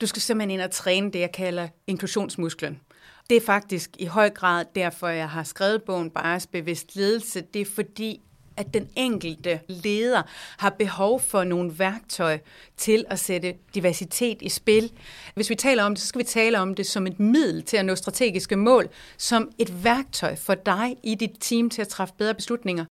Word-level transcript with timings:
Du 0.00 0.06
skal 0.06 0.22
simpelthen 0.22 0.50
ind 0.50 0.60
og 0.60 0.70
træne 0.70 1.10
det, 1.12 1.18
jeg 1.18 1.32
kalder 1.32 1.68
inklusionsmusklen. 1.86 2.80
Det 3.30 3.36
er 3.36 3.40
faktisk 3.40 3.90
i 3.98 4.06
høj 4.06 4.30
grad 4.30 4.64
derfor, 4.74 5.08
jeg 5.08 5.30
har 5.30 5.42
skrevet 5.42 5.82
bogen 5.82 6.10
Bias 6.10 6.46
Bevidst 6.46 6.96
Ledelse. 6.96 7.40
Det 7.40 7.60
er 7.60 7.66
fordi, 7.74 8.20
at 8.56 8.74
den 8.74 8.88
enkelte 8.96 9.60
leder 9.68 10.22
har 10.58 10.70
behov 10.70 11.20
for 11.20 11.44
nogle 11.44 11.78
værktøj 11.78 12.38
til 12.76 13.04
at 13.10 13.18
sætte 13.18 13.54
diversitet 13.74 14.42
i 14.42 14.48
spil. 14.48 14.92
Hvis 15.34 15.50
vi 15.50 15.54
taler 15.54 15.82
om 15.82 15.94
det, 15.94 16.02
så 16.02 16.06
skal 16.06 16.18
vi 16.18 16.24
tale 16.24 16.58
om 16.58 16.74
det 16.74 16.86
som 16.86 17.06
et 17.06 17.20
middel 17.20 17.62
til 17.62 17.76
at 17.76 17.84
nå 17.84 17.94
strategiske 17.94 18.56
mål, 18.56 18.88
som 19.16 19.50
et 19.58 19.84
værktøj 19.84 20.36
for 20.36 20.54
dig 20.54 20.96
i 21.02 21.14
dit 21.14 21.36
team 21.40 21.70
til 21.70 21.82
at 21.82 21.88
træffe 21.88 22.14
bedre 22.18 22.34
beslutninger. 22.34 22.84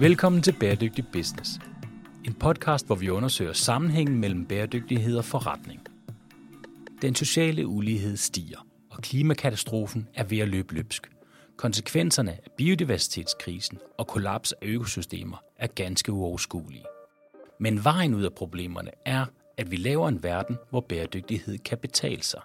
Velkommen 0.00 0.42
til 0.42 0.52
Bæredygtig 0.60 1.04
Business. 1.12 1.50
En 2.28 2.34
podcast, 2.34 2.86
hvor 2.86 2.94
vi 2.94 3.10
undersøger 3.10 3.52
sammenhængen 3.52 4.18
mellem 4.18 4.46
bæredygtighed 4.46 5.16
og 5.18 5.24
forretning. 5.24 5.80
Den 7.02 7.14
sociale 7.14 7.66
ulighed 7.66 8.16
stiger, 8.16 8.66
og 8.90 9.02
klimakatastrofen 9.02 10.08
er 10.14 10.24
ved 10.24 10.38
at 10.38 10.48
løbe 10.48 10.74
løbsk. 10.74 11.10
Konsekvenserne 11.56 12.32
af 12.32 12.50
biodiversitetskrisen 12.56 13.78
og 13.98 14.06
kollaps 14.06 14.52
af 14.52 14.66
økosystemer 14.66 15.36
er 15.56 15.66
ganske 15.66 16.12
uoverskuelige. 16.12 16.84
Men 17.60 17.84
vejen 17.84 18.14
ud 18.14 18.22
af 18.22 18.32
problemerne 18.32 18.90
er, 19.04 19.26
at 19.56 19.70
vi 19.70 19.76
laver 19.76 20.08
en 20.08 20.22
verden, 20.22 20.56
hvor 20.70 20.80
bæredygtighed 20.80 21.58
kan 21.58 21.78
betale 21.78 22.22
sig. 22.22 22.40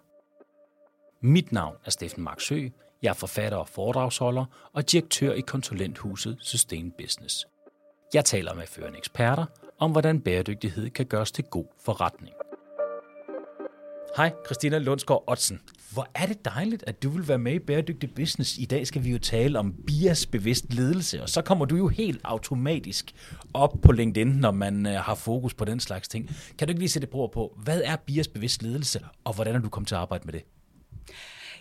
Mit 1.21 1.51
navn 1.51 1.75
er 1.85 1.91
Steffen 1.91 2.23
Marksø. 2.23 2.67
Jeg 3.01 3.09
er 3.09 3.13
forfatter 3.13 3.57
og 3.57 3.67
foredragsholder 3.67 4.45
og 4.73 4.91
direktør 4.91 5.33
i 5.33 5.41
konsulenthuset 5.41 6.37
Sustain 6.41 6.91
Business. 6.91 7.47
Jeg 8.13 8.25
taler 8.25 8.53
med 8.53 8.67
førende 8.67 8.97
eksperter 8.97 9.45
om, 9.83 9.91
hvordan 9.91 10.19
bæredygtighed 10.19 10.89
kan 10.89 11.05
gøres 11.05 11.31
til 11.31 11.43
god 11.43 11.65
forretning. 11.85 12.35
Hej, 14.17 14.33
Christina 14.45 14.77
Lundsgaard 14.77 15.23
Otsen. 15.27 15.61
Hvor 15.93 16.07
er 16.15 16.25
det 16.25 16.45
dejligt, 16.45 16.83
at 16.87 17.03
du 17.03 17.09
vil 17.09 17.27
være 17.27 17.37
med 17.37 17.53
i 17.53 17.59
Bæredygtig 17.59 18.15
Business. 18.15 18.57
I 18.57 18.65
dag 18.65 18.87
skal 18.87 19.03
vi 19.03 19.11
jo 19.11 19.19
tale 19.19 19.59
om 19.59 19.73
bias-bevidst 19.87 20.73
ledelse, 20.73 21.21
og 21.21 21.29
så 21.29 21.41
kommer 21.41 21.65
du 21.65 21.75
jo 21.75 21.87
helt 21.87 22.21
automatisk 22.23 23.11
op 23.53 23.73
på 23.81 23.91
LinkedIn, 23.91 24.27
når 24.27 24.51
man 24.51 24.85
øh, 24.85 24.93
har 24.93 25.15
fokus 25.15 25.53
på 25.53 25.65
den 25.65 25.79
slags 25.79 26.07
ting. 26.07 26.29
Kan 26.57 26.67
du 26.67 26.71
ikke 26.71 26.81
lige 26.81 26.89
sætte 26.89 27.05
et 27.05 27.09
på, 27.11 27.57
hvad 27.63 27.81
er 27.85 27.95
bias-bevidst 27.95 28.63
ledelse, 28.63 28.99
og 29.23 29.35
hvordan 29.35 29.55
er 29.55 29.59
du 29.59 29.69
kommet 29.69 29.87
til 29.87 29.95
at 29.95 30.01
arbejde 30.01 30.25
med 30.25 30.33
det? 30.33 30.43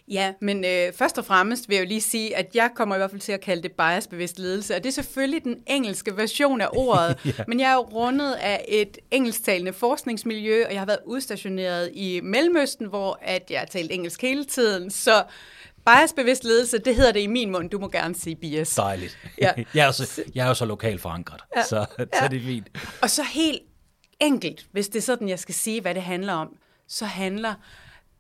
Ja, 0.08 0.33
men 0.41 0.64
øh, 0.64 0.92
først 0.92 1.19
og 1.19 1.25
fremmest 1.25 1.69
vil 1.69 1.75
jeg 1.75 1.84
jo 1.84 1.89
lige 1.89 2.00
sige, 2.00 2.36
at 2.36 2.47
jeg 2.55 2.70
kommer 2.75 2.95
i 2.95 2.98
hvert 2.98 3.11
fald 3.11 3.20
til 3.20 3.33
at 3.33 3.41
kalde 3.41 3.62
det 3.62 3.72
biasbevidst 3.72 4.39
ledelse, 4.39 4.77
og 4.77 4.84
det 4.84 4.89
er 4.89 4.92
selvfølgelig 4.92 5.45
den 5.45 5.56
engelske 5.67 6.17
version 6.17 6.61
af 6.61 6.69
ordet, 6.72 7.19
ja. 7.39 7.45
men 7.48 7.61
jeg 7.61 7.70
er 7.70 7.75
jo 7.75 7.81
rundet 7.81 8.33
af 8.33 8.64
et 8.69 8.98
engelsktalende 9.11 9.73
forskningsmiljø, 9.73 10.64
og 10.67 10.73
jeg 10.73 10.80
har 10.80 10.86
været 10.86 10.98
udstationeret 11.06 11.91
i 11.95 12.20
Mellemøsten, 12.23 12.86
hvor 12.86 13.19
at 13.23 13.50
jeg 13.50 13.58
har 13.58 13.67
talt 13.67 13.92
engelsk 13.92 14.23
hele 14.23 14.45
tiden, 14.45 14.91
så 14.91 15.25
biasbevidst 15.86 16.45
ledelse, 16.45 16.78
det 16.78 16.97
hedder 16.97 17.12
det 17.12 17.20
i 17.20 17.27
min 17.27 17.50
mund. 17.50 17.70
Du 17.70 17.78
må 17.78 17.89
gerne 17.89 18.14
sige 18.14 18.36
bias. 18.36 18.75
Dejligt. 18.75 19.19
Ja. 19.41 19.53
jeg, 19.75 19.86
er 19.86 19.91
så, 19.91 20.23
jeg 20.34 20.45
er 20.45 20.48
jo 20.48 20.55
så 20.55 20.64
lokalt 20.64 21.00
forankret, 21.00 21.41
ja. 21.56 21.62
så, 21.64 21.77
ja. 21.98 22.05
så 22.23 22.28
det 22.30 22.36
er 22.36 22.47
fint. 22.47 22.69
Og 23.03 23.11
så 23.11 23.23
helt 23.23 23.62
enkelt, 24.20 24.67
hvis 24.73 24.89
det 24.89 24.98
er 24.98 25.03
sådan, 25.03 25.28
jeg 25.28 25.39
skal 25.39 25.55
sige, 25.55 25.80
hvad 25.80 25.95
det 25.95 26.03
handler 26.03 26.33
om, 26.33 26.56
så 26.89 27.05
handler 27.05 27.55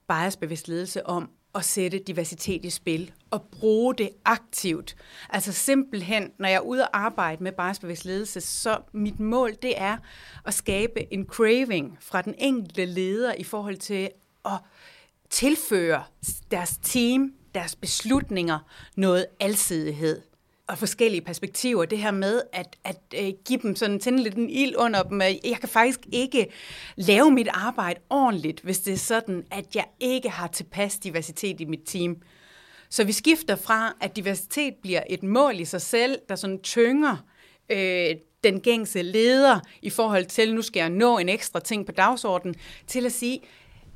biasbevidst 0.08 0.68
ledelse 0.68 1.06
om 1.06 1.30
at 1.54 1.64
sætte 1.64 1.98
diversitet 1.98 2.64
i 2.64 2.70
spil 2.70 3.12
og 3.30 3.42
bruge 3.42 3.94
det 3.94 4.10
aktivt. 4.24 4.96
Altså 5.30 5.52
simpelthen, 5.52 6.30
når 6.38 6.48
jeg 6.48 6.56
er 6.56 6.60
ude 6.60 6.82
og 6.82 6.98
arbejde 6.98 7.44
med 7.44 7.52
biasbevidst 7.52 8.04
ledelse, 8.04 8.40
så 8.40 8.78
mit 8.92 9.20
mål 9.20 9.54
det 9.62 9.74
er 9.76 9.96
at 10.44 10.54
skabe 10.54 11.12
en 11.12 11.26
craving 11.26 11.98
fra 12.00 12.22
den 12.22 12.34
enkelte 12.38 12.84
leder 12.84 13.34
i 13.34 13.44
forhold 13.44 13.76
til 13.76 14.10
at 14.44 14.58
tilføre 15.30 16.04
deres 16.50 16.78
team, 16.82 17.32
deres 17.54 17.76
beslutninger 17.76 18.58
noget 18.96 19.26
alsidighed 19.40 20.22
og 20.66 20.78
forskellige 20.78 21.20
perspektiver. 21.20 21.84
Det 21.84 21.98
her 21.98 22.10
med 22.10 22.42
at, 22.52 22.76
at 22.84 23.00
øh, 23.14 23.32
give 23.44 23.58
dem 23.62 23.76
sådan, 23.76 24.00
tænde 24.00 24.22
lidt 24.22 24.34
en 24.34 24.50
ild 24.50 24.74
under 24.76 25.02
dem. 25.02 25.20
Jeg 25.20 25.56
kan 25.60 25.68
faktisk 25.68 26.00
ikke 26.12 26.46
lave 26.96 27.30
mit 27.30 27.48
arbejde 27.50 28.00
ordentligt, 28.10 28.60
hvis 28.60 28.80
det 28.80 28.92
er 28.92 28.98
sådan, 28.98 29.44
at 29.50 29.76
jeg 29.76 29.84
ikke 30.00 30.30
har 30.30 30.46
tilpas 30.46 30.98
diversitet 30.98 31.60
i 31.60 31.64
mit 31.64 31.82
team. 31.86 32.16
Så 32.90 33.04
vi 33.04 33.12
skifter 33.12 33.56
fra, 33.56 33.96
at 34.00 34.16
diversitet 34.16 34.74
bliver 34.82 35.02
et 35.10 35.22
mål 35.22 35.60
i 35.60 35.64
sig 35.64 35.80
selv, 35.82 36.18
der 36.28 36.36
sådan 36.36 36.62
tynger 36.62 37.16
øh, 37.70 38.14
den 38.44 38.60
gængse 38.60 39.02
leder 39.02 39.60
i 39.82 39.90
forhold 39.90 40.26
til, 40.26 40.54
nu 40.54 40.62
skal 40.62 40.80
jeg 40.80 40.90
nå 40.90 41.18
en 41.18 41.28
ekstra 41.28 41.60
ting 41.60 41.86
på 41.86 41.92
dagsordenen, 41.92 42.54
til 42.86 43.06
at 43.06 43.12
sige, 43.12 43.40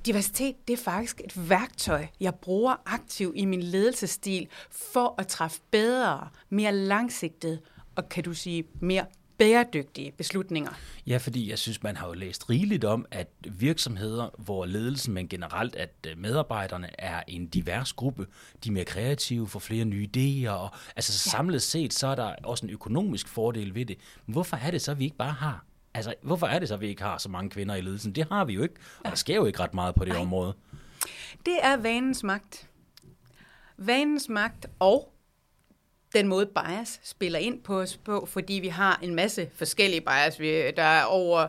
diversitet, 0.06 0.55
det 0.69 0.72
er 0.78 0.83
faktisk 0.84 1.21
et 1.25 1.50
værktøj, 1.50 2.06
jeg 2.21 2.34
bruger 2.34 2.75
aktivt 2.87 3.37
i 3.37 3.44
min 3.44 3.62
ledelsesstil 3.62 4.49
for 4.71 5.15
at 5.19 5.27
træffe 5.27 5.61
bedre, 5.71 6.28
mere 6.50 6.72
langsigtede 6.72 7.61
og 7.97 8.09
kan 8.09 8.25
du 8.25 8.34
sige 8.34 8.65
mere 8.81 9.06
bæredygtige 9.39 10.12
beslutninger. 10.12 10.71
Ja, 11.06 11.17
fordi 11.17 11.50
jeg 11.50 11.59
synes, 11.59 11.83
man 11.83 11.97
har 11.97 12.06
jo 12.06 12.12
læst 12.12 12.50
rigeligt 12.50 12.84
om, 12.84 13.06
at 13.11 13.28
virksomheder, 13.44 14.31
hvor 14.39 14.67
ledelsen, 14.67 15.15
men 15.15 15.28
generelt, 15.28 15.77
at 15.77 15.94
øh, 16.06 16.19
medarbejderne 16.19 16.88
er 16.99 17.23
en 17.28 17.47
divers 17.47 17.93
gruppe, 17.93 18.27
de 18.65 18.69
er 18.69 18.73
mere 18.73 18.84
kreative, 18.84 19.49
får 19.49 19.61
flere 19.61 19.84
nye 19.84 20.09
idéer, 20.17 20.50
og 20.50 20.71
altså 20.97 21.12
ja. 21.27 21.31
samlet 21.31 21.62
set, 21.62 21.94
så 21.94 22.06
er 22.06 22.15
der 22.15 22.34
også 22.44 22.67
en 22.67 22.73
økonomisk 22.73 23.28
fordel 23.28 23.75
ved 23.75 23.87
det. 23.87 23.97
Men 24.27 24.33
hvorfor 24.33 24.56
er 24.56 24.71
det 24.71 24.83
så, 24.83 24.91
at 24.91 24.99
vi 24.99 25.05
ikke 25.05 25.17
bare 25.17 25.33
har 25.33 25.65
Altså, 25.96 26.14
hvorfor 26.22 26.46
er 26.46 26.58
det 26.58 26.68
så, 26.68 26.74
at 26.74 26.80
vi 26.80 26.88
ikke 26.88 27.02
har 27.02 27.18
så 27.18 27.28
mange 27.28 27.50
kvinder 27.50 27.74
i 27.74 27.80
ledelsen? 27.80 28.12
Det 28.12 28.26
har 28.30 28.44
vi 28.44 28.52
jo 28.52 28.62
ikke, 28.62 28.74
og 29.04 29.10
der 29.10 29.16
sker 29.16 29.34
jo 29.34 29.44
ikke 29.46 29.60
ret 29.60 29.74
meget 29.74 29.94
på 29.94 30.04
det 30.04 30.12
Ej. 30.12 30.20
område. 30.20 30.54
Det 31.46 31.58
er 31.62 31.76
vanens 31.76 32.22
magt. 32.22 32.68
Vanens 33.76 34.28
magt 34.28 34.66
og 34.78 35.12
den 36.14 36.28
måde 36.28 36.46
bias 36.46 37.00
spiller 37.04 37.38
ind 37.38 37.62
på 37.62 37.80
os 37.80 37.96
på, 37.96 38.26
fordi 38.26 38.54
vi 38.54 38.68
har 38.68 38.98
en 39.02 39.14
masse 39.14 39.50
forskellige 39.54 40.00
bias. 40.00 40.36
Der 40.76 40.82
er 40.82 41.04
over 41.04 41.46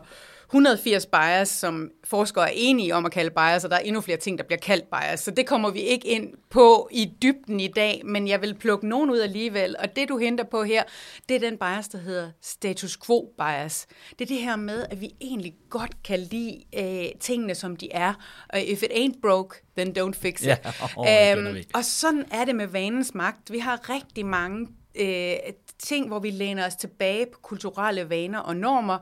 180 0.47 1.05
bias, 1.05 1.49
som 1.49 1.91
forskere 2.03 2.47
er 2.47 2.53
enige 2.55 2.95
om 2.95 3.05
at 3.05 3.11
kalde 3.11 3.29
bias, 3.29 3.63
og 3.63 3.69
der 3.69 3.75
er 3.75 3.81
endnu 3.81 4.01
flere 4.01 4.17
ting, 4.17 4.37
der 4.37 4.43
bliver 4.43 4.59
kaldt 4.59 4.85
bias. 4.89 5.19
Så 5.19 5.31
det 5.31 5.47
kommer 5.47 5.69
vi 5.69 5.79
ikke 5.79 6.07
ind 6.07 6.33
på 6.49 6.89
i 6.91 7.11
dybden 7.21 7.59
i 7.59 7.67
dag, 7.67 8.01
men 8.05 8.27
jeg 8.27 8.41
vil 8.41 8.55
plukke 8.55 8.87
nogen 8.87 9.09
ud 9.09 9.19
alligevel. 9.19 9.75
Og 9.79 9.95
det, 9.95 10.09
du 10.09 10.17
henter 10.17 10.43
på 10.43 10.63
her, 10.63 10.83
det 11.29 11.35
er 11.35 11.39
den 11.39 11.57
bias, 11.57 11.87
der 11.87 11.97
hedder 11.97 12.31
status 12.41 12.97
quo 13.05 13.33
bias. 13.37 13.87
Det 14.19 14.21
er 14.21 14.35
det 14.35 14.37
her 14.37 14.55
med, 14.55 14.85
at 14.89 15.01
vi 15.01 15.11
egentlig 15.21 15.53
godt 15.69 16.03
kan 16.03 16.19
lide 16.19 16.63
øh, 16.77 17.19
tingene, 17.19 17.55
som 17.55 17.75
de 17.75 17.91
er. 17.91 18.13
Og 18.49 18.61
if 18.61 18.83
it 18.83 18.91
ain't 18.91 19.19
broke, 19.21 19.55
then 19.77 19.97
don't 19.97 20.19
fix 20.21 20.41
it. 20.41 20.47
Ja, 20.47 20.57
oh, 20.97 21.37
øhm, 21.45 21.63
og 21.73 21.85
sådan 21.85 22.25
er 22.31 22.45
det 22.45 22.55
med 22.55 22.67
vanens 22.67 23.13
magt. 23.13 23.51
Vi 23.51 23.59
har 23.59 23.89
rigtig 23.89 24.25
mange 24.25 24.67
øh, 24.99 25.35
ting, 25.79 26.07
hvor 26.07 26.19
vi 26.19 26.29
læner 26.29 26.65
os 26.65 26.75
tilbage 26.75 27.25
på 27.33 27.39
kulturelle 27.41 28.09
vaner 28.09 28.39
og 28.39 28.55
normer, 28.55 28.97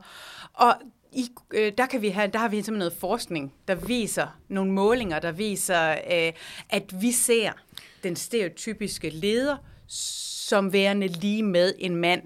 og 0.52 0.74
i, 1.16 1.28
øh, 1.54 1.72
der, 1.78 1.86
kan 1.86 2.02
vi 2.02 2.08
have, 2.08 2.30
der 2.32 2.38
har 2.38 2.48
vi 2.48 2.56
simpelthen 2.56 2.78
noget 2.78 2.92
forskning, 2.92 3.52
der 3.68 3.74
viser, 3.74 4.38
nogle 4.48 4.72
målinger, 4.72 5.18
der 5.18 5.32
viser, 5.32 5.90
øh, 5.90 6.32
at 6.70 7.02
vi 7.02 7.12
ser 7.12 7.52
den 8.02 8.16
stereotypiske 8.16 9.10
leder 9.10 9.56
som 9.86 10.72
værende 10.72 11.06
lige 11.06 11.42
med 11.42 11.74
en 11.78 11.96
mand. 11.96 12.22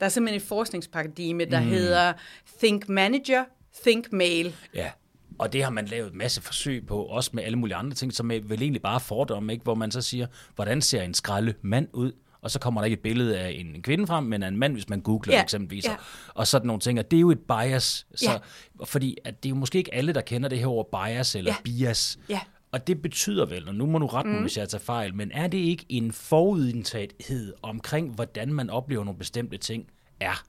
Der 0.00 0.06
er 0.06 0.10
simpelthen 0.10 0.40
et 0.40 0.48
forskningsparadigme, 0.48 1.44
der 1.44 1.60
mm. 1.60 1.66
hedder 1.66 2.12
Think 2.58 2.88
Manager, 2.88 3.44
Think 3.82 4.12
Male. 4.12 4.54
Ja. 4.74 4.90
Og 5.38 5.52
det 5.52 5.62
har 5.64 5.70
man 5.70 5.86
lavet 5.86 6.12
en 6.12 6.18
masse 6.18 6.42
forsøg 6.42 6.86
på, 6.86 7.02
også 7.02 7.30
med 7.32 7.44
alle 7.44 7.58
mulige 7.58 7.76
andre 7.76 7.94
ting, 7.94 8.12
som 8.12 8.30
er 8.30 8.40
vel 8.40 8.62
egentlig 8.62 8.82
bare 8.82 9.00
fordomme, 9.00 9.52
ikke? 9.52 9.62
hvor 9.62 9.74
man 9.74 9.90
så 9.90 10.02
siger, 10.02 10.26
hvordan 10.54 10.82
ser 10.82 11.02
en 11.02 11.14
skralde 11.14 11.54
mand 11.62 11.88
ud? 11.92 12.12
Og 12.44 12.50
så 12.50 12.58
kommer 12.58 12.80
der 12.80 12.84
ikke 12.84 12.94
et 12.94 13.02
billede 13.02 13.38
af 13.38 13.50
en 13.50 13.82
kvinde 13.82 14.06
frem, 14.06 14.24
men 14.24 14.42
af 14.42 14.48
en 14.48 14.56
mand, 14.56 14.72
hvis 14.72 14.88
man 14.88 15.00
googler 15.00 15.34
ja. 15.34 15.42
eksempelvis. 15.42 15.84
Ja. 15.84 15.94
Og 16.34 16.46
sådan 16.46 16.66
nogle 16.66 16.80
ting, 16.80 16.98
og 16.98 17.10
det 17.10 17.16
er 17.16 17.20
jo 17.20 17.30
et 17.30 17.40
bias. 17.40 18.06
Så, 18.14 18.30
ja. 18.30 18.38
Fordi 18.84 19.16
at 19.24 19.42
det 19.42 19.48
er 19.48 19.50
jo 19.50 19.56
måske 19.56 19.78
ikke 19.78 19.94
alle, 19.94 20.12
der 20.12 20.20
kender 20.20 20.48
det 20.48 20.58
her 20.58 20.66
ord 20.66 20.90
bias 20.90 21.34
eller 21.34 21.52
ja. 21.52 21.56
bias. 21.64 22.18
Ja. 22.28 22.40
Og 22.72 22.86
det 22.86 23.02
betyder 23.02 23.46
vel, 23.46 23.68
og 23.68 23.74
nu 23.74 23.86
må 23.86 23.98
du 23.98 24.06
rette 24.06 24.30
mig, 24.30 24.38
mm. 24.38 24.44
hvis 24.44 24.56
jeg 24.56 24.68
tager 24.68 24.82
fejl, 24.82 25.14
men 25.14 25.30
er 25.34 25.46
det 25.46 25.58
ikke 25.58 25.86
en 25.88 26.12
forudindtagethed 26.12 27.54
omkring, 27.62 28.14
hvordan 28.14 28.52
man 28.52 28.70
oplever 28.70 29.04
nogle 29.04 29.18
bestemte 29.18 29.56
ting 29.56 29.86
er? 30.20 30.44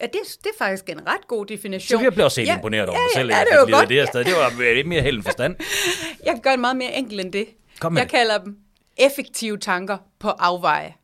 Ja, 0.00 0.06
det, 0.06 0.20
det 0.44 0.46
er 0.46 0.58
faktisk 0.58 0.88
en 0.88 1.06
ret 1.06 1.28
god 1.28 1.46
definition. 1.46 1.98
Så 1.98 2.02
jeg 2.02 2.12
bliver 2.12 2.24
også 2.24 2.40
helt 2.40 2.48
ja, 2.48 2.56
imponeret 2.56 2.88
over 2.88 2.98
ja, 2.98 3.04
mig 3.04 3.10
selv, 3.14 3.30
ja, 3.30 3.40
det, 3.40 3.72
var 3.72 3.78
godt. 3.78 3.88
det 3.88 3.96
her 3.96 4.06
sted. 4.06 4.24
Det 4.24 4.32
var 4.32 4.74
lidt 4.74 4.86
mere 4.86 5.02
held 5.02 5.22
forstand. 5.22 5.56
jeg 6.26 6.34
kan 6.34 6.42
gøre 6.42 6.52
det 6.52 6.60
meget 6.60 6.76
mere 6.76 6.92
enkelt 6.92 7.20
end 7.20 7.32
det. 7.32 7.46
Kom 7.80 7.92
med 7.92 8.00
jeg 8.00 8.10
det. 8.10 8.18
kalder 8.18 8.38
dem 8.38 8.56
effektive 8.96 9.58
tanker 9.58 9.98
på 10.18 10.28
afveje. 10.28 10.94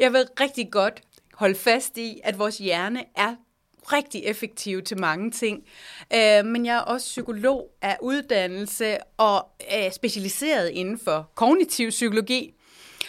Jeg 0.00 0.12
vil 0.12 0.24
rigtig 0.40 0.70
godt 0.72 1.00
holde 1.34 1.54
fast 1.54 1.98
i, 1.98 2.20
at 2.24 2.38
vores 2.38 2.58
hjerne 2.58 3.04
er 3.16 3.34
rigtig 3.92 4.24
effektiv 4.24 4.82
til 4.82 5.00
mange 5.00 5.30
ting. 5.30 5.62
Øh, 6.14 6.44
men 6.44 6.66
jeg 6.66 6.76
er 6.76 6.80
også 6.80 7.06
psykolog 7.06 7.70
af 7.82 7.98
uddannelse 8.02 8.98
og 9.16 9.46
er 9.60 9.90
specialiseret 9.90 10.68
inden 10.68 10.98
for 10.98 11.30
kognitiv 11.34 11.90
psykologi. 11.90 12.54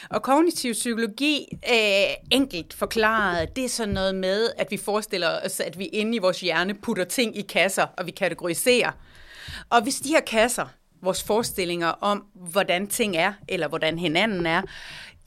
Og 0.09 0.21
kognitiv 0.21 0.73
psykologi, 0.73 1.47
øh, 1.69 2.15
enkelt 2.31 2.73
forklaret, 2.73 3.55
det 3.55 3.65
er 3.65 3.69
sådan 3.69 3.93
noget 3.93 4.15
med, 4.15 4.49
at 4.57 4.71
vi 4.71 4.77
forestiller 4.77 5.45
os, 5.45 5.59
at 5.59 5.79
vi 5.79 5.85
inde 5.85 6.15
i 6.15 6.19
vores 6.19 6.41
hjerne 6.41 6.73
putter 6.73 7.03
ting 7.03 7.37
i 7.37 7.41
kasser, 7.41 7.85
og 7.97 8.05
vi 8.05 8.11
kategoriserer. 8.11 8.91
Og 9.69 9.83
hvis 9.83 9.95
de 9.95 10.09
her 10.09 10.21
kasser, 10.21 10.65
vores 11.01 11.23
forestillinger 11.23 11.87
om, 11.87 12.25
hvordan 12.51 12.87
ting 12.87 13.15
er, 13.15 13.33
eller 13.49 13.67
hvordan 13.67 13.99
hinanden 13.99 14.45
er, 14.45 14.61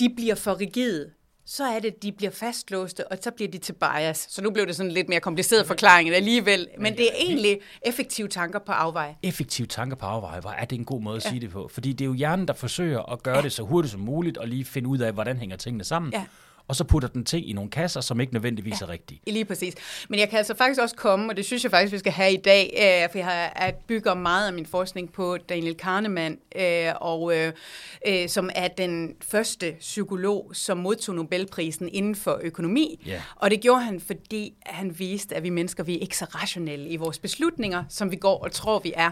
de 0.00 0.14
bliver 0.16 0.34
for 0.34 0.60
rigide, 0.60 1.10
så 1.46 1.64
er 1.64 1.80
det, 1.80 1.88
at 1.88 2.02
de 2.02 2.12
bliver 2.12 2.30
fastlåste, 2.30 3.08
og 3.12 3.18
så 3.20 3.30
bliver 3.30 3.50
de 3.50 3.58
til 3.58 3.72
bias. 3.72 4.26
Så 4.30 4.42
nu 4.42 4.50
blev 4.50 4.66
det 4.66 4.76
sådan 4.76 4.92
lidt 4.92 5.08
mere 5.08 5.20
kompliceret 5.20 5.66
forklaring 5.66 6.10
alligevel. 6.10 6.68
Men 6.78 6.96
det 6.96 7.04
er 7.04 7.14
egentlig 7.20 7.60
effektive 7.82 8.28
tanker 8.28 8.58
på 8.58 8.72
afvej. 8.72 9.14
Effektive 9.22 9.66
tanker 9.66 9.96
på 9.96 10.06
afvej, 10.06 10.40
hvor 10.40 10.50
er 10.50 10.64
det 10.64 10.78
en 10.78 10.84
god 10.84 11.00
måde 11.00 11.16
at 11.16 11.24
ja. 11.24 11.28
sige 11.28 11.40
det 11.40 11.50
på? 11.50 11.68
Fordi 11.72 11.92
det 11.92 12.04
er 12.04 12.06
jo 12.06 12.14
hjernen, 12.14 12.48
der 12.48 12.54
forsøger 12.54 13.12
at 13.12 13.22
gøre 13.22 13.36
ja. 13.36 13.42
det 13.42 13.52
så 13.52 13.62
hurtigt 13.62 13.92
som 13.92 14.00
muligt, 14.00 14.38
og 14.38 14.48
lige 14.48 14.64
finde 14.64 14.88
ud 14.88 14.98
af, 14.98 15.12
hvordan 15.12 15.36
hænger 15.36 15.56
tingene 15.56 15.84
sammen. 15.84 16.12
Ja 16.12 16.24
og 16.68 16.76
så 16.76 16.84
putter 16.84 17.08
den 17.08 17.24
ting 17.24 17.50
i 17.50 17.52
nogle 17.52 17.70
kasser, 17.70 18.00
som 18.00 18.20
ikke 18.20 18.32
nødvendigvis 18.32 18.80
ja, 18.80 18.86
er 18.86 18.90
rigtige. 18.90 19.20
Lige 19.26 19.44
præcis. 19.44 19.74
Men 20.08 20.20
jeg 20.20 20.28
kan 20.28 20.38
altså 20.38 20.54
faktisk 20.56 20.80
også 20.80 20.96
komme, 20.96 21.32
og 21.32 21.36
det 21.36 21.44
synes 21.44 21.62
jeg 21.62 21.70
faktisk, 21.70 21.92
vi 21.92 21.98
skal 21.98 22.12
have 22.12 22.32
i 22.32 22.36
dag, 22.36 22.74
øh, 23.04 23.10
for 23.10 23.18
jeg, 23.18 23.74
bygger 23.86 24.14
meget 24.14 24.46
af 24.46 24.52
min 24.52 24.66
forskning 24.66 25.12
på 25.12 25.36
Daniel 25.36 25.74
Kahneman, 25.74 26.38
øh, 26.56 26.92
og, 27.00 27.32
øh, 27.36 28.28
som 28.28 28.50
er 28.54 28.68
den 28.68 29.14
første 29.22 29.76
psykolog, 29.80 30.50
som 30.52 30.78
modtog 30.78 31.14
Nobelprisen 31.14 31.88
inden 31.92 32.14
for 32.14 32.40
økonomi. 32.42 33.04
Yeah. 33.08 33.20
Og 33.36 33.50
det 33.50 33.60
gjorde 33.60 33.82
han, 33.82 34.00
fordi 34.00 34.54
han 34.66 34.98
viste, 34.98 35.36
at 35.36 35.42
vi 35.42 35.50
mennesker, 35.50 35.82
vi 35.82 35.94
er 35.94 36.00
ikke 36.00 36.16
så 36.16 36.24
rationelle 36.24 36.88
i 36.88 36.96
vores 36.96 37.18
beslutninger, 37.18 37.84
som 37.88 38.10
vi 38.10 38.16
går 38.16 38.44
og 38.44 38.52
tror, 38.52 38.78
vi 38.78 38.92
er. 38.96 39.10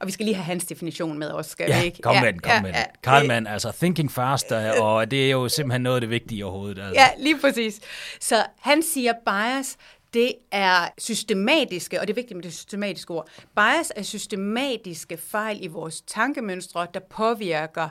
Og 0.00 0.06
vi 0.06 0.12
skal 0.12 0.26
lige 0.26 0.34
have 0.34 0.44
hans 0.44 0.64
definition 0.64 1.18
med 1.18 1.30
os, 1.30 1.46
skal 1.46 1.66
ja, 1.68 1.80
vi 1.80 1.86
ikke? 1.86 2.02
Kom 2.02 2.14
ja, 2.14 2.20
med 2.20 2.32
den, 2.32 2.40
kom 2.40 2.52
ja, 2.52 2.62
med 2.62 2.70
ja, 2.70 2.76
den. 2.76 2.86
Kahneman, 3.02 3.46
altså 3.46 3.72
thinking 3.78 4.12
faster, 4.12 4.80
og 4.80 5.10
det 5.10 5.26
er 5.26 5.30
jo 5.30 5.48
simpelthen 5.48 5.82
noget 5.82 5.96
af 5.96 6.00
det 6.00 6.10
vigtige 6.10 6.44
overhovedet. 6.44 6.81
Altså. 6.82 7.00
Ja, 7.00 7.08
lige 7.18 7.38
præcis. 7.40 7.80
Så 8.20 8.44
han 8.60 8.82
siger, 8.82 9.12
bias, 9.26 9.76
det 10.14 10.34
er 10.50 10.88
systematiske, 10.98 12.00
og 12.00 12.06
det 12.06 12.12
er 12.12 12.14
vigtigt 12.14 12.36
med 12.36 12.42
det 12.42 12.52
systematiske 12.52 13.10
ord, 13.14 13.28
bias 13.56 13.92
er 13.96 14.02
systematiske 14.02 15.16
fejl 15.16 15.64
i 15.64 15.66
vores 15.66 16.00
tankemønstre, 16.00 16.86
der 16.94 17.00
påvirker 17.00 17.88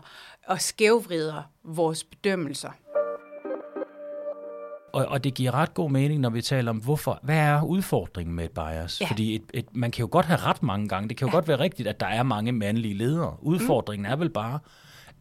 og 0.48 0.62
skævvrider 0.62 1.44
vores 1.64 2.04
bedømmelser. 2.04 2.72
Og, 4.94 5.06
og 5.06 5.24
det 5.24 5.34
giver 5.34 5.54
ret 5.54 5.74
god 5.74 5.92
mening, 5.92 6.22
når 6.22 6.30
vi 6.30 6.42
taler 6.42 6.70
om, 6.70 6.78
hvorfor, 6.78 7.20
hvad 7.24 7.38
er 7.38 7.64
udfordringen 7.64 8.36
med 8.36 8.46
et 8.46 8.52
bias? 8.52 9.02
Ja. 9.02 9.06
Fordi 9.06 9.36
et, 9.36 9.44
et, 9.54 9.66
man 9.76 9.92
kan 9.92 10.04
jo 10.04 10.10
godt 10.12 10.26
have 10.26 10.40
ret 10.40 10.64
mange 10.64 10.88
gange. 10.88 11.10
Det 11.10 11.18
kan 11.18 11.28
jo 11.28 11.32
ja. 11.32 11.36
godt 11.36 11.48
være 11.48 11.60
rigtigt, 11.60 11.88
at 11.88 12.00
der 12.00 12.06
er 12.06 12.24
mange 12.24 12.52
mandlige 12.52 12.94
ledere. 12.94 13.38
Udfordringen 13.42 14.08
mm. 14.08 14.12
er 14.12 14.16
vel 14.16 14.30
bare, 14.30 14.60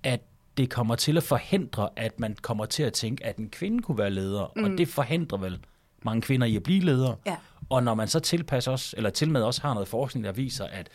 at 0.03 0.21
det 0.57 0.71
kommer 0.71 0.95
til 0.95 1.17
at 1.17 1.23
forhindre, 1.23 1.89
at 1.97 2.21
man 2.21 2.37
kommer 2.43 2.65
til 2.65 2.83
at 2.83 2.93
tænke, 2.93 3.27
at 3.27 3.37
en 3.37 3.51
kvinde 3.51 3.83
kunne 3.83 3.99
være 3.99 4.11
leder, 4.11 4.53
mm. 4.57 4.65
og 4.65 4.71
det 4.71 4.89
forhindrer 4.89 5.39
vel 5.39 5.59
mange 6.03 6.23
kvinder 6.23 6.47
i 6.47 6.57
at 6.57 6.63
blive 6.63 6.81
ledere. 6.81 7.17
Ja. 7.27 7.37
Og 7.71 7.83
når 7.83 7.95
man 7.95 8.09
så 8.09 8.21
tilpasser 8.21 8.73
os, 8.73 8.95
eller 8.97 9.11
til 9.11 9.31
med 9.31 9.43
også 9.43 9.63
har 9.63 9.75
noget 9.75 9.89
forskning, 9.89 10.25
der 10.25 10.33
viser, 10.33 10.65
at 10.65 10.89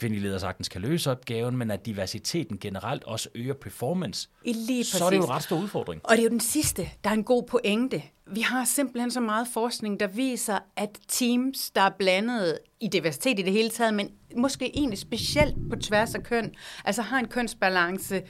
kvindelige 0.00 0.22
ledere 0.22 0.40
sagtens 0.40 0.68
kan 0.68 0.80
løse 0.80 1.10
opgaven, 1.10 1.56
men 1.56 1.70
at 1.70 1.86
diversiteten 1.86 2.58
generelt 2.58 3.04
også 3.04 3.28
øger 3.34 3.54
performance, 3.54 4.28
Lige 4.44 4.84
så 4.84 5.04
er 5.04 5.10
det 5.10 5.16
jo 5.16 5.22
en 5.22 5.28
ret 5.28 5.42
stor 5.42 5.62
udfordring. 5.62 6.00
Og 6.04 6.10
det 6.10 6.18
er 6.18 6.22
jo 6.22 6.30
den 6.30 6.40
sidste, 6.40 6.88
der 7.04 7.10
er 7.10 7.14
en 7.14 7.24
god 7.24 7.42
pointe. 7.42 8.02
Vi 8.26 8.40
har 8.40 8.64
simpelthen 8.64 9.10
så 9.10 9.20
meget 9.20 9.48
forskning, 9.52 10.00
der 10.00 10.06
viser, 10.06 10.58
at 10.76 10.98
teams, 11.08 11.70
der 11.70 11.80
er 11.80 11.90
blandet 11.98 12.58
i 12.80 12.88
diversitet 12.88 13.38
i 13.38 13.42
det 13.42 13.52
hele 13.52 13.70
taget, 13.70 13.94
men 13.94 14.10
måske 14.36 14.76
egentlig 14.76 14.98
specielt 14.98 15.54
på 15.70 15.76
tværs 15.76 16.14
af 16.14 16.22
køn, 16.22 16.54
altså 16.84 17.02
har 17.02 17.18
en 17.18 17.28
kønsbalance 17.28 18.22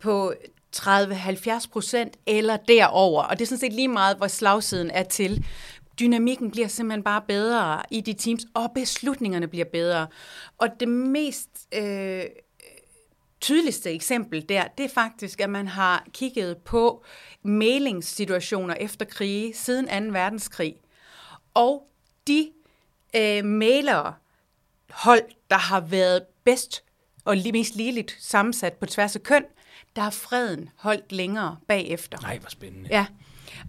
på 0.00 0.34
30-70 0.76 1.68
procent 1.72 2.16
eller 2.26 2.56
derover. 2.56 3.22
Og 3.22 3.38
det 3.38 3.44
er 3.44 3.46
sådan 3.46 3.60
set 3.60 3.72
lige 3.72 3.88
meget, 3.88 4.16
hvor 4.16 4.26
slagsiden 4.26 4.90
er 4.90 5.02
til. 5.02 5.46
Dynamikken 6.00 6.50
bliver 6.50 6.68
simpelthen 6.68 7.02
bare 7.02 7.22
bedre 7.28 7.82
i 7.90 8.00
de 8.00 8.12
teams, 8.12 8.44
og 8.54 8.70
beslutningerne 8.74 9.48
bliver 9.48 9.64
bedre. 9.64 10.06
Og 10.58 10.68
det 10.80 10.88
mest 10.88 11.48
øh, 11.74 12.22
tydeligste 13.40 13.90
eksempel 13.90 14.48
der, 14.48 14.64
det 14.78 14.84
er 14.84 14.88
faktisk, 14.94 15.40
at 15.40 15.50
man 15.50 15.68
har 15.68 16.06
kigget 16.12 16.56
på 16.56 17.04
mailingssituationer 17.42 18.74
efter 18.74 19.04
krige 19.04 19.54
siden 19.54 20.06
2. 20.06 20.12
verdenskrig. 20.12 20.76
Og 21.54 21.88
de 22.26 22.50
øh, 23.16 23.44
mailere, 23.44 24.14
hold, 24.90 25.22
der 25.50 25.56
har 25.56 25.80
været 25.80 26.22
bedst 26.44 26.84
og 27.24 27.36
mest 27.52 27.74
ligeligt 27.74 28.16
sammensat 28.20 28.72
på 28.72 28.86
tværs 28.86 29.16
af 29.16 29.22
køn, 29.22 29.44
der 29.96 30.02
er 30.02 30.10
freden 30.10 30.68
holdt 30.76 31.12
længere 31.12 31.56
bagefter. 31.68 32.18
Nej, 32.20 32.38
hvor 32.38 32.50
spændende. 32.50 32.88
Ja, 32.90 33.06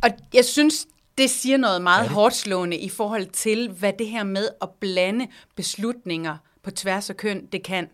og 0.04 0.10
jeg 0.34 0.46
synes, 0.46 0.88
det 1.18 1.30
siger 1.30 1.58
noget 1.58 1.82
meget 1.82 2.04
ja, 2.04 2.10
hårdt 2.10 2.36
slående 2.36 2.78
i 2.78 2.90
forhold 2.90 3.26
til, 3.26 3.70
hvad 3.70 3.94
det 4.00 4.08
her 4.08 4.24
med 4.24 4.50
at 4.62 4.70
blande 4.80 5.28
beslutninger 5.56 6.38
på 6.64 6.72
tværs 6.72 7.10
af 7.10 7.18
køn, 7.18 7.46
det 7.46 7.64
kan. 7.64 7.90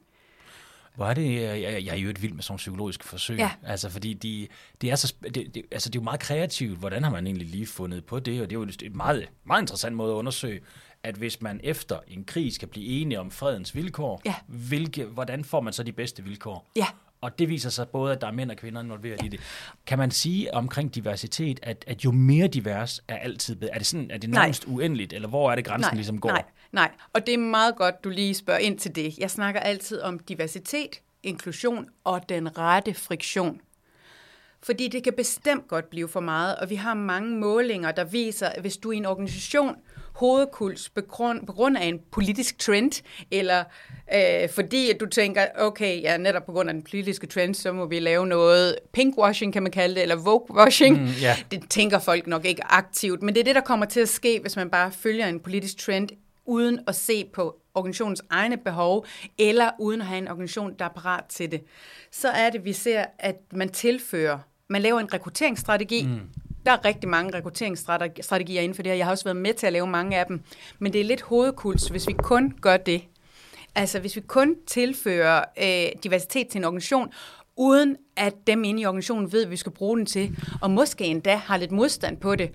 Hvor 0.95 1.05
er 1.05 1.13
det, 1.13 1.41
jeg, 1.41 1.61
jeg 1.85 1.87
er 1.87 1.95
jo 1.95 2.09
et 2.09 2.21
vild 2.21 2.33
med 2.33 2.43
sådan 2.43 2.57
psykologiske 2.57 3.05
forsøg. 3.05 3.37
Ja. 3.37 3.51
Altså, 3.63 3.89
fordi 3.89 4.13
de, 4.13 4.47
de 4.81 4.89
er 4.89 4.95
så, 4.95 5.13
det, 5.23 5.35
det, 5.35 5.63
altså, 5.71 5.89
det 5.89 5.95
er 5.95 5.99
jo 5.99 6.03
meget 6.03 6.19
kreativt. 6.19 6.79
Hvordan 6.79 7.03
har 7.03 7.11
man 7.11 7.27
egentlig 7.27 7.47
lige 7.47 7.67
fundet 7.67 8.05
på 8.05 8.19
det? 8.19 8.41
Og 8.41 8.49
det 8.49 8.55
er 8.55 8.59
jo 8.59 8.63
et 8.63 8.95
meget, 8.95 9.29
meget 9.43 9.61
interessant 9.61 9.95
måde 9.95 10.11
at 10.11 10.15
undersøge, 10.15 10.61
at 11.03 11.15
hvis 11.15 11.41
man 11.41 11.59
efter 11.63 11.99
en 12.07 12.23
krig 12.25 12.53
skal 12.53 12.67
blive 12.67 12.85
enige 12.85 13.19
om 13.19 13.31
fredens 13.31 13.75
vilkår, 13.75 14.21
ja. 14.25 14.35
hvilke, 14.47 15.05
hvordan 15.05 15.43
får 15.43 15.61
man 15.61 15.73
så 15.73 15.83
de 15.83 15.91
bedste 15.91 16.23
vilkår? 16.23 16.71
Ja. 16.75 16.87
Og 17.23 17.39
det 17.39 17.49
viser 17.49 17.69
sig 17.69 17.87
både, 17.89 18.13
at 18.13 18.21
der 18.21 18.27
er 18.27 18.31
mænd 18.31 18.51
og 18.51 18.57
kvinder 18.57 18.81
involveret 18.81 19.21
ja. 19.21 19.25
i 19.25 19.29
det. 19.29 19.39
Kan 19.85 19.97
man 19.97 20.11
sige 20.11 20.53
omkring 20.53 20.95
diversitet, 20.95 21.59
at, 21.63 21.85
at 21.87 22.05
jo 22.05 22.11
mere 22.11 22.47
divers 22.47 23.01
er 23.07 23.15
altid 23.15 23.55
bedre? 23.55 23.73
Er 23.73 23.77
det, 23.77 23.87
sådan, 23.87 24.11
er 24.11 24.17
det 24.17 24.29
nærmest 24.29 24.67
nej. 24.67 24.75
uendeligt, 24.75 25.13
eller 25.13 25.27
hvor 25.27 25.51
er 25.51 25.55
det 25.55 25.65
grænsen 25.65 25.89
nej, 25.89 25.95
ligesom 25.95 26.19
går? 26.19 26.29
Nej, 26.29 26.43
nej. 26.71 26.91
Og 27.13 27.27
det 27.27 27.33
er 27.33 27.37
meget 27.37 27.75
godt, 27.75 28.03
du 28.03 28.09
lige 28.09 28.35
spørger 28.35 28.59
ind 28.59 28.79
til 28.79 28.95
det. 28.95 29.17
Jeg 29.17 29.31
snakker 29.31 29.61
altid 29.61 30.01
om 30.01 30.19
diversitet, 30.19 31.01
inklusion 31.23 31.85
og 32.03 32.29
den 32.29 32.57
rette 32.57 32.93
friktion. 32.93 33.61
Fordi 34.63 34.87
det 34.87 35.03
kan 35.03 35.13
bestemt 35.13 35.67
godt 35.67 35.89
blive 35.89 36.07
for 36.07 36.19
meget, 36.19 36.55
og 36.55 36.69
vi 36.69 36.75
har 36.75 36.93
mange 36.93 37.37
målinger, 37.37 37.91
der 37.91 38.03
viser, 38.03 38.47
at 38.47 38.61
hvis 38.61 38.77
du 38.77 38.91
i 38.91 38.97
en 38.97 39.05
organisation 39.05 39.75
hovedkuls 40.13 40.89
på 40.89 41.01
grund, 41.01 41.45
på 41.45 41.53
grund 41.53 41.77
af 41.77 41.85
en 41.85 41.99
politisk 42.11 42.59
trend, 42.59 43.03
eller 43.31 43.63
øh, 44.15 44.49
fordi 44.49 44.89
at 44.89 44.99
du 44.99 45.05
tænker, 45.05 45.45
okay, 45.55 46.01
ja, 46.01 46.17
netop 46.17 46.45
på 46.45 46.51
grund 46.51 46.69
af 46.69 46.73
den 46.73 46.83
politiske 46.83 47.27
trend, 47.27 47.55
så 47.55 47.73
må 47.73 47.85
vi 47.85 47.99
lave 47.99 48.27
noget 48.27 48.75
pinkwashing, 48.93 49.53
kan 49.53 49.63
man 49.63 49.71
kalde 49.71 49.95
det, 49.95 50.01
eller 50.01 50.15
vogue-washing. 50.15 50.99
Mm, 50.99 51.07
yeah. 51.23 51.37
Det 51.51 51.69
tænker 51.69 51.99
folk 51.99 52.27
nok 52.27 52.45
ikke 52.45 52.63
aktivt, 52.63 53.21
men 53.21 53.35
det 53.35 53.39
er 53.39 53.45
det, 53.45 53.55
der 53.55 53.61
kommer 53.61 53.85
til 53.85 53.99
at 53.99 54.09
ske, 54.09 54.39
hvis 54.41 54.55
man 54.55 54.69
bare 54.69 54.91
følger 54.91 55.27
en 55.27 55.39
politisk 55.39 55.77
trend, 55.77 56.09
uden 56.45 56.79
at 56.87 56.95
se 56.95 57.25
på 57.33 57.55
organisationens 57.75 58.21
egne 58.29 58.57
behov, 58.57 59.05
eller 59.37 59.71
uden 59.79 60.01
at 60.01 60.07
have 60.07 60.17
en 60.17 60.27
organisation, 60.27 60.73
der 60.79 60.85
er 60.85 60.89
parat 60.89 61.23
til 61.29 61.51
det. 61.51 61.61
Så 62.11 62.29
er 62.29 62.49
det, 62.49 62.65
vi 62.65 62.73
ser, 62.73 63.05
at 63.19 63.35
man 63.53 63.69
tilfører, 63.69 64.39
man 64.69 64.81
laver 64.81 64.99
en 64.99 65.13
rekrutteringsstrategi, 65.13 66.03
mm 66.03 66.19
der 66.65 66.71
er 66.71 66.85
rigtig 66.85 67.09
mange 67.09 67.37
rekrutteringsstrategier 67.37 68.61
inden 68.61 68.75
for 68.75 68.83
det 68.83 68.91
her. 68.91 68.97
Jeg 68.97 69.05
har 69.05 69.11
også 69.11 69.23
været 69.23 69.37
med 69.37 69.53
til 69.53 69.67
at 69.67 69.73
lave 69.73 69.87
mange 69.87 70.17
af 70.17 70.25
dem. 70.25 70.41
Men 70.79 70.93
det 70.93 71.01
er 71.01 71.05
lidt 71.05 71.21
hovedkuls, 71.21 71.87
hvis 71.87 72.07
vi 72.07 72.13
kun 72.13 72.53
gør 72.61 72.77
det. 72.77 73.03
Altså 73.75 73.99
hvis 73.99 74.15
vi 74.15 74.21
kun 74.21 74.55
tilfører 74.67 75.43
øh, 75.61 76.03
diversitet 76.03 76.47
til 76.47 76.59
en 76.59 76.65
organisation, 76.65 77.11
uden 77.57 77.97
at 78.15 78.33
dem 78.47 78.63
inde 78.63 78.81
i 78.81 78.85
organisationen 78.85 79.31
ved, 79.31 79.39
hvad 79.39 79.49
vi 79.49 79.57
skal 79.57 79.71
bruge 79.71 79.97
den 79.97 80.05
til, 80.05 80.37
og 80.61 80.71
måske 80.71 81.05
endda 81.05 81.35
har 81.35 81.57
lidt 81.57 81.71
modstand 81.71 82.17
på 82.17 82.35
det, 82.35 82.51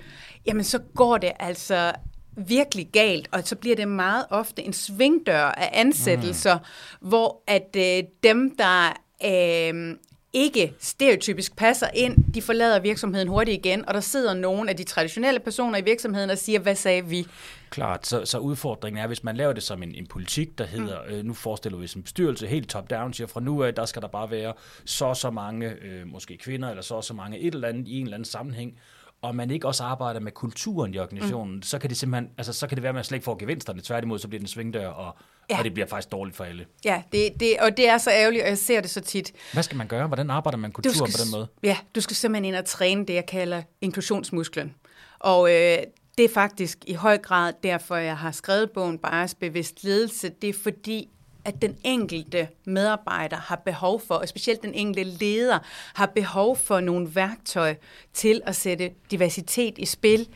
jamen 0.47 0.65
så 0.65 0.79
går 0.95 1.19
det 1.19 1.33
altså 1.41 1.93
virkelig 2.37 2.89
galt, 2.93 3.29
og 3.33 3.43
så 3.45 3.57
bliver 3.57 3.77
det 3.77 3.89
meget 3.89 4.25
ofte 4.31 4.63
en 4.63 4.73
svingdør 4.73 5.45
af 5.45 5.71
ansættelser, 5.73 6.59
mm. 6.59 7.09
hvor 7.09 7.43
at 7.47 7.77
øh, 7.77 8.05
dem, 8.23 8.57
der 8.57 8.89
øh, 9.25 9.97
ikke 10.33 10.75
stereotypisk 10.79 11.57
passer 11.57 11.89
ind, 11.95 12.33
de 12.35 12.43
forlader 12.43 12.81
virksomheden 12.81 13.29
hurtigt 13.29 13.67
igen, 13.67 13.89
og 13.89 13.95
der 13.95 14.01
sidder 14.01 14.35
nogle 14.35 14.71
af 14.71 14.77
de 14.77 14.85
traditionelle 14.85 15.41
personer 15.41 15.79
i 15.79 15.83
virksomheden 15.85 16.31
og 16.31 16.39
siger, 16.39 16.59
hvad 16.59 16.75
sagde 16.75 17.07
vi? 17.07 17.27
Klart, 17.71 18.07
så, 18.07 18.25
så 18.25 18.39
udfordringen 18.39 19.03
er, 19.03 19.07
hvis 19.07 19.25
man 19.25 19.37
laver 19.37 19.53
det 19.53 19.63
som 19.63 19.83
en, 19.83 19.95
en 19.95 20.07
politik, 20.07 20.59
der 20.59 20.65
hedder, 20.65 20.99
mm. 21.09 21.15
øh, 21.15 21.25
nu 21.25 21.35
forestiller 21.35 21.79
vi 21.79 21.87
som 21.87 22.03
bestyrelse, 22.03 22.47
helt 22.47 22.69
top-down, 22.69 23.13
siger 23.13 23.27
fra 23.27 23.41
nu 23.41 23.63
af, 23.63 23.75
der 23.75 23.85
skal 23.85 24.03
der 24.03 24.09
bare 24.09 24.31
være 24.31 24.53
så 24.85 25.15
så 25.15 25.31
mange, 25.31 25.67
øh, 25.83 26.07
måske 26.07 26.37
kvinder, 26.37 26.69
eller 26.69 26.83
så 26.83 27.01
så 27.01 27.15
mange 27.15 27.39
et 27.39 27.55
eller 27.55 27.69
andet 27.69 27.89
i 27.89 27.99
en 27.99 28.03
eller 28.03 28.17
anden 28.17 28.31
sammenhæng, 28.31 28.79
og 29.23 29.35
man 29.35 29.51
ikke 29.51 29.67
også 29.67 29.85
arbejder 29.85 30.21
med 30.21 30.33
kulturen 30.33 30.95
i 30.95 30.99
organisationen, 30.99 31.55
mm. 31.57 31.63
så 31.63 31.79
kan 31.79 31.91
det 31.91 31.99
simpelthen, 31.99 32.31
altså 32.39 32.53
så 32.53 32.67
kan 32.67 32.77
det 32.77 32.83
være, 32.83 32.89
at 32.89 32.95
man 32.95 33.05
slet 33.05 33.17
ikke 33.17 33.25
får 33.25 33.39
gevinsterne. 33.39 33.81
Tværtimod, 33.81 34.19
så 34.19 34.29
bliver 34.29 34.41
den 34.41 34.49
svingdør, 34.49 34.89
og, 34.89 35.17
ja. 35.51 35.59
og 35.59 35.65
det 35.65 35.75
bliver 35.75 35.87
faktisk 35.87 36.13
dårligt 36.13 36.37
for 36.37 36.45
alle. 36.45 36.67
Ja, 36.85 37.03
det, 37.13 37.41
det, 37.41 37.57
og 37.61 37.77
det 37.77 37.89
er 37.89 37.99
så 37.99 38.11
ærgerligt, 38.11 38.43
og 38.43 38.49
jeg 38.49 38.59
ser 38.59 38.81
det 38.81 38.91
så 38.91 39.01
tit. 39.01 39.33
Hvad 39.53 39.63
skal 39.63 39.77
man 39.77 39.87
gøre? 39.87 40.07
Hvordan 40.07 40.31
arbejder 40.31 40.59
man 40.59 40.73
kulturen 40.73 41.11
skal, 41.11 41.21
på 41.21 41.25
den 41.25 41.31
måde? 41.31 41.49
Ja, 41.63 41.77
du 41.95 42.01
skal 42.01 42.17
simpelthen 42.17 42.45
ind 42.45 42.57
og 42.57 42.65
træne 42.65 43.07
det, 43.07 43.15
jeg 43.15 43.27
kalder 43.27 43.63
inklusionsmusklen. 43.81 44.75
Og 45.19 45.51
øh, 45.51 45.79
det 46.19 46.25
er 46.25 46.35
faktisk 46.35 46.79
i 46.87 46.95
høj 46.95 47.19
grad 47.19 47.53
derfor, 47.63 47.97
jeg 47.97 48.19
har 48.19 48.31
skrevet 48.31 48.71
bogen 48.71 48.99
Bias 48.99 49.35
Bevidst 49.35 49.85
Ledelse. 49.85 50.29
Det 50.43 50.49
er 50.51 50.55
fordi, 50.63 51.09
at 51.49 51.63
den 51.63 51.77
enkelte 51.85 52.49
medarbejder 52.65 53.37
har 53.37 53.57
behov 53.57 54.01
for, 54.01 54.15
og 54.15 54.29
specielt 54.29 54.63
den 54.63 54.75
enkelte 54.75 55.11
leder 55.11 55.59
har 55.95 56.07
behov 56.07 56.57
for 56.57 56.81
nogle 56.81 57.15
værktøjer 57.15 57.75
til 58.15 58.41
at 58.47 58.57
sætte 58.57 58.91
diversitet 59.11 59.75
i 59.79 59.87
spil 59.87 60.29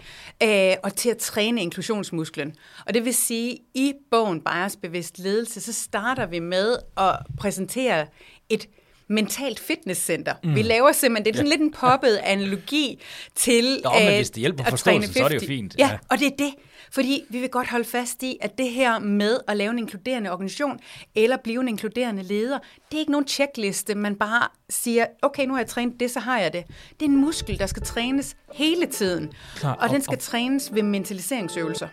øh, 0.42 0.74
og 0.82 0.94
til 0.96 1.10
at 1.10 1.16
træne 1.16 1.62
inklusionsmusklen. 1.62 2.54
Og 2.86 2.94
det 2.94 3.04
vil 3.04 3.14
sige, 3.14 3.58
i 3.74 3.92
bogen 4.10 4.40
Biasbevidst 4.40 5.18
Ledelse, 5.18 5.60
så 5.60 5.72
starter 5.72 6.26
vi 6.26 6.38
med 6.38 6.76
at 6.96 7.16
præsentere 7.38 8.06
et 8.48 8.68
mentalt 9.08 9.60
fitnesscenter. 9.60 10.34
Mm. 10.44 10.54
Vi 10.54 10.62
laver 10.62 10.92
simpelthen, 10.92 11.24
det 11.24 11.30
er 11.30 11.36
sådan 11.36 11.46
ja. 11.46 11.56
lidt 11.56 11.62
en 11.62 11.72
poppet 11.72 12.16
analogi 12.16 13.00
til 13.34 13.80
Nå, 13.84 13.90
men 13.90 14.16
hvis 14.16 14.30
det 14.30 14.40
hjælper 14.40 14.64
forståelsen, 14.64 15.14
så 15.14 15.24
er 15.24 15.28
det 15.28 15.42
jo 15.42 15.46
fint. 15.46 15.74
Ja, 15.78 15.88
ja, 15.88 15.98
og 16.10 16.18
det 16.18 16.26
er 16.26 16.36
det. 16.38 16.54
Fordi 16.94 17.24
vi 17.30 17.40
vil 17.40 17.48
godt 17.48 17.68
holde 17.68 17.84
fast 17.84 18.22
i, 18.22 18.38
at 18.40 18.58
det 18.58 18.70
her 18.70 18.98
med 18.98 19.40
at 19.48 19.56
lave 19.56 19.70
en 19.70 19.78
inkluderende 19.78 20.32
organisation, 20.32 20.80
eller 21.14 21.36
blive 21.44 21.60
en 21.60 21.68
inkluderende 21.68 22.22
leder, 22.22 22.58
det 22.58 22.96
er 22.96 22.98
ikke 22.98 23.12
nogen 23.12 23.28
checkliste, 23.28 23.94
man 23.94 24.16
bare 24.16 24.48
siger, 24.70 25.06
okay, 25.22 25.46
nu 25.46 25.52
har 25.52 25.60
jeg 25.60 25.68
trænet 25.68 26.00
det, 26.00 26.10
så 26.10 26.20
har 26.20 26.38
jeg 26.38 26.52
det. 26.52 26.64
Det 27.00 27.06
er 27.06 27.10
en 27.10 27.16
muskel, 27.16 27.58
der 27.58 27.66
skal 27.66 27.82
trænes 27.82 28.36
hele 28.54 28.86
tiden. 28.86 29.32
Klar, 29.56 29.74
og, 29.74 29.82
og 29.82 29.90
den 29.90 30.02
skal 30.02 30.16
og... 30.16 30.20
trænes 30.20 30.74
ved 30.74 30.82
mentaliseringsøvelser. 30.82 31.88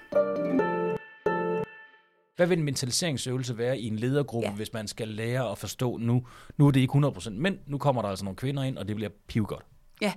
Hvad 2.35 2.47
vil 2.47 2.57
en 2.57 2.63
mentaliseringsøvelse 2.63 3.57
være 3.57 3.79
i 3.79 3.87
en 3.87 3.95
ledergruppe, 3.95 4.47
ja. 4.47 4.55
hvis 4.55 4.73
man 4.73 4.87
skal 4.87 5.07
lære 5.07 5.51
at 5.51 5.57
forstå, 5.57 5.97
nu, 5.97 6.27
nu 6.57 6.67
er 6.67 6.71
det 6.71 6.79
ikke 6.79 6.93
100% 6.93 7.29
mænd, 7.29 7.57
nu 7.67 7.77
kommer 7.77 8.01
der 8.01 8.09
altså 8.09 8.25
nogle 8.25 8.37
kvinder 8.37 8.63
ind, 8.63 8.77
og 8.77 8.87
det 8.87 8.95
bliver 8.95 9.09
pivgodt? 9.27 9.65
Ja, 10.01 10.13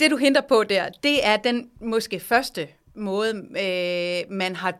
det 0.00 0.10
du 0.10 0.16
henter 0.16 0.40
på 0.48 0.64
der, 0.68 0.88
det 1.02 1.26
er 1.26 1.36
den 1.36 1.70
måske 1.80 2.20
første 2.20 2.68
måde, 2.96 3.34
øh, 3.36 4.32
man 4.32 4.56
har 4.56 4.78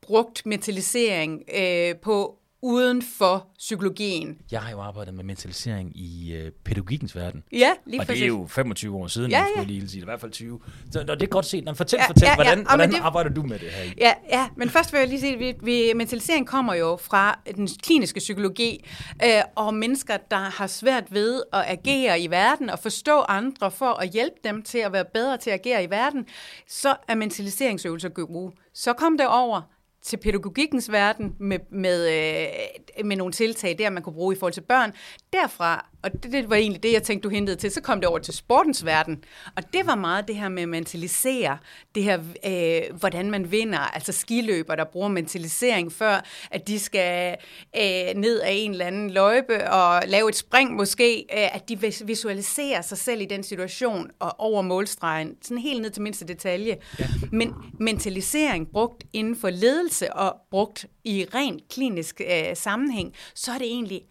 brugt 0.00 0.46
metallisering 0.46 1.42
øh, 1.54 1.96
på 1.96 2.38
uden 2.64 3.02
for 3.02 3.46
psykologien. 3.58 4.38
Jeg 4.50 4.60
har 4.60 4.70
jo 4.70 4.80
arbejdet 4.80 5.14
med 5.14 5.24
mentalisering 5.24 5.96
i 5.96 6.34
øh, 6.34 6.50
pædagogikkens 6.64 7.16
verden. 7.16 7.42
Ja, 7.52 7.70
lige 7.86 8.00
Og 8.00 8.06
præcis. 8.06 8.20
det 8.20 8.24
er 8.24 8.28
jo 8.28 8.46
25 8.46 8.96
år 8.96 9.06
siden, 9.06 9.30
ja, 9.30 9.38
ja. 9.38 9.46
skulle 9.54 9.72
lige 9.72 9.88
sige. 9.88 10.00
I 10.00 10.04
hvert 10.04 10.20
fald 10.20 10.32
20. 10.32 10.60
Så 10.90 11.02
det 11.02 11.22
er 11.22 11.26
godt 11.26 11.46
set. 11.46 11.64
Nå, 11.64 11.74
fortæl, 11.74 11.98
ja, 12.00 12.06
fortæl, 12.06 12.26
ja, 12.26 12.30
ja. 12.30 12.34
hvordan, 12.34 12.58
ja, 12.58 12.64
hvordan 12.64 12.92
det, 12.92 12.98
arbejder 13.02 13.30
du 13.30 13.42
med 13.42 13.58
det 13.58 13.68
her? 13.70 13.90
Ja, 13.98 14.12
ja, 14.30 14.48
men 14.56 14.70
først 14.70 14.92
vil 14.92 14.98
jeg 14.98 15.08
lige 15.08 15.20
sige, 15.20 15.32
at 15.32 15.38
vi, 15.38 15.54
vi, 15.62 15.92
mentalisering 15.96 16.46
kommer 16.46 16.74
jo 16.74 16.96
fra 16.96 17.38
den 17.56 17.68
kliniske 17.82 18.18
psykologi, 18.18 18.84
øh, 19.24 19.42
og 19.54 19.74
mennesker, 19.74 20.16
der 20.30 20.36
har 20.36 20.66
svært 20.66 21.04
ved 21.14 21.42
at 21.52 21.64
agere 21.66 22.20
i 22.20 22.30
verden 22.30 22.70
og 22.70 22.78
forstå 22.78 23.20
andre 23.20 23.70
for 23.70 24.00
at 24.00 24.10
hjælpe 24.10 24.36
dem 24.44 24.62
til 24.62 24.78
at 24.78 24.92
være 24.92 25.04
bedre 25.14 25.36
til 25.36 25.50
at 25.50 25.60
agere 25.66 25.84
i 25.84 25.90
verden, 25.90 26.26
så 26.68 26.96
er 27.08 27.14
mentaliseringsøvelser 27.14 28.08
gode. 28.08 28.52
Så 28.74 28.92
kom 28.92 29.18
det 29.18 29.26
over 29.26 29.73
til 30.04 30.16
pædagogikkens 30.16 30.92
verden 30.92 31.34
med, 31.40 31.58
med, 31.70 32.08
øh, 32.08 33.06
med 33.06 33.16
nogle 33.16 33.32
tiltag 33.32 33.78
der, 33.78 33.90
man 33.90 34.02
kunne 34.02 34.14
bruge 34.14 34.34
i 34.34 34.38
forhold 34.38 34.52
til 34.52 34.60
børn. 34.60 34.92
Derfra 35.32 35.86
og 36.04 36.12
det, 36.22 36.32
det 36.32 36.50
var 36.50 36.56
egentlig 36.56 36.82
det, 36.82 36.92
jeg 36.92 37.02
tænkte, 37.02 37.28
du 37.28 37.34
hentede 37.34 37.56
til. 37.56 37.70
Så 37.70 37.80
kom 37.80 38.00
det 38.00 38.08
over 38.08 38.18
til 38.18 38.34
sportens 38.34 38.84
verden. 38.84 39.24
Og 39.56 39.72
det 39.72 39.86
var 39.86 39.94
meget 39.94 40.28
det 40.28 40.36
her 40.36 40.48
med 40.48 40.62
at 40.62 40.68
mentalisere, 40.68 41.58
det 41.94 42.02
her, 42.02 42.18
øh, 42.46 42.98
hvordan 42.98 43.30
man 43.30 43.50
vinder. 43.50 43.78
Altså 43.78 44.12
skiløber, 44.12 44.74
der 44.74 44.84
bruger 44.84 45.08
mentalisering 45.08 45.92
før, 45.92 46.24
at 46.50 46.68
de 46.68 46.78
skal 46.78 47.36
øh, 47.76 48.14
ned 48.16 48.40
af 48.40 48.52
en 48.52 48.70
eller 48.70 48.86
anden 48.86 49.10
løjpe 49.10 49.70
og 49.70 50.02
lave 50.06 50.28
et 50.28 50.36
spring 50.36 50.74
måske. 50.74 51.18
Øh, 51.18 51.56
at 51.56 51.68
de 51.68 51.78
visualiserer 52.04 52.82
sig 52.82 52.98
selv 52.98 53.20
i 53.20 53.26
den 53.26 53.42
situation 53.42 54.10
og 54.18 54.40
over 54.40 54.62
målstregen. 54.62 55.36
Sådan 55.42 55.58
helt 55.58 55.82
ned 55.82 55.90
til 55.90 56.02
mindste 56.02 56.26
detalje. 56.26 56.76
Ja. 56.98 57.06
Men 57.32 57.54
mentalisering 57.80 58.68
brugt 58.72 59.04
inden 59.12 59.36
for 59.36 59.50
ledelse 59.50 59.93
og 60.02 60.36
brugt 60.50 60.86
i 61.04 61.26
rent 61.34 61.68
klinisk 61.68 62.20
øh, 62.20 62.56
sammenhæng, 62.56 63.14
så 63.34 63.52
er 63.52 63.58
det 63.58 63.66
egentlig 63.66 64.02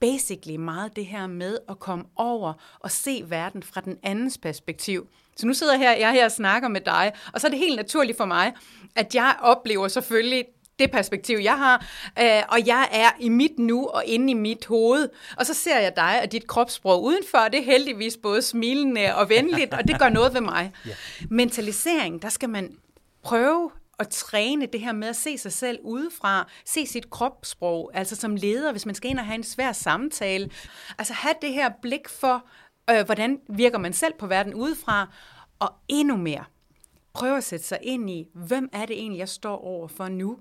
basically 0.00 0.56
meget 0.56 0.96
det 0.96 1.06
her 1.06 1.26
med 1.26 1.58
at 1.68 1.78
komme 1.78 2.04
over 2.16 2.52
og 2.80 2.90
se 2.90 3.24
verden 3.28 3.62
fra 3.62 3.80
den 3.80 3.98
andens 4.02 4.38
perspektiv. 4.38 5.08
Så 5.36 5.46
nu 5.46 5.54
sidder 5.54 5.72
jeg 5.72 5.80
her, 5.80 5.92
jeg 5.92 6.08
er 6.08 6.12
her 6.12 6.24
og 6.24 6.32
snakker 6.32 6.68
med 6.68 6.80
dig, 6.80 7.12
og 7.32 7.40
så 7.40 7.46
er 7.46 7.50
det 7.50 7.58
helt 7.58 7.76
naturligt 7.76 8.16
for 8.16 8.24
mig, 8.24 8.52
at 8.96 9.14
jeg 9.14 9.36
oplever 9.40 9.88
selvfølgelig 9.88 10.44
det 10.78 10.90
perspektiv, 10.90 11.38
jeg 11.42 11.58
har, 11.58 11.86
øh, 12.18 12.42
og 12.48 12.66
jeg 12.66 12.88
er 12.92 13.10
i 13.20 13.28
mit 13.28 13.58
nu 13.58 13.86
og 13.86 14.04
inde 14.06 14.30
i 14.30 14.34
mit 14.34 14.66
hoved. 14.66 15.08
Og 15.36 15.46
så 15.46 15.54
ser 15.54 15.78
jeg 15.78 15.96
dig 15.96 16.20
og 16.22 16.32
dit 16.32 16.46
kropssprog 16.46 17.04
udenfor, 17.04 17.38
det 17.38 17.60
er 17.60 17.64
heldigvis 17.64 18.16
både 18.16 18.42
smilende 18.42 19.14
og 19.14 19.28
venligt, 19.28 19.74
og 19.74 19.88
det 19.88 19.98
gør 19.98 20.08
noget 20.08 20.34
ved 20.34 20.40
mig. 20.40 20.72
Yeah. 20.86 20.96
Mentalisering, 21.30 22.22
der 22.22 22.28
skal 22.28 22.48
man 22.48 22.76
prøve 23.22 23.70
at 23.98 24.08
træne 24.08 24.66
det 24.66 24.80
her 24.80 24.92
med 24.92 25.08
at 25.08 25.16
se 25.16 25.38
sig 25.38 25.52
selv 25.52 25.78
udefra, 25.82 26.48
se 26.64 26.86
sit 26.86 27.10
kropssprog, 27.10 27.90
altså 27.94 28.16
som 28.16 28.36
leder, 28.36 28.72
hvis 28.72 28.86
man 28.86 28.94
skal 28.94 29.10
ind 29.10 29.18
og 29.18 29.26
have 29.26 29.34
en 29.34 29.42
svær 29.42 29.72
samtale. 29.72 30.50
Altså 30.98 31.12
have 31.12 31.34
det 31.42 31.52
her 31.52 31.70
blik 31.82 32.08
for, 32.08 32.46
øh, 32.90 33.04
hvordan 33.04 33.40
virker 33.48 33.78
man 33.78 33.92
selv 33.92 34.12
på 34.18 34.26
verden 34.26 34.54
udefra, 34.54 35.08
og 35.58 35.72
endnu 35.88 36.16
mere, 36.16 36.44
prøve 37.12 37.36
at 37.36 37.44
sætte 37.44 37.66
sig 37.66 37.78
ind 37.82 38.10
i, 38.10 38.26
hvem 38.34 38.68
er 38.72 38.86
det 38.86 38.98
egentlig, 38.98 39.18
jeg 39.18 39.28
står 39.28 39.56
over 39.56 39.88
for 39.88 40.08
nu? 40.08 40.38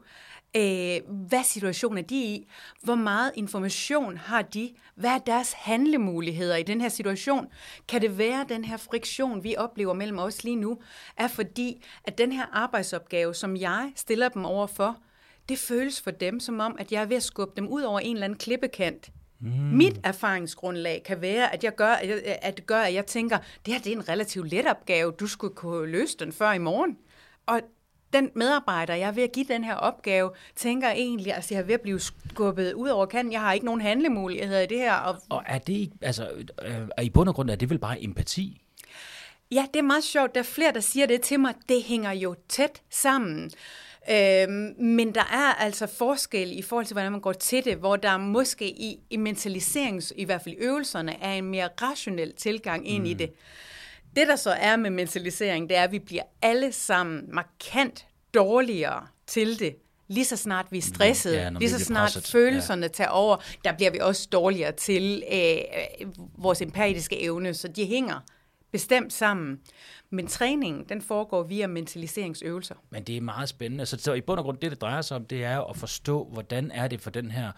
Øh, 0.58 1.00
hvad 1.08 1.44
situation 1.44 1.98
er 1.98 2.02
de 2.02 2.16
i? 2.16 2.48
Hvor 2.84 2.96
meget 2.96 3.32
information 3.36 4.18
har 4.18 4.42
de? 4.42 4.74
Hvad 4.96 5.10
er 5.10 5.18
deres 5.18 5.54
handlemuligheder 5.54 6.56
i 6.56 6.64
den 6.64 6.82
her 6.82 6.90
situation? 6.90 7.48
Kan 7.88 8.02
det 8.02 8.18
være, 8.18 8.42
at 8.42 8.50
den 8.50 8.66
her 8.66 8.78
friktion, 8.78 9.44
vi 9.44 9.56
oplever 9.58 9.94
mellem 9.94 10.20
os 10.20 10.44
lige 10.44 10.56
nu, 10.56 10.82
er 11.18 11.28
fordi, 11.28 11.86
at 12.04 12.18
den 12.18 12.32
her 12.32 12.46
arbejdsopgave, 12.52 13.36
som 13.36 13.56
jeg 13.56 13.92
stiller 13.96 14.30
dem 14.30 14.46
over 14.46 14.68
for, 14.68 14.98
det 15.50 15.60
føles 15.60 16.02
for 16.02 16.12
dem 16.12 16.40
som 16.40 16.60
om, 16.60 16.76
at 16.80 16.92
jeg 16.92 17.02
er 17.02 17.06
ved 17.06 17.18
at 17.18 17.24
skubbe 17.24 17.54
dem 17.56 17.68
ud 17.68 17.82
over 17.82 18.00
en 18.00 18.16
eller 18.16 18.26
anden 18.26 18.40
klippekant. 18.40 19.12
Mm. 19.40 19.50
Mit 19.52 20.00
erfaringsgrundlag 20.04 21.02
kan 21.06 21.22
være, 21.22 21.54
at 21.54 21.64
jeg 21.64 21.76
gør, 21.76 21.92
at, 22.42 22.58
det 22.58 22.66
gør, 22.66 22.80
at 22.82 22.94
jeg 22.94 23.06
tænker, 23.06 23.38
det 23.66 23.74
her 23.74 23.82
det 23.82 23.92
er 23.92 23.96
en 23.96 24.10
relativt 24.10 24.50
let 24.50 24.66
opgave, 24.66 25.12
du 25.12 25.28
skulle 25.28 25.56
kunne 25.56 25.92
løse 25.92 26.18
den 26.18 26.32
før 26.32 26.52
i 26.52 26.58
morgen. 26.58 26.98
Og 27.46 27.62
den 28.14 28.30
medarbejder, 28.36 28.96
jeg 28.96 29.08
er 29.08 29.12
ved 29.12 29.24
at 29.24 29.32
give 29.32 29.46
den 29.50 29.64
her 29.64 29.76
opgave, 29.76 30.32
tænker 30.56 30.90
egentlig, 30.90 31.32
at 31.32 31.36
altså, 31.36 31.54
jeg 31.54 31.62
er 31.62 31.66
ved 31.66 31.74
at 31.74 31.82
blive 31.82 32.00
skubbet 32.00 32.74
ud 32.74 32.90
over 32.90 33.06
kanten. 33.06 33.34
Jeg 33.34 33.42
har 33.42 33.54
ikke 33.54 33.66
nogen 33.66 33.82
handlemuligheder 33.82 34.62
i 34.62 34.66
det 34.66 34.78
her. 34.78 34.94
Og, 34.94 35.16
og 35.30 35.44
er 35.46 35.58
det 35.58 35.74
ikke, 35.74 35.94
altså, 36.02 36.30
øh, 36.62 37.06
i 37.06 37.10
bund 37.10 37.30
og 37.30 37.36
grund, 37.36 37.50
er 37.50 37.56
det 37.56 37.70
vel 37.70 37.80
bare 37.80 38.04
empati? 38.04 38.62
Ja, 39.52 39.66
det 39.74 39.80
er 39.80 39.84
meget 39.84 40.04
sjovt. 40.04 40.36
Der 40.36 40.40
er 40.40 40.46
flere, 40.46 40.74
der 40.74 40.80
siger 40.80 41.06
det 41.06 41.22
til 41.22 41.40
mig. 41.40 41.54
Det 41.70 41.84
hænger 41.84 42.12
jo 42.12 42.36
tæt 42.50 42.82
sammen. 42.90 43.52
Øhm, 44.10 44.74
men 44.80 45.16
der 45.16 45.22
er 45.22 45.54
altså 45.54 45.88
forskel 45.88 46.60
i 46.60 46.62
forhold 46.62 46.86
til, 46.86 46.94
hvordan 46.94 47.12
man 47.12 47.22
går 47.22 47.34
til 47.34 47.66
det, 47.66 47.78
hvor 47.78 47.96
der 47.96 48.18
måske 48.18 48.70
i, 48.70 49.00
i 49.10 49.18
mentaliserings, 49.18 50.14
i 50.16 50.24
hvert 50.24 50.42
fald 50.42 50.56
øvelserne, 50.58 51.24
er 51.24 51.34
en 51.34 51.46
mere 51.46 51.70
rationel 51.82 52.34
tilgang 52.34 52.88
ind 52.88 53.04
mm. 53.04 53.10
i 53.10 53.14
det. 53.14 53.34
Det, 54.16 54.28
der 54.28 54.36
så 54.36 54.52
er 54.52 54.76
med 54.76 54.90
mentalisering, 54.90 55.70
det 55.70 55.78
er, 55.78 55.84
at 55.84 55.92
vi 55.92 56.00
bliver 56.00 56.24
alle 56.42 56.72
sammen 56.72 57.24
markant 57.34 58.06
dårligere 58.34 59.08
til 59.28 59.60
det, 59.60 59.76
lige 60.08 60.26
så 60.26 60.38
snart 60.38 60.66
vi 60.72 60.78
er 60.78 60.82
stressede, 60.82 61.42
ja, 61.42 61.50
lige 61.50 61.70
så 61.70 61.80
snart 61.80 62.04
presset. 62.04 62.32
følelserne 62.32 62.82
ja. 62.82 62.88
tager 62.88 63.10
over, 63.10 63.38
der 63.64 63.74
bliver 63.74 63.92
vi 63.92 64.00
også 64.00 64.28
dårligere 64.32 64.72
til 64.72 65.24
øh, 65.32 65.58
øh, 66.02 66.08
vores 66.38 66.62
empatiske 66.62 67.22
evne, 67.22 67.54
så 67.54 67.68
de 67.68 67.86
hænger 67.86 68.20
bestemt 68.72 69.14
sammen. 69.14 69.60
Men 70.10 70.28
træningen, 70.28 70.86
den 70.90 71.02
foregår 71.02 71.44
via 71.44 71.68
mentaliseringsøvelser. 71.68 72.76
Men 72.90 73.04
det 73.04 73.18
er 73.18 73.22
meget 73.22 73.50
spændende. 73.50 73.86
Så, 73.86 73.98
så 73.98 74.14
i 74.14 74.22
bund 74.22 74.40
og 74.40 74.44
grund, 74.44 74.58
det 74.58 74.72
det 74.72 74.82
drejer 74.82 75.02
sig 75.02 75.18
om, 75.18 75.26
det 75.26 75.44
er 75.44 75.60
at 75.62 75.78
forstå, 75.78 76.30
hvordan 76.32 76.72
er 76.72 76.88
det 76.88 77.02
for 77.02 77.10
den 77.10 77.32
her 77.32 77.52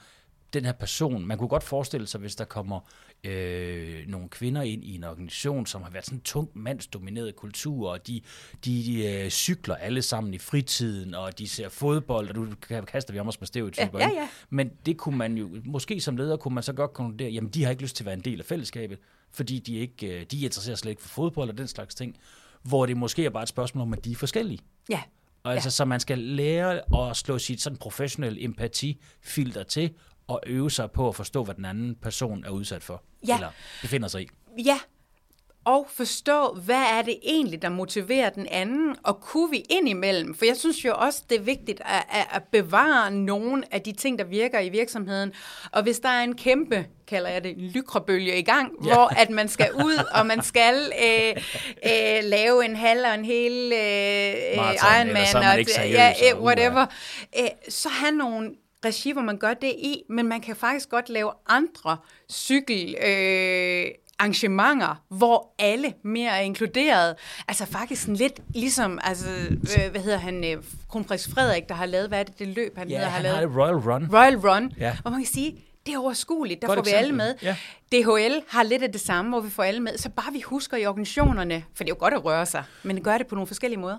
den 0.54 0.66
her 0.66 0.72
person. 0.72 1.26
Man 1.26 1.38
kunne 1.38 1.48
godt 1.48 1.64
forestille 1.64 2.08
sig, 2.08 2.20
hvis 2.20 2.36
der 2.36 2.46
kommer 2.46 2.80
øh, 3.24 4.08
nogle 4.08 4.30
kvinder 4.30 4.62
ind 4.62 4.84
i 4.84 4.96
en 4.96 5.04
organisation, 5.04 5.66
som 5.66 5.82
har 5.84 5.90
været 5.90 6.06
sådan 6.06 6.18
en 6.18 6.22
tung 6.22 6.50
mandsdomineret 6.54 7.36
kultur, 7.36 7.90
og 7.90 8.08
de, 8.08 8.22
de, 8.66 8.84
de 8.86 9.08
øh, 9.08 9.30
cykler 9.30 9.76
alle 9.76 10.02
sammen 10.02 10.34
i 10.34 10.38
fritiden, 10.38 11.16
og 11.16 11.40
de 11.40 11.48
ser 11.48 11.70
fodbold, 11.70 12.30
og 12.30 12.36
du 12.36 12.48
kaster 12.88 13.14
vi 13.14 13.20
om 13.20 13.28
os 13.28 13.42
med 13.42 13.48
stereotyper. 13.48 14.00
Ja, 14.00 14.08
ja, 14.08 14.14
ja. 14.14 14.28
Men 14.50 14.72
det 14.86 14.98
kunne 14.98 15.18
man 15.18 15.38
jo, 15.38 15.50
måske 15.66 16.02
som 16.02 16.18
leder, 16.18 16.38
kunne 16.38 16.54
man 16.54 16.64
så 16.64 16.74
godt 16.74 16.94
konkludere, 16.94 17.32
jamen 17.32 17.50
de 17.50 17.64
har 17.64 17.72
ikke 17.72 17.82
lyst 17.82 17.96
til 17.96 18.04
at 18.04 18.06
være 18.06 18.16
en 18.16 18.22
del 18.22 18.40
af 18.40 18.46
fællesskabet, 18.46 19.00
fordi 19.32 19.60
de 19.60 19.76
ikke 19.76 20.20
øh, 20.20 20.26
de 20.32 20.46
interesserer 20.46 20.76
slet 20.76 20.92
ikke 20.92 21.02
for 21.02 21.10
fodbold 21.10 21.50
og 21.50 21.58
den 21.58 21.68
slags 21.68 21.96
ting, 21.96 22.18
hvor 22.64 22.86
det 22.86 22.98
måske 22.98 23.26
er 23.26 23.30
bare 23.30 23.44
et 23.44 23.50
spørgsmål 23.50 23.82
om, 23.82 23.94
at 23.94 24.06
de 24.06 24.12
er 24.12 24.16
forskellige. 24.16 24.60
Ja. 24.90 25.02
Og 25.44 25.54
altså, 25.54 25.72
så 25.72 25.86
man 25.86 26.00
skal 26.00 26.18
lære 26.18 26.82
at 27.10 27.18
slå 27.18 27.38
sit 27.38 27.62
sådan 27.62 27.78
professionelle 27.78 28.44
empati-filter 28.44 29.64
til, 29.64 29.94
og 30.28 30.42
øve 30.46 30.72
sig 30.72 30.92
på 30.92 31.08
at 31.08 31.16
forstå, 31.16 31.44
hvad 31.44 31.56
den 31.56 31.66
anden 31.66 31.96
person 31.96 32.46
er 32.46 32.50
udsat 32.50 32.84
for, 32.84 33.04
ja. 33.28 33.36
eller 33.36 33.50
befinder 33.82 34.08
sig 34.08 34.22
i. 34.22 34.28
Ja, 34.66 34.80
og 35.66 35.88
forstå, 35.90 36.58
hvad 36.66 36.84
er 36.92 37.02
det 37.02 37.20
egentlig, 37.24 37.62
der 37.62 37.70
motiverer 37.70 38.30
den 38.30 38.48
anden, 38.52 38.96
og 39.04 39.22
kunne 39.22 39.52
vi 39.52 39.66
indimellem, 39.70 40.36
for 40.36 40.46
jeg 40.46 40.58
synes 40.58 40.86
jo 40.86 40.94
også, 40.96 41.24
det 41.30 41.38
er 41.38 41.42
vigtigt 41.42 41.82
at, 41.86 42.04
at, 42.12 42.28
at 42.32 42.44
bevare 42.52 43.12
nogle 43.12 43.64
af 43.72 43.82
de 43.82 43.92
ting, 43.92 44.20
der 44.20 44.26
virker 44.26 44.60
i 44.60 44.70
virksomheden, 44.70 45.34
og 45.72 45.84
hvis 45.84 46.00
der 46.00 46.10
er 46.10 46.24
en 46.24 46.36
kæmpe, 46.36 46.86
kalder 47.08 47.30
jeg 47.30 47.44
det, 47.44 47.58
lykrabølge 47.58 48.40
i 48.40 48.42
gang, 48.42 48.72
ja. 48.86 48.94
hvor 48.94 49.20
at 49.22 49.30
man 49.30 49.50
skal 49.50 49.70
ud, 49.74 50.04
og 50.14 50.26
man 50.26 50.42
skal 50.42 50.92
øh, 51.06 51.44
øh, 51.86 52.24
lave 52.24 52.66
en 52.66 52.76
halv 52.76 53.06
og 53.06 53.14
en 53.14 53.26
hel 53.26 53.72
øh, 53.74 54.56
Ironman, 54.56 55.36
og, 55.36 55.90
ja, 55.90 56.14
whatever, 56.40 56.86
uh, 57.40 57.48
så 57.70 57.90
have 57.90 58.12
nogle 58.12 58.52
regi, 58.86 59.12
hvor 59.12 59.22
man 59.22 59.38
gør 59.38 59.54
det 59.54 59.68
i, 59.78 60.02
men 60.10 60.28
man 60.28 60.42
kan 60.42 60.56
faktisk 60.56 60.90
godt 60.90 61.10
lave 61.10 61.32
andre 61.50 61.98
cykel... 62.32 62.96
Øh, 63.08 63.86
arrangementer, 64.20 65.02
hvor 65.10 65.54
alle 65.60 65.94
mere 66.04 66.30
er 66.32 66.40
inkluderet. 66.42 67.16
Altså 67.48 67.66
faktisk 67.66 68.02
sådan 68.02 68.16
lidt 68.16 68.40
ligesom, 68.56 69.00
altså, 69.04 69.30
øh, 69.52 69.92
hvad 69.92 70.02
hedder 70.02 70.18
han, 70.18 70.44
øh, 70.44 70.64
kronprins 70.90 71.30
Frederik, 71.34 71.70
der 71.70 71.76
har 71.76 71.86
lavet, 71.86 72.08
hvad 72.08 72.20
er 72.20 72.24
det, 72.24 72.40
det 72.40 72.48
løb, 72.48 72.78
han 72.78 72.90
Ja, 72.90 72.96
hedder, 72.96 73.10
har 73.10 73.16
han 73.16 73.24
lavet? 73.24 73.38
har 73.38 73.62
Royal 73.62 73.76
Run. 73.76 74.10
Royal 74.14 74.38
Run, 74.38 74.72
Ja. 74.80 74.98
hvor 75.02 75.12
man 75.12 75.20
kan 75.20 75.28
sige, 75.34 75.64
det 75.86 75.94
er 75.94 76.00
overskueligt, 76.00 76.62
der 76.62 76.68
Godt 76.68 76.78
får 76.78 76.84
vi 76.84 76.90
eksempel, 76.90 77.22
alle 77.22 77.34
med. 77.34 77.36
ja. 77.42 77.56
DHL 77.92 78.42
har 78.48 78.64
lidt 78.64 78.84
af 78.84 78.92
det 78.92 79.02
samme, 79.02 79.32
hvor 79.32 79.40
vi 79.40 79.50
får 79.50 79.64
alle 79.64 79.80
med, 79.80 79.98
så 79.98 80.10
bare 80.10 80.34
vi 80.34 80.42
husker 80.42 80.78
i 80.78 80.86
organisationerne, 80.86 81.64
for 81.76 81.84
det 81.84 81.92
er 81.92 81.96
jo 81.96 82.00
godt 82.00 82.14
at 82.14 82.26
røre 82.26 82.46
sig, 82.46 82.64
men 82.84 83.04
gør 83.04 83.18
det 83.18 83.28
på 83.28 83.36
nogle 83.36 83.48
forskellige 83.48 83.80
måder. 83.80 83.98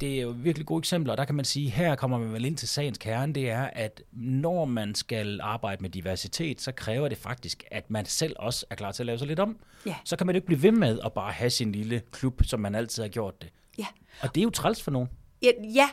Det 0.00 0.16
er 0.16 0.22
jo 0.22 0.34
virkelig 0.36 0.66
gode 0.66 0.78
eksempler, 0.78 1.12
og 1.12 1.18
der 1.18 1.24
kan 1.24 1.34
man 1.34 1.44
sige, 1.44 1.70
her 1.70 1.94
kommer 1.94 2.18
man 2.18 2.32
vel 2.32 2.44
ind 2.44 2.56
til 2.56 2.68
sagens 2.68 2.98
kerne, 2.98 3.32
det 3.32 3.50
er, 3.50 3.62
at 3.62 4.02
når 4.12 4.64
man 4.64 4.94
skal 4.94 5.40
arbejde 5.42 5.82
med 5.82 5.90
diversitet, 5.90 6.60
så 6.60 6.72
kræver 6.72 7.08
det 7.08 7.18
faktisk, 7.18 7.64
at 7.70 7.90
man 7.90 8.06
selv 8.06 8.36
også 8.38 8.66
er 8.70 8.74
klar 8.74 8.92
til 8.92 9.02
at 9.02 9.06
lave 9.06 9.18
sig 9.18 9.26
lidt 9.28 9.40
om. 9.40 9.58
Ja. 9.86 9.96
Så 10.04 10.16
kan 10.16 10.26
man 10.26 10.34
jo 10.34 10.38
ikke 10.38 10.46
blive 10.46 10.62
ved 10.62 10.72
med 10.72 11.00
at 11.04 11.12
bare 11.12 11.32
have 11.32 11.50
sin 11.50 11.72
lille 11.72 12.02
klub, 12.10 12.42
som 12.44 12.60
man 12.60 12.74
altid 12.74 13.02
har 13.02 13.08
gjort 13.08 13.42
det. 13.42 13.50
Ja. 13.78 13.86
Og 14.22 14.34
det 14.34 14.40
er 14.40 14.44
jo 14.44 14.50
træls 14.50 14.82
for 14.82 14.90
nogen. 14.90 15.08
Ja, 15.42 15.50
ja 15.74 15.88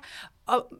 og, 0.45 0.73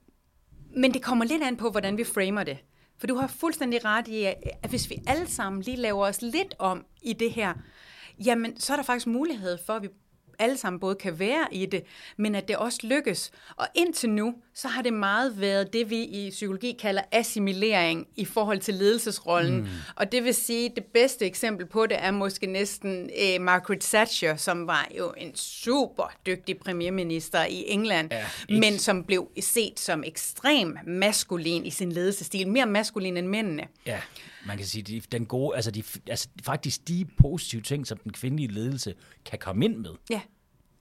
men 0.76 0.94
det 0.94 1.02
kommer 1.02 1.26
lidt 1.26 1.44
an 1.44 1.58
på, 1.58 1.70
hvordan 1.70 1.98
vi 1.98 2.04
framer 2.04 2.44
det. 2.44 2.58
For 2.98 3.08
du 3.08 3.16
har 3.16 3.28
fuldstændig 3.28 3.86
ret 3.86 4.08
i, 4.08 4.24
at 4.64 4.70
hvis 4.70 4.90
vi 4.90 4.96
alle 5.08 5.28
sammen 5.28 5.62
lige 5.62 5.78
laver 5.78 6.06
os 6.06 6.22
lidt 6.22 6.56
om 6.60 6.86
i 7.02 7.14
det 7.14 7.32
her, 7.32 7.54
jamen 8.26 8.60
så 8.60 8.74
er 8.74 8.78
der 8.78 8.84
faktisk 8.84 9.08
mulighed 9.08 9.58
for, 9.66 9.74
at 9.74 9.82
vi 9.82 9.88
alle 10.40 10.58
sammen 10.58 10.80
både 10.80 10.96
kan 10.96 11.20
være 11.20 11.48
i 11.52 11.66
det, 11.66 11.84
men 12.18 12.36
at 12.36 12.48
det 12.48 12.58
også 12.58 12.80
lykkes. 12.84 13.32
Og 13.56 13.68
indtil 13.76 14.10
nu, 14.10 14.36
så 14.62 14.68
har 14.68 14.82
det 14.82 14.94
meget 14.94 15.40
været 15.42 15.74
det, 15.74 15.90
vi 15.90 16.04
i 16.04 16.30
psykologi 16.30 16.72
kalder 16.82 17.02
assimilering 17.12 18.08
i 18.16 18.26
forhold 18.26 18.60
til 18.60 18.74
ledelsesrollen. 18.74 19.58
Mm. 19.62 19.68
Og 19.96 20.12
det 20.12 20.24
vil 20.24 20.34
sige, 20.34 20.70
det 20.76 20.86
bedste 20.86 21.26
eksempel 21.26 21.66
på 21.66 21.86
det 21.86 21.98
er 22.04 22.12
måske 22.12 22.46
næsten 22.48 23.10
eh, 23.16 23.42
Margaret 23.42 23.80
Thatcher, 23.82 24.36
som 24.36 24.68
var 24.68 24.88
jo 24.98 25.14
en 25.18 25.36
super 25.36 26.12
dygtig 26.26 26.58
premierminister 26.58 27.46
i 27.46 27.64
England, 27.68 28.08
Ja, 28.12 28.18
ja, 28.18 28.26
ikke- 28.50 28.60
men 28.60 28.80
som 28.80 29.04
blev 29.04 29.30
set 29.40 29.80
som 29.80 30.04
ekstrem 30.06 30.78
maskulin 30.88 31.66
i 31.66 31.70
sin 31.70 31.92
ledelsesstil. 31.92 32.48
Mere 32.48 32.66
maskulin 32.66 33.18
end 33.18 33.28
mændene. 33.28 33.64
Ja, 33.86 34.00
man 34.46 34.58
kan 34.58 34.66
sige, 34.66 34.82
de, 34.84 35.02
den 35.12 35.26
gode, 35.26 35.56
altså, 35.56 35.72
de, 35.72 35.84
altså 36.10 36.28
faktisk 36.44 36.88
de 36.88 37.06
positive 37.22 37.62
ting, 37.62 37.88
som 37.88 37.98
den 37.98 38.12
kvindelige 38.14 38.52
ledelse 38.54 38.94
kan 39.26 39.40
komme 39.40 39.66
ind 39.66 39.76
med, 39.78 39.90
Ja. 40.10 40.22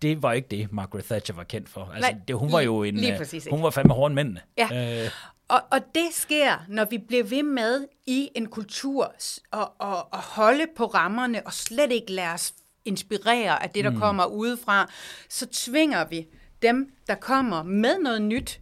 Det 0.02 0.22
var 0.22 0.32
ikke 0.32 0.48
det, 0.48 0.72
Margaret 0.72 1.04
Thatcher 1.04 1.34
var 1.34 1.44
kendt 1.44 1.68
for. 1.68 1.90
Altså, 1.94 2.10
Nej, 2.10 2.20
det, 2.28 2.36
hun 2.36 2.52
var 2.52 2.60
jo 2.60 2.82
en, 2.82 3.00
præcis 3.16 3.46
hun 3.50 3.62
var 3.62 3.70
fandme 3.70 3.94
hård 3.94 4.06
end 4.10 4.14
mændene. 4.14 4.40
Ja. 4.58 5.04
Øh, 5.04 5.10
Og, 5.48 5.62
og 5.70 5.80
det 5.94 6.08
sker, 6.12 6.64
når 6.68 6.84
vi 6.84 6.98
bliver 6.98 7.24
ved 7.24 7.42
med 7.42 7.86
i 8.06 8.30
en 8.34 8.46
kultur 8.46 9.12
og, 9.50 9.72
og, 9.78 10.12
og 10.12 10.18
holde 10.18 10.66
på 10.76 10.86
rammerne 10.86 11.46
og 11.46 11.52
slet 11.52 11.92
ikke 11.92 12.12
lade 12.12 12.28
os 12.28 12.52
inspirere 12.84 13.62
af 13.62 13.70
det, 13.70 13.84
der 13.84 13.90
mm. 13.90 13.98
kommer 13.98 14.24
udefra, 14.24 14.90
så 15.28 15.46
tvinger 15.52 16.04
vi 16.04 16.26
dem, 16.62 16.88
der 17.06 17.14
kommer 17.14 17.62
med 17.62 17.98
noget 17.98 18.22
nyt, 18.22 18.60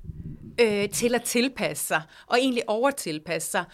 øh, 0.61 0.89
til 0.89 1.15
at 1.15 1.23
tilpasse 1.23 1.87
sig, 1.87 2.03
og 2.27 2.39
egentlig 2.39 2.63
overtilpasse 2.67 3.51
sig. 3.51 3.65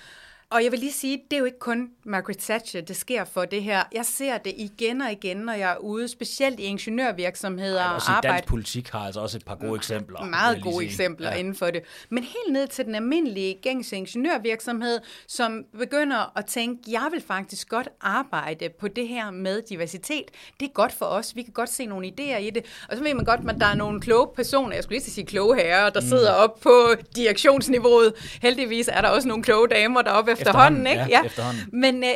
Og 0.50 0.64
jeg 0.64 0.72
vil 0.72 0.78
lige 0.80 0.92
sige, 0.92 1.22
det 1.30 1.36
er 1.36 1.38
jo 1.38 1.44
ikke 1.44 1.58
kun 1.58 1.90
Margaret 2.04 2.38
Thatcher, 2.38 2.80
det 2.80 2.96
sker 2.96 3.24
for 3.24 3.44
det 3.44 3.62
her. 3.62 3.82
Jeg 3.92 4.06
ser 4.06 4.38
det 4.38 4.54
igen 4.56 5.00
og 5.00 5.12
igen, 5.12 5.36
når 5.36 5.52
jeg 5.52 5.72
er 5.72 5.76
ude, 5.76 6.08
specielt 6.08 6.60
i 6.60 6.62
ingeniørvirksomheder 6.62 7.84
og 7.84 8.02
arbejde 8.08 8.28
dansk 8.28 8.48
politik 8.48 8.88
har 8.88 8.98
altså 8.98 9.20
også 9.20 9.36
et 9.36 9.44
par 9.44 9.54
gode 9.54 9.76
eksempler. 9.76 10.24
meget 10.24 10.62
gode 10.62 10.74
sige. 10.74 10.86
eksempler 10.86 11.30
Ja. 11.30 11.36
inden 11.36 11.54
for 11.54 11.66
det. 11.66 11.82
Men 12.08 12.24
helt 12.24 12.52
ned 12.52 12.66
til 12.66 12.84
den 12.84 12.94
almindelige 12.94 13.58
gængse 13.62 13.96
ingeniørvirksomhed, 13.96 15.00
som 15.26 15.64
begynder 15.78 16.38
at 16.38 16.46
tænke, 16.46 16.82
jeg 16.88 17.08
vil 17.12 17.22
faktisk 17.26 17.68
godt 17.68 17.88
arbejde 18.00 18.68
på 18.68 18.88
det 18.88 19.08
her 19.08 19.30
med 19.30 19.62
diversitet. 19.62 20.24
Det 20.60 20.68
er 20.68 20.72
godt 20.72 20.92
for 20.92 21.06
os. 21.06 21.36
Vi 21.36 21.42
kan 21.42 21.52
godt 21.52 21.70
se 21.70 21.86
nogle 21.86 22.06
idéer 22.06 22.38
i 22.38 22.50
det. 22.50 22.64
Og 22.88 22.96
så 22.96 23.02
ved 23.02 23.14
man 23.14 23.24
godt, 23.24 23.40
at 23.48 23.56
der 23.60 23.66
er 23.66 23.74
nogle 23.74 24.00
kloge 24.00 24.28
personer, 24.36 24.74
jeg 24.74 24.84
skulle 24.84 24.98
lige 24.98 25.10
sige 25.10 25.26
kloge 25.26 25.56
herrer, 25.56 25.90
der 25.90 26.00
mm. 26.00 26.06
sidder 26.06 26.32
op 26.32 26.60
på 26.60 26.94
direktionsniveauet. 27.16 28.38
Heldigvis 28.42 28.88
er 28.92 29.00
der 29.00 29.08
også 29.08 29.28
nogle 29.28 29.42
kloge 29.42 29.68
damer 29.68 30.02
deroppe 30.02 30.36
efterhånden. 30.40 30.86
Efterhånden, 30.86 31.08
ikke? 31.08 31.16
ja, 31.16 31.24
efterhånden. 31.24 31.68
Men 31.72 32.04
øh, 32.04 32.10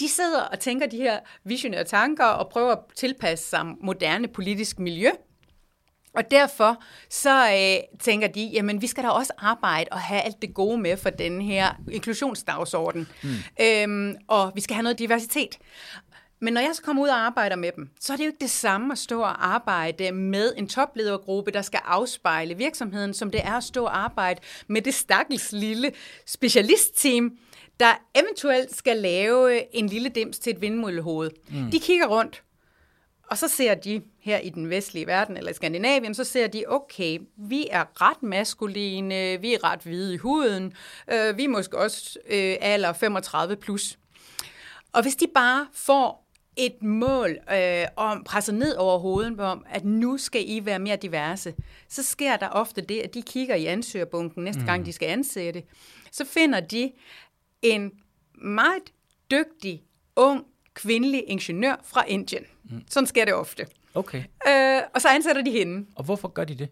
de 0.00 0.08
sidder 0.08 0.42
og 0.42 0.60
tænker 0.60 0.86
de 0.86 0.96
her 0.96 1.18
visionære 1.44 1.84
tanker 1.84 2.24
og 2.24 2.48
prøver 2.48 2.72
at 2.72 2.78
tilpasse 2.96 3.48
sig 3.48 3.66
moderne 3.80 4.28
politisk 4.28 4.78
miljø. 4.78 5.10
Og 6.14 6.30
derfor 6.30 6.82
så 7.10 7.50
øh, 7.50 7.98
tænker 8.00 8.28
de, 8.28 8.50
jamen 8.52 8.82
vi 8.82 8.86
skal 8.86 9.04
da 9.04 9.08
også 9.08 9.32
arbejde 9.38 9.88
og 9.92 10.00
have 10.00 10.20
alt 10.20 10.42
det 10.42 10.54
gode 10.54 10.78
med 10.78 10.96
for 10.96 11.10
den 11.10 11.42
her 11.42 11.80
inklusionsdagsorden. 11.90 13.08
Mm. 13.22 13.30
Øhm, 13.60 14.16
og 14.28 14.52
vi 14.54 14.60
skal 14.60 14.74
have 14.74 14.82
noget 14.82 14.98
diversitet. 14.98 15.58
Men 16.40 16.54
når 16.54 16.60
jeg 16.60 16.70
så 16.74 16.82
kommer 16.82 17.02
ud 17.02 17.08
og 17.08 17.26
arbejder 17.26 17.56
med 17.56 17.72
dem, 17.76 17.90
så 18.00 18.12
er 18.12 18.16
det 18.16 18.24
jo 18.24 18.28
ikke 18.28 18.40
det 18.40 18.50
samme 18.50 18.92
at 18.92 18.98
stå 18.98 19.20
og 19.20 19.46
arbejde 19.46 20.12
med 20.12 20.52
en 20.56 20.68
topledergruppe, 20.68 21.50
der 21.50 21.62
skal 21.62 21.80
afspejle 21.84 22.54
virksomheden, 22.54 23.14
som 23.14 23.30
det 23.30 23.40
er 23.44 23.52
at 23.52 23.64
stå 23.64 23.84
og 23.84 23.98
arbejde 23.98 24.40
med 24.66 24.82
det 24.82 24.94
stakkels 24.94 25.52
lille 25.52 25.92
specialistteam, 26.26 27.38
der 27.80 27.92
eventuelt 28.14 28.76
skal 28.76 28.96
lave 28.96 29.76
en 29.76 29.86
lille 29.86 30.08
dims 30.08 30.38
til 30.38 30.52
et 30.52 30.60
vindmøllehoved. 30.60 31.30
Mm. 31.50 31.70
De 31.70 31.80
kigger 31.80 32.06
rundt, 32.06 32.42
og 33.30 33.38
så 33.38 33.48
ser 33.48 33.74
de 33.74 34.02
her 34.20 34.38
i 34.38 34.48
den 34.48 34.70
vestlige 34.70 35.06
verden, 35.06 35.36
eller 35.36 35.50
i 35.50 35.54
Skandinavien, 35.54 36.14
så 36.14 36.24
ser 36.24 36.46
de, 36.46 36.64
okay, 36.68 37.18
vi 37.36 37.66
er 37.70 37.84
ret 38.02 38.22
maskuline, 38.22 39.38
vi 39.40 39.54
er 39.54 39.64
ret 39.64 39.80
hvide 39.80 40.14
i 40.14 40.16
huden, 40.16 40.72
øh, 41.12 41.36
vi 41.36 41.44
er 41.44 41.48
måske 41.48 41.78
også 41.78 42.18
øh, 42.30 42.56
alder 42.60 42.92
35 42.92 43.56
plus. 43.56 43.98
Og 44.92 45.02
hvis 45.02 45.16
de 45.16 45.26
bare 45.34 45.66
får 45.72 46.28
et 46.56 46.82
mål 46.82 47.38
øh, 47.52 47.84
om 47.96 48.24
presset 48.24 48.54
ned 48.54 48.74
over 48.74 48.98
hovedet 48.98 49.40
om, 49.40 49.66
at 49.70 49.84
nu 49.84 50.16
skal 50.16 50.44
I 50.46 50.64
være 50.64 50.78
mere 50.78 50.96
diverse, 50.96 51.54
så 51.88 52.02
sker 52.02 52.36
der 52.36 52.48
ofte 52.48 52.80
det, 52.80 53.00
at 53.00 53.14
de 53.14 53.22
kigger 53.22 53.54
i 53.54 53.66
ansøgerbunken 53.66 54.44
næste 54.44 54.60
mm. 54.60 54.66
gang, 54.66 54.86
de 54.86 54.92
skal 54.92 55.08
ansætte. 55.08 55.62
Så 56.12 56.24
finder 56.24 56.60
de 56.60 56.92
en 57.62 57.90
meget 58.42 58.82
dygtig, 59.30 59.82
ung, 60.16 60.44
kvindelig 60.74 61.24
ingeniør 61.26 61.76
fra 61.84 62.04
Indien. 62.08 62.44
Mm. 62.70 62.82
Sådan 62.90 63.06
sker 63.06 63.24
det 63.24 63.34
ofte. 63.34 63.66
Okay. 63.94 64.22
Øh, 64.48 64.80
og 64.94 65.00
så 65.00 65.08
ansætter 65.08 65.42
de 65.42 65.50
hende. 65.50 65.86
Og 65.96 66.04
hvorfor 66.04 66.28
gør 66.28 66.44
de 66.44 66.54
det? 66.58 66.68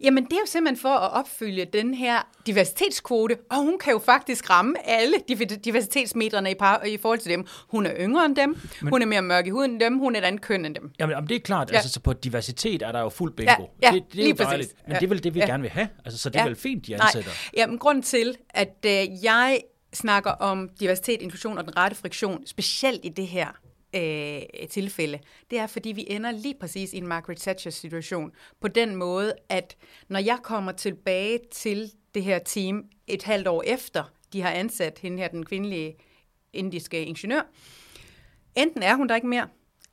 Jamen, 0.00 0.24
det 0.24 0.32
er 0.32 0.36
jo 0.36 0.46
simpelthen 0.46 0.80
for 0.80 0.88
at 0.88 1.12
opfylde 1.12 1.64
den 1.64 1.94
her 1.94 2.28
diversitetskvote, 2.46 3.36
og 3.50 3.56
hun 3.56 3.78
kan 3.78 3.92
jo 3.92 3.98
faktisk 3.98 4.50
ramme 4.50 4.88
alle 4.88 5.14
div- 5.28 5.56
diversitetsmetrene 5.64 6.50
i, 6.50 6.54
par, 6.54 6.84
i 6.84 6.96
forhold 6.96 7.18
til 7.18 7.30
dem. 7.30 7.46
Hun 7.68 7.86
er 7.86 7.92
yngre 8.00 8.24
end 8.26 8.36
dem, 8.36 8.56
Men... 8.82 8.90
hun 8.90 9.02
er 9.02 9.06
mere 9.06 9.22
mørk 9.22 9.46
i 9.46 9.50
huden 9.50 9.70
end 9.70 9.80
dem, 9.80 9.98
hun 9.98 10.14
er 10.16 10.20
et 10.20 10.24
andet 10.24 10.40
køn 10.42 10.64
end 10.64 10.74
dem. 10.74 10.90
Jamen, 10.98 11.16
om 11.16 11.26
det 11.26 11.34
er 11.34 11.40
klart, 11.40 11.70
ja. 11.70 11.76
Altså 11.76 11.90
så 11.92 12.00
på 12.00 12.12
diversitet 12.12 12.82
er 12.82 12.92
der 12.92 13.00
jo 13.00 13.08
fuld 13.08 13.32
bingo. 13.32 13.52
Ja, 13.52 13.66
ja, 13.82 13.94
det, 13.94 14.02
det 14.12 14.12
er 14.12 14.16
lige 14.24 14.28
jo 14.28 14.34
dejligt. 14.44 14.74
Men 14.86 14.92
Ja. 14.92 14.98
det 14.98 15.04
er 15.04 15.08
vel 15.08 15.24
det, 15.24 15.34
vi 15.34 15.38
Ja. 15.38 15.46
gerne 15.46 15.62
vil 15.62 15.70
have. 15.70 15.88
Altså, 16.04 16.18
så 16.18 16.30
det 16.30 16.36
er 16.36 16.40
Ja. 16.42 16.46
vel 16.48 16.56
fint, 16.56 16.86
de 16.86 16.92
Nej, 16.92 17.00
ansætter. 17.06 17.30
jamen, 17.56 17.78
grunden 17.78 18.02
til, 18.02 18.36
at 18.50 18.76
øh, 18.86 19.24
jeg 19.24 19.60
snakker 19.92 20.30
om 20.30 20.68
diversitet, 20.68 21.22
inklusion 21.22 21.58
og 21.58 21.64
den 21.64 21.76
rette 21.76 21.96
friktion, 21.96 22.46
specielt 22.46 23.04
i 23.04 23.08
det 23.08 23.26
her 23.26 23.48
øh, 23.94 24.68
tilfælde, 24.70 25.18
det 25.50 25.58
er, 25.58 25.66
fordi 25.66 25.92
vi 25.92 26.06
ender 26.08 26.30
lige 26.30 26.54
præcis 26.60 26.92
i 26.92 26.96
en 26.96 27.06
Margaret 27.06 27.38
Thatcher-situation. 27.38 28.32
På 28.60 28.68
den 28.68 28.96
måde, 28.96 29.34
at 29.48 29.76
når 30.08 30.20
jeg 30.20 30.38
kommer 30.42 30.72
tilbage 30.72 31.38
til 31.50 31.92
det 32.14 32.24
her 32.24 32.38
team 32.38 32.84
et 33.06 33.22
halvt 33.22 33.48
år 33.48 33.62
efter, 33.66 34.04
de 34.32 34.42
har 34.42 34.50
ansat 34.50 34.98
hende 34.98 35.18
her, 35.18 35.28
den 35.28 35.44
kvindelige 35.44 35.96
indiske 36.52 37.04
ingeniør, 37.04 37.42
enten 38.56 38.82
er 38.82 38.94
hun 38.94 39.08
der 39.08 39.14
ikke 39.14 39.26
mere, 39.26 39.48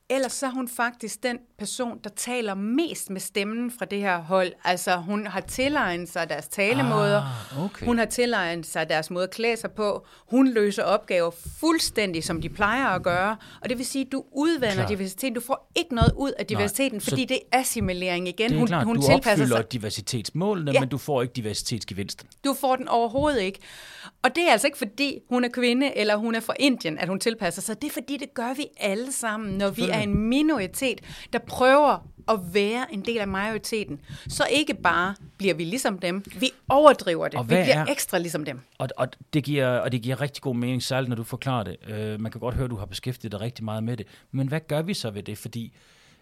ellers 0.10 0.34
så 0.34 0.46
er 0.46 0.50
hun 0.52 0.68
faktisk 0.68 1.24
den 1.24 1.38
person, 1.58 2.00
der 2.04 2.10
taler 2.10 2.54
mest 2.54 3.10
med 3.10 3.22
stemmen 3.22 3.72
fra 3.72 3.86
det 3.86 4.00
her 4.00 4.18
hold. 4.18 4.52
Altså, 4.64 4.96
hun 4.96 5.28
har 5.28 5.40
tilegnet 5.42 6.10
sig 6.10 6.30
deres 6.30 6.48
talemåder, 6.48 7.22
Ah, 7.58 7.66
okay. 7.66 7.86
hun 7.86 7.98
har 7.98 8.06
tilegnet 8.06 8.66
sig 8.66 8.90
deres 8.90 9.10
måde 9.12 9.24
at 9.24 9.32
klæde 9.32 9.58
sig 9.58 9.72
på, 9.72 10.06
hun 10.30 10.48
løser 10.54 10.84
opgaver 10.84 11.32
fuldstændig, 11.60 12.24
som 12.24 12.42
de 12.42 12.50
plejer 12.50 12.88
at 12.88 13.04
gøre, 13.04 13.38
og 13.62 13.70
det 13.70 13.78
vil 13.78 13.86
sige, 13.86 14.06
at 14.06 14.12
du 14.12 14.24
udvander 14.32 14.76
Klart. 14.76 14.90
diversiteten, 14.90 15.34
du 15.34 15.42
får 15.42 15.72
ikke 15.76 15.96
noget 15.96 16.14
ud 16.18 16.32
af 16.40 16.46
diversiteten, 16.46 17.00
så- 17.00 17.10
fordi 17.10 17.26
det 17.26 17.40
er 17.52 17.60
assimilering 17.60 18.28
igen. 18.28 18.50
Det 18.50 18.56
er 18.56 18.60
hun, 18.60 18.68
klart, 18.68 18.84
hun 18.86 18.96
du 18.96 19.02
tilpasser 19.02 19.32
opfylder 19.32 19.58
sig. 19.58 19.72
diversitetsmålene, 19.72 20.72
Ja. 20.72 20.80
men 20.80 20.90
du 20.90 20.98
får 20.98 21.22
ikke 21.22 21.34
diversitetsgevinsten. 21.34 22.28
Du 22.44 22.54
får 22.54 22.76
den 22.76 22.88
overhovedet 22.88 23.42
ikke. 23.42 23.60
Og 24.24 24.36
det 24.36 24.48
er 24.48 24.52
altså 24.52 24.68
ikke 24.68 24.78
fordi, 24.78 25.20
hun 25.30 25.44
er 25.44 25.50
kvinde, 25.50 25.98
eller 25.98 26.16
hun 26.16 26.36
er 26.36 26.40
fra 26.40 26.54
Indien, 26.60 26.98
at 26.98 27.08
hun 27.08 27.20
tilpasser 27.20 27.62
sig. 27.62 27.82
Det 27.82 27.88
er 27.88 27.92
fordi, 27.94 28.18
det 28.18 28.34
gør 28.34 28.54
vi 28.54 28.66
alle 28.80 29.12
sammen, 29.12 29.58
når 29.58 29.70
vi 29.70 29.82
er 29.96 30.02
en 30.04 30.30
minoritet, 30.30 31.02
der 31.34 31.40
prøver 31.40 32.08
at 32.28 32.40
være 32.54 32.94
en 32.94 33.02
del 33.06 33.18
af 33.18 33.28
majoriteten. 33.28 34.00
Så 34.28 34.44
ikke 34.52 34.74
bare 34.74 35.16
bliver 35.38 35.54
vi 35.54 35.64
ligesom 35.64 36.00
dem, 36.00 36.24
vi 36.40 36.50
overdriver 36.70 37.28
det. 37.28 37.40
Vi 37.40 37.46
bliver 37.46 37.66
er- 37.66 37.86
ekstra 37.86 38.18
ligesom 38.18 38.46
dem. 38.46 38.60
Og, 38.78 38.90
og, 38.98 39.08
det 39.34 39.44
giver, 39.44 39.68
og 39.68 39.92
det 39.92 40.02
giver 40.02 40.22
rigtig 40.22 40.42
god 40.44 40.56
mening, 40.56 40.84
særligt 40.84 41.10
når 41.10 41.16
du 41.16 41.24
forklarer 41.24 41.64
det. 41.64 41.78
Uh, 41.90 42.22
man 42.22 42.32
kan 42.32 42.42
godt 42.42 42.56
høre, 42.56 42.66
at 42.66 42.72
du 42.72 42.76
har 42.78 42.86
beskæftiget 42.86 43.32
dig 43.32 43.42
rigtig 43.42 43.66
meget 43.66 43.84
med 43.84 43.98
det. 43.98 44.08
Men 44.32 44.48
hvad 44.48 44.60
gør 44.68 44.82
vi 44.82 44.94
så 44.94 45.10
ved 45.12 45.24
det? 45.24 45.38
Fordi 45.38 45.74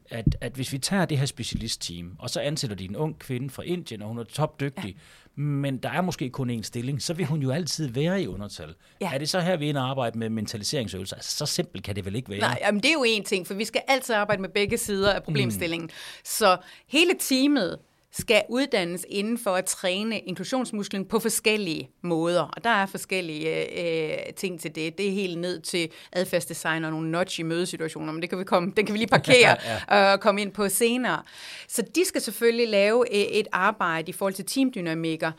at, 0.10 0.38
at 0.42 0.54
hvis 0.54 0.72
vi 0.74 0.78
tager 0.78 1.06
det 1.06 1.18
her 1.18 1.26
specialistteam, 1.26 2.16
og 2.20 2.30
så 2.30 2.40
ansætter 2.40 2.76
de 2.76 2.86
en 2.86 2.96
ung 2.96 3.20
kvinde 3.20 3.50
fra 3.50 3.64
Indien, 3.64 4.02
og 4.02 4.08
hun 4.08 4.18
er 4.20 4.24
topdygtig. 4.24 4.98
Men 5.36 5.78
der 5.78 5.90
er 5.90 6.02
måske 6.02 6.30
kun 6.30 6.50
én 6.50 6.62
stilling, 6.62 7.02
så 7.02 7.14
vil 7.14 7.26
hun 7.26 7.42
jo 7.42 7.52
altid 7.52 7.88
være 7.88 8.22
i 8.22 8.28
undertal. 8.28 8.76
Ja. 9.02 9.14
Er 9.14 9.18
det 9.18 9.30
så 9.30 9.40
her, 9.40 9.58
vi 9.58 9.66
er 9.66 9.70
inde 9.70 9.82
og 9.82 9.90
arbejde 9.90 10.20
med 10.20 10.30
mentaliseringsøvelser? 10.30 11.16
Altså, 11.16 11.38
så 11.38 11.46
simpelt 11.46 11.84
kan 11.84 11.96
det 11.96 12.06
vel 12.06 12.16
ikke 12.16 12.30
være? 12.30 12.40
Nej, 12.40 12.60
jamen, 12.62 12.82
det 12.82 12.90
er 12.90 12.94
jo 12.94 13.04
en 13.08 13.24
ting, 13.24 13.48
for 13.48 13.54
vi 13.54 13.66
skal 13.66 13.82
altid 13.88 14.16
arbejde 14.16 14.42
med 14.42 14.50
begge 14.50 14.78
sider 14.78 15.14
af 15.14 15.24
problemstillingen. 15.24 15.86
Mm. 15.86 16.22
Så 16.24 16.58
hele 16.88 17.14
teamet 17.20 17.80
skal 18.14 18.44
uddannes 18.50 19.06
inden 19.10 19.38
for 19.38 19.52
at 19.52 19.66
træne 19.66 20.20
inklusionsmusklen 20.20 21.06
på 21.06 21.20
forskellige 21.20 21.90
måder. 22.02 22.42
Og 22.42 22.64
der 22.64 22.70
er 22.70 22.86
forskellige 22.86 23.80
øh, 23.82 24.34
ting 24.34 24.60
til 24.60 24.76
det. 24.76 24.98
Det 24.98 25.08
er 25.08 25.12
helt 25.12 25.38
ned 25.38 25.62
til 25.62 25.90
adfærdsdesign 26.12 26.84
og 26.84 26.92
nogle 26.92 27.12
notch 27.12 27.40
i 27.40 27.44
mødesituationer, 27.44 28.14
men 28.14 28.22
det 28.22 28.30
kan 28.30 28.40
vi, 28.40 28.44
komme, 28.44 28.74
den 28.78 28.86
kan 28.86 28.94
vi 28.94 29.00
lige 29.00 29.08
parkere 29.08 29.58
ja. 29.90 30.14
og 30.14 30.20
komme 30.20 30.42
ind 30.42 30.52
på 30.52 30.70
senere. 30.70 31.24
Så 31.68 31.82
de 31.96 32.06
skal 32.06 32.22
selvfølgelig 32.22 32.68
lave 32.68 33.16
øh, 33.16 33.22
et 33.22 33.48
arbejde 33.52 34.10
i 34.10 34.14
forhold 34.14 34.34
til 34.34 34.46
teamdynamikker. 34.46 35.32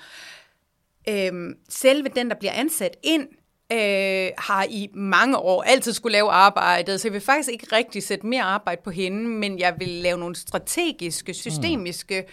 Øhm, 1.09 1.55
selve 1.69 2.09
den, 2.17 2.29
der 2.29 2.37
bliver 2.37 2.53
ansat 2.53 2.97
ind, 3.03 3.29
øh, 3.73 4.31
har 4.39 4.67
i 4.71 4.89
mange 4.95 5.37
år 5.37 5.63
altid 5.63 5.93
skulle 5.93 6.13
lave 6.13 6.31
arbejdet, 6.31 7.01
så 7.01 7.09
jeg 7.09 7.13
vil 7.13 7.21
faktisk 7.21 7.51
ikke 7.51 7.67
rigtig 7.73 8.03
sætte 8.03 8.27
mere 8.27 8.43
arbejde 8.43 8.81
på 8.85 8.91
hende, 8.91 9.29
men 9.29 9.59
jeg 9.59 9.75
vil 9.79 9.89
lave 9.89 10.19
nogle 10.19 10.37
strategiske, 10.37 11.35
systemiske 11.35 12.21
mm 12.21 12.33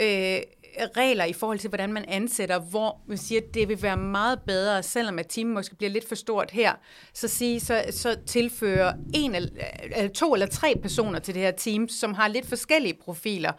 øh, 0.00 0.40
regler 0.96 1.24
i 1.24 1.32
forhold 1.32 1.58
til, 1.58 1.68
hvordan 1.68 1.92
man 1.92 2.04
ansætter, 2.08 2.58
hvor 2.58 3.00
man 3.06 3.18
siger, 3.18 3.40
at 3.40 3.54
det 3.54 3.68
vil 3.68 3.82
være 3.82 3.96
meget 3.96 4.40
bedre, 4.46 4.82
selvom 4.82 5.18
at 5.18 5.26
teamet 5.28 5.54
måske 5.54 5.76
bliver 5.76 5.90
lidt 5.90 6.08
for 6.08 6.14
stort 6.14 6.50
her, 6.50 6.72
så, 7.14 7.28
sige, 7.28 7.60
så, 7.60 7.84
så 7.90 8.16
tilføre 8.26 8.94
en 9.14 9.34
eller, 9.34 10.08
to 10.14 10.34
eller 10.34 10.46
tre 10.46 10.74
personer 10.82 11.18
til 11.18 11.34
det 11.34 11.42
her 11.42 11.50
team, 11.50 11.88
som 11.88 12.14
har 12.14 12.28
lidt 12.28 12.46
forskellige 12.46 12.94
profiler. 12.94 13.52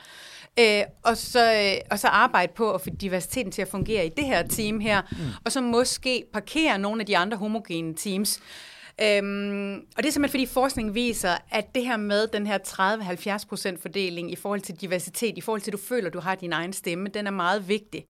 Øh, 0.59 0.83
og, 1.03 1.17
så, 1.17 1.53
øh, 1.53 1.81
og 1.91 1.99
så 1.99 2.07
arbejde 2.07 2.53
på 2.55 2.73
at 2.73 2.81
få 2.81 2.89
diversiteten 2.89 3.51
til 3.51 3.61
at 3.61 3.67
fungere 3.67 4.05
i 4.05 4.09
det 4.09 4.25
her 4.25 4.47
team 4.47 4.79
her, 4.79 5.01
mm. 5.11 5.17
og 5.45 5.51
så 5.51 5.61
måske 5.61 6.23
parkere 6.33 6.79
nogle 6.79 7.01
af 7.01 7.05
de 7.05 7.17
andre 7.17 7.37
homogene 7.37 7.95
teams. 7.95 8.39
Øhm, 9.03 9.73
og 9.75 10.03
det 10.03 10.05
er 10.05 10.11
simpelthen 10.11 10.29
fordi 10.29 10.45
forskning 10.45 10.95
viser, 10.95 11.37
at 11.51 11.75
det 11.75 11.85
her 11.85 11.97
med 11.97 12.27
den 12.27 12.47
her 12.47 12.57
30-70% 13.77 13.81
fordeling 13.81 14.31
i 14.31 14.35
forhold 14.35 14.61
til 14.61 14.75
diversitet, 14.75 15.37
i 15.37 15.41
forhold 15.41 15.61
til 15.61 15.71
at 15.71 15.73
du 15.73 15.77
føler, 15.77 16.07
at 16.07 16.13
du 16.13 16.19
har 16.19 16.35
din 16.35 16.53
egen 16.53 16.73
stemme, 16.73 17.09
den 17.09 17.27
er 17.27 17.31
meget 17.31 17.67
vigtig. 17.67 18.05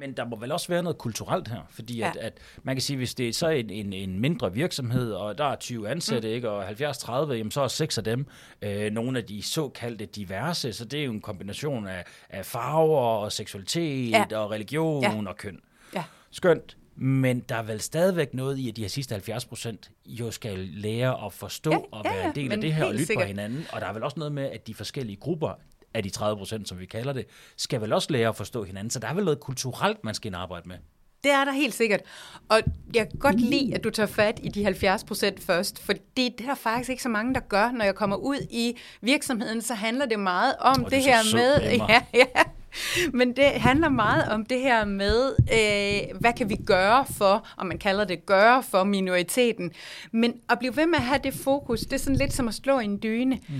Men 0.00 0.16
der 0.16 0.24
må 0.24 0.36
vel 0.36 0.52
også 0.52 0.68
være 0.68 0.82
noget 0.82 0.98
kulturelt 0.98 1.48
her, 1.48 1.60
fordi 1.70 1.98
ja. 1.98 2.08
at, 2.08 2.16
at 2.16 2.38
man 2.62 2.76
kan 2.76 2.82
sige, 2.82 2.96
hvis 2.96 3.14
det 3.14 3.28
er 3.28 3.32
så 3.32 3.48
en, 3.48 3.70
en, 3.70 3.92
en 3.92 4.20
mindre 4.20 4.52
virksomhed, 4.52 5.12
og 5.12 5.38
der 5.38 5.44
er 5.44 5.56
20 5.56 5.88
ansatte, 5.88 6.28
mm. 6.28 6.34
ikke, 6.34 6.50
og 6.50 6.68
70-30, 6.68 7.32
jamen 7.32 7.50
så 7.50 7.60
er 7.60 7.68
seks 7.68 7.98
af 7.98 8.04
dem 8.04 8.26
øh, 8.62 8.92
nogle 8.92 9.18
af 9.18 9.24
de 9.24 9.42
såkaldte 9.42 10.06
diverse, 10.06 10.72
så 10.72 10.84
det 10.84 11.00
er 11.00 11.04
jo 11.04 11.12
en 11.12 11.20
kombination 11.20 11.86
af, 11.86 12.04
af 12.30 12.46
farver 12.46 13.00
og 13.00 13.32
seksualitet 13.32 14.10
ja. 14.10 14.38
og 14.38 14.50
religion 14.50 15.02
ja. 15.02 15.30
og 15.30 15.36
køn. 15.36 15.60
Ja. 15.94 16.04
Skønt. 16.30 16.76
Men 17.00 17.40
der 17.40 17.56
er 17.56 17.62
vel 17.62 17.80
stadigvæk 17.80 18.34
noget 18.34 18.58
i, 18.58 18.68
at 18.68 18.76
de 18.76 18.80
her 18.80 18.88
sidste 18.88 19.12
70 19.12 19.44
procent 19.44 19.90
jo 20.06 20.30
skal 20.30 20.58
lære 20.58 21.26
at 21.26 21.32
forstå 21.32 21.70
ja, 21.70 21.78
og 21.92 22.04
være 22.04 22.16
ja, 22.16 22.28
en 22.28 22.34
del 22.34 22.52
af 22.52 22.60
det 22.60 22.74
her 22.74 22.84
og 22.84 22.92
lytte 22.92 23.06
sikkert. 23.06 23.24
på 23.24 23.26
hinanden. 23.28 23.66
Og 23.72 23.80
der 23.80 23.86
er 23.86 23.92
vel 23.92 24.02
også 24.02 24.18
noget 24.18 24.32
med, 24.32 24.44
at 24.44 24.66
de 24.66 24.74
forskellige 24.74 25.16
grupper 25.16 25.52
af 25.94 26.02
de 26.02 26.10
30 26.10 26.36
procent, 26.36 26.68
som 26.68 26.78
vi 26.78 26.86
kalder 26.86 27.12
det, 27.12 27.26
skal 27.56 27.80
vel 27.80 27.92
også 27.92 28.12
lære 28.12 28.28
at 28.28 28.36
forstå 28.36 28.64
hinanden. 28.64 28.90
Så 28.90 28.98
der 28.98 29.08
er 29.08 29.14
vel 29.14 29.24
noget 29.24 29.40
kulturelt, 29.40 30.04
man 30.04 30.14
skal 30.14 30.34
arbejde 30.34 30.68
med. 30.68 30.76
Det 31.24 31.32
er 31.32 31.44
der 31.44 31.52
helt 31.52 31.74
sikkert. 31.74 32.00
Og 32.48 32.60
jeg 32.94 33.08
kan 33.08 33.18
godt 33.18 33.40
lide, 33.40 33.74
at 33.74 33.84
du 33.84 33.90
tager 33.90 34.06
fat 34.06 34.40
i 34.42 34.48
de 34.48 34.64
70 34.64 35.04
procent 35.04 35.42
først, 35.42 35.82
for 35.82 35.92
det 36.16 36.26
er 36.26 36.46
der 36.46 36.54
faktisk 36.54 36.90
ikke 36.90 37.02
så 37.02 37.08
mange, 37.08 37.34
der 37.34 37.40
gør. 37.40 37.70
Når 37.70 37.84
jeg 37.84 37.94
kommer 37.94 38.16
ud 38.16 38.46
i 38.50 38.76
virksomheden, 39.00 39.62
så 39.62 39.74
handler 39.74 40.06
det 40.06 40.20
meget 40.20 40.54
om 40.60 40.84
det, 40.84 40.92
det 40.92 41.02
her 41.02 41.34
med... 41.34 41.78
Ja, 41.88 42.02
ja, 42.14 42.42
men 43.12 43.36
det 43.36 43.44
handler 43.44 43.88
meget 43.88 44.28
om 44.28 44.46
det 44.46 44.60
her 44.60 44.84
med, 44.84 45.34
øh, 45.52 46.20
hvad 46.20 46.32
kan 46.32 46.48
vi 46.48 46.56
gøre 46.56 47.04
for, 47.10 47.46
og 47.56 47.66
man 47.66 47.78
kalder 47.78 48.04
det 48.04 48.26
gøre 48.26 48.62
for 48.62 48.84
minoriteten. 48.84 49.72
Men 50.12 50.34
at 50.48 50.58
blive 50.58 50.76
ved 50.76 50.86
med 50.86 50.98
at 50.98 51.04
have 51.04 51.20
det 51.24 51.34
fokus, 51.34 51.80
det 51.80 51.92
er 51.92 51.98
sådan 51.98 52.16
lidt 52.16 52.32
som 52.32 52.48
at 52.48 52.54
slå 52.54 52.78
i 52.78 52.84
en 52.84 53.02
dyne. 53.02 53.38
Mm. 53.48 53.54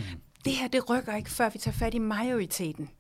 Det 0.45 0.53
her, 0.53 0.69
det 0.69 0.91
rykker 0.91 1.17
ikke, 1.17 1.31
før 1.31 1.49
vi 1.49 1.59
tager 1.59 1.77
fat 1.77 1.95
i 1.95 1.99
majoriteten. 1.99 2.91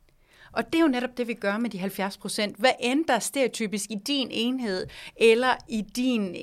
Og 0.53 0.67
det 0.67 0.75
er 0.75 0.83
jo 0.83 0.89
netop 0.89 1.11
det, 1.17 1.29
vi 1.29 1.35
gør 1.35 1.59
med 1.59 1.71
de 1.71 1.79
70 1.79 2.17
procent. 2.17 2.57
Hvad 2.57 2.71
end 2.81 3.05
der 3.05 3.19
stereotypisk 3.19 3.91
i 3.91 3.97
din 4.07 4.29
enhed 4.31 4.87
eller 5.17 5.57
i 5.69 5.83
din 5.97 6.37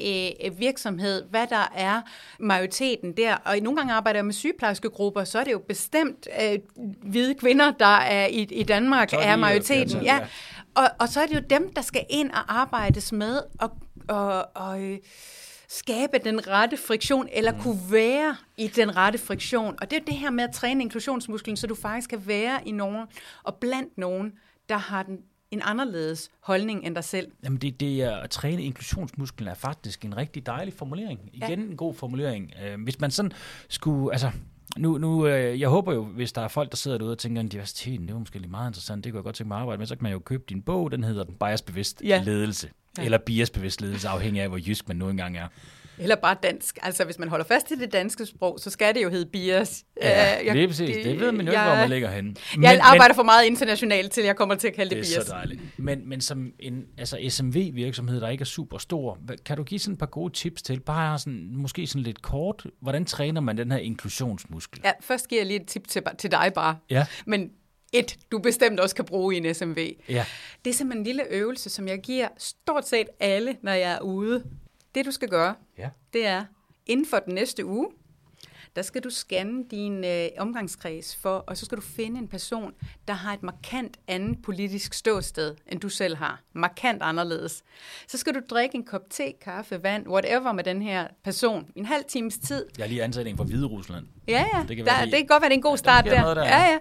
øh, 0.46 0.60
virksomhed, 0.60 1.24
hvad 1.30 1.48
der 1.48 1.72
er 1.76 2.02
majoriteten 2.40 3.18
der. 3.18 3.36
Og 3.36 3.58
nogle 3.58 3.78
gange 3.78 3.94
arbejder 3.94 4.18
jeg 4.18 4.26
med 4.26 4.34
sygeplejerskegrupper, 4.34 5.24
så 5.24 5.40
er 5.40 5.44
det 5.44 5.52
jo 5.52 5.60
bestemt 5.68 6.28
øh, 6.42 6.60
hvide 7.04 7.36
kvinder, 7.36 7.72
der 7.72 7.98
er 7.98 8.28
i, 8.28 8.42
i 8.42 8.64
Danmark, 8.64 9.14
er, 9.14 9.18
er 9.18 9.36
majoriteten. 9.36 10.02
Ja. 10.02 10.20
Og, 10.76 10.90
og 11.00 11.10
så 11.10 11.22
er 11.22 11.26
det 11.26 11.36
jo 11.36 11.44
dem, 11.50 11.74
der 11.74 11.82
skal 11.82 12.06
ind 12.10 12.32
og 12.32 12.60
arbejdes 12.60 13.12
med 13.12 13.42
og, 13.60 13.72
og, 14.08 14.48
og 14.56 14.82
øh, 14.82 14.98
skabe 15.68 16.18
den 16.24 16.48
rette 16.48 16.78
friktion, 16.78 17.28
eller 17.32 17.52
mm. 17.52 17.60
kunne 17.60 17.80
være 17.92 18.36
i 18.58 18.68
den 18.68 18.96
rette 18.96 19.20
friktion. 19.20 19.76
Og 19.82 19.92
det 19.92 19.98
er 19.98 20.06
det 20.06 20.16
her 20.16 20.30
med 20.30 20.44
at 20.44 20.52
træne 20.52 20.82
inklusionsmusklen, 20.82 21.58
så 21.58 21.68
du 21.68 21.76
faktisk 21.76 22.10
kan 22.10 22.28
være 22.28 22.68
i 22.68 22.72
nogen, 22.72 23.08
og 23.44 23.56
blandt 23.56 23.98
nogen, 23.98 24.34
der 24.70 24.78
har 24.78 25.04
den 25.04 25.20
en 25.52 25.62
anderledes 25.64 26.30
holdning 26.40 26.86
end 26.86 26.96
dig 26.96 27.04
selv. 27.04 27.32
Jamen 27.44 27.60
det, 27.60 27.80
det 27.80 28.02
er, 28.04 28.16
at 28.16 28.30
træne 28.30 28.64
inklusionsmusklen 28.64 29.48
er 29.48 29.54
faktisk 29.54 30.06
en 30.06 30.18
rigtig 30.18 30.46
dejlig 30.46 30.74
formulering. 30.74 31.20
Igen 31.34 31.60
ja. 31.60 31.66
en 31.66 31.78
god 31.78 31.94
formulering. 31.94 32.54
Øh, 32.64 32.84
hvis 32.84 33.00
man 33.00 33.12
sådan 33.12 33.32
skulle, 33.70 34.14
altså 34.14 34.32
nu, 34.78 34.98
nu 34.98 35.28
øh, 35.28 35.60
jeg 35.60 35.70
håber 35.70 35.94
jo, 35.94 36.04
hvis 36.04 36.34
der 36.34 36.42
er 36.42 36.48
folk, 36.48 36.72
der 36.72 36.78
sidder 36.78 36.98
derude 36.98 37.12
og 37.12 37.18
tænker, 37.18 37.42
at 37.42 37.52
diversiteten, 37.52 38.08
det 38.08 38.14
er 38.14 38.20
måske 38.20 38.40
lidt 38.40 38.52
meget 38.52 38.70
interessant, 38.70 39.04
det 39.04 39.12
kunne 39.12 39.18
jeg 39.18 39.24
godt 39.24 39.36
tænke 39.36 39.48
mig 39.48 39.56
at 39.56 39.62
arbejde 39.62 39.80
med, 39.80 39.88
så 39.88 39.96
kan 39.96 40.04
man 40.04 40.12
jo 40.12 40.20
købe 40.20 40.44
din 40.50 40.62
bog, 40.62 40.92
den 40.92 41.04
hedder 41.04 41.24
Biasbevidst 41.40 42.02
ja. 42.04 42.22
ledelse. 42.26 42.70
Ja. 42.98 43.04
Eller 43.04 43.18
biasbevidst 43.18 43.82
ledelse, 43.82 44.08
afhængig 44.08 44.42
af, 44.42 44.50
hvor 44.50 44.60
jysk 44.68 44.88
man 44.88 44.98
nu 44.98 45.10
engang 45.10 45.38
er. 45.38 45.48
Eller 45.98 46.16
bare 46.16 46.36
dansk. 46.44 46.78
Altså, 46.82 47.06
hvis 47.06 47.20
man 47.20 47.30
holder 47.30 47.46
fast 47.46 47.72
i 47.72 47.76
det 47.76 47.94
danske 47.94 48.26
sprog, 48.26 48.60
så 48.60 48.70
skal 48.70 48.96
det 48.96 49.04
jo 49.04 49.10
hedde 49.10 49.26
bias. 49.26 49.84
Ja, 50.02 50.40
uh, 50.40 50.46
jeg, 50.46 50.56
det 50.56 50.64
er 50.64 50.68
præcis. 50.68 50.96
Det, 50.96 51.06
det 51.06 51.20
ved 51.20 51.32
man 51.32 51.46
jo 51.46 51.52
ikke, 51.52 51.64
hvor 51.64 51.76
man 51.76 51.90
ligger 51.90 52.10
henne. 52.10 52.36
Men, 52.56 52.64
jeg 52.64 52.80
arbejder 52.82 53.14
men, 53.14 53.16
for 53.16 53.24
meget 53.24 53.46
internationalt, 53.46 54.12
til 54.12 54.24
jeg 54.24 54.36
kommer 54.36 54.56
til 54.56 54.68
at 54.68 54.74
kalde 54.74 54.96
det, 54.96 54.98
det 54.98 55.02
bias. 55.02 55.14
Det 55.14 55.18
er 55.18 55.26
så 55.26 55.32
dejligt. 55.32 55.62
Men, 55.78 56.10
men 56.10 56.22
som 56.22 56.52
en 56.60 56.86
altså 56.98 57.20
SMV-virksomhed, 57.30 58.22
der 58.22 58.30
ikke 58.30 58.42
er 58.42 58.46
super 58.46 58.78
stor, 58.78 59.18
kan 59.46 59.58
du 59.58 59.64
give 59.64 59.80
sådan 59.80 59.94
et 59.94 60.00
par 60.00 60.06
gode 60.06 60.34
tips 60.34 60.62
til, 60.62 60.80
bare 60.80 61.20
sådan, 61.20 61.50
måske 61.54 61.88
sådan 61.88 62.04
lidt 62.04 62.22
kort, 62.22 62.66
hvordan 62.82 63.06
træner 63.06 63.42
man 63.42 63.58
den 63.58 63.72
her 63.72 63.80
inklusionsmuskel? 63.80 64.82
Ja, 64.84 64.92
først 65.02 65.28
giver 65.28 65.42
jeg 65.42 65.48
lige 65.48 65.62
et 65.62 65.68
tip 65.68 65.88
til, 65.88 66.02
til 66.18 66.32
dig 66.32 66.52
bare. 66.56 66.78
Ja. 66.90 67.06
Men 67.26 67.50
et, 68.00 68.18
du 68.32 68.40
bestemt 68.40 68.80
også 68.80 68.96
kan 68.96 69.06
bruge 69.06 69.36
i 69.36 69.38
en 69.38 69.54
SMV. 69.54 69.96
Ja. 70.10 70.26
Det 70.66 70.70
er 70.70 70.74
simpelthen 70.74 71.02
en 71.02 71.04
lille 71.04 71.24
øvelse, 71.30 71.70
som 71.70 71.88
jeg 71.88 72.00
giver 72.00 72.28
stort 72.38 72.88
set 72.88 73.08
alle, 73.20 73.58
når 73.62 73.72
jeg 73.72 73.92
er 73.92 74.00
ude. 74.00 74.44
Det 74.96 75.06
du 75.06 75.12
skal 75.12 75.30
gøre, 75.30 75.56
ja. 75.78 75.90
det 76.14 76.26
er 76.26 76.46
inden 76.86 77.06
for 77.06 77.20
den 77.20 77.34
næste 77.34 77.66
uge, 77.66 77.90
der 78.76 78.82
skal 78.82 79.04
du 79.04 79.10
scanne 79.10 79.64
din 79.72 80.04
øh, 80.04 80.28
omgangskreds 80.38 81.16
for, 81.16 81.38
og 81.38 81.58
så 81.58 81.66
skal 81.66 81.78
du 81.78 81.82
finde 81.82 82.20
en 82.20 82.28
person, 82.28 82.74
der 83.08 83.14
har 83.14 83.34
et 83.34 83.44
markant 83.44 83.98
andet 84.08 84.42
politisk 84.42 84.94
ståsted, 84.94 85.56
end 85.72 85.80
du 85.80 85.90
selv 85.90 86.16
har. 86.16 86.42
Markant 86.54 87.02
anderledes. 87.02 87.64
Så 88.08 88.18
skal 88.18 88.34
du 88.34 88.40
drikke 88.50 88.76
en 88.76 88.86
kop 88.86 89.02
te, 89.10 89.34
kaffe, 89.44 89.84
vand, 89.84 90.08
whatever 90.08 90.52
med 90.52 90.64
den 90.64 90.82
her 90.82 91.08
person. 91.24 91.68
En 91.76 91.86
halv 91.86 92.04
times 92.08 92.38
tid. 92.38 92.66
Jeg 92.78 92.84
har 92.84 92.90
lige 92.90 93.04
ansat 93.04 93.28
en 93.28 93.38
fra 93.38 93.44
Hvide 93.44 93.66
Rusland. 93.66 94.06
Ja, 94.28 94.46
ja. 94.54 94.66
Det 94.68 94.78
kan, 94.78 94.86
der, 94.86 95.06
det 95.06 95.14
kan 95.14 95.26
godt 95.26 95.42
være, 95.42 95.50
det 95.50 95.56
er 95.56 95.58
en 95.58 95.62
god 95.62 95.78
start 95.78 96.06
der. 96.06 96.34
der. 96.34 96.44
Ja, 96.44 96.64
ja. 96.64 96.78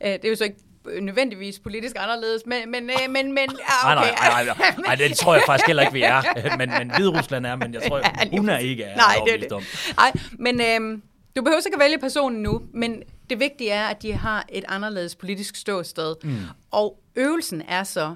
Øh, 0.00 0.12
det 0.12 0.24
er 0.24 0.28
jo 0.28 0.36
så 0.36 0.44
ikke 0.44 0.58
nødvendigvis 1.00 1.58
politisk 1.58 1.96
anderledes, 1.98 2.42
men, 2.46 2.70
men, 2.70 2.90
øh, 2.90 3.10
men, 3.10 3.32
men 3.32 3.48
ja, 3.58 3.92
okay. 3.92 4.10
nej, 4.10 4.44
nej, 4.44 4.54
nej, 4.58 4.74
nej, 4.86 4.94
det 5.08 5.16
tror 5.16 5.34
jeg 5.34 5.42
faktisk 5.46 5.66
heller 5.66 5.82
ikke, 5.82 5.92
vi 5.92 6.02
er. 6.02 6.56
Men, 6.56 6.70
men 6.70 6.90
Hvide 6.96 7.18
Rusland 7.18 7.46
er, 7.46 7.56
men 7.56 7.74
jeg 7.74 7.82
tror, 7.88 7.98
ja, 7.98 8.36
hun 8.36 8.48
er 8.48 8.58
ikke 8.58 8.82
er 8.82 8.96
Nej, 8.96 9.16
det 9.26 9.34
er 9.34 9.58
det. 9.58 9.66
Nej, 9.96 10.12
men 10.38 10.60
øh, 10.60 10.98
du 11.36 11.42
behøver 11.42 11.66
ikke 11.66 11.76
at 11.76 11.80
vælge 11.80 11.98
personen 11.98 12.42
nu, 12.42 12.62
men 12.72 13.02
det 13.30 13.40
vigtige 13.40 13.70
er, 13.70 13.86
at 13.86 14.02
de 14.02 14.12
har 14.12 14.46
et 14.48 14.64
anderledes 14.68 15.16
politisk 15.16 15.56
ståsted. 15.56 16.16
Mm. 16.24 16.36
Og 16.70 17.00
øvelsen 17.16 17.62
er 17.62 17.84
så, 17.84 18.14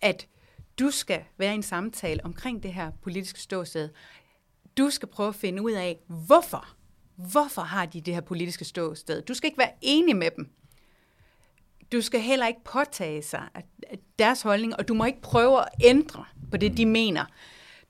at 0.00 0.26
du 0.78 0.90
skal 0.90 1.20
være 1.38 1.52
i 1.52 1.54
en 1.54 1.62
samtale 1.62 2.24
omkring 2.24 2.62
det 2.62 2.72
her 2.72 2.90
politiske 3.02 3.40
ståsted. 3.40 3.88
Du 4.76 4.90
skal 4.90 5.08
prøve 5.08 5.28
at 5.28 5.34
finde 5.34 5.62
ud 5.62 5.72
af, 5.72 5.98
hvorfor. 6.06 6.68
Hvorfor 7.16 7.62
har 7.62 7.86
de 7.86 8.00
det 8.00 8.14
her 8.14 8.20
politiske 8.20 8.64
ståsted? 8.64 9.22
Du 9.22 9.34
skal 9.34 9.46
ikke 9.46 9.58
være 9.58 9.72
enig 9.80 10.16
med 10.16 10.30
dem. 10.36 10.48
Du 11.92 12.00
skal 12.00 12.20
heller 12.20 12.46
ikke 12.46 12.64
påtage 12.64 13.22
sig 13.22 13.42
deres 14.18 14.42
holdning, 14.42 14.76
og 14.76 14.88
du 14.88 14.94
må 14.94 15.04
ikke 15.04 15.20
prøve 15.20 15.60
at 15.60 15.68
ændre 15.84 16.24
på 16.50 16.56
det, 16.56 16.76
de 16.76 16.86
mener. 16.86 17.24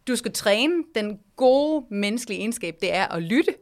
Du 0.06 0.16
skal 0.16 0.32
træne 0.32 0.84
den 0.94 1.18
gode 1.36 1.86
menneskelige 1.90 2.40
egenskab, 2.40 2.76
det 2.80 2.94
er 2.94 3.06
at 3.06 3.22
lytte, 3.22 3.54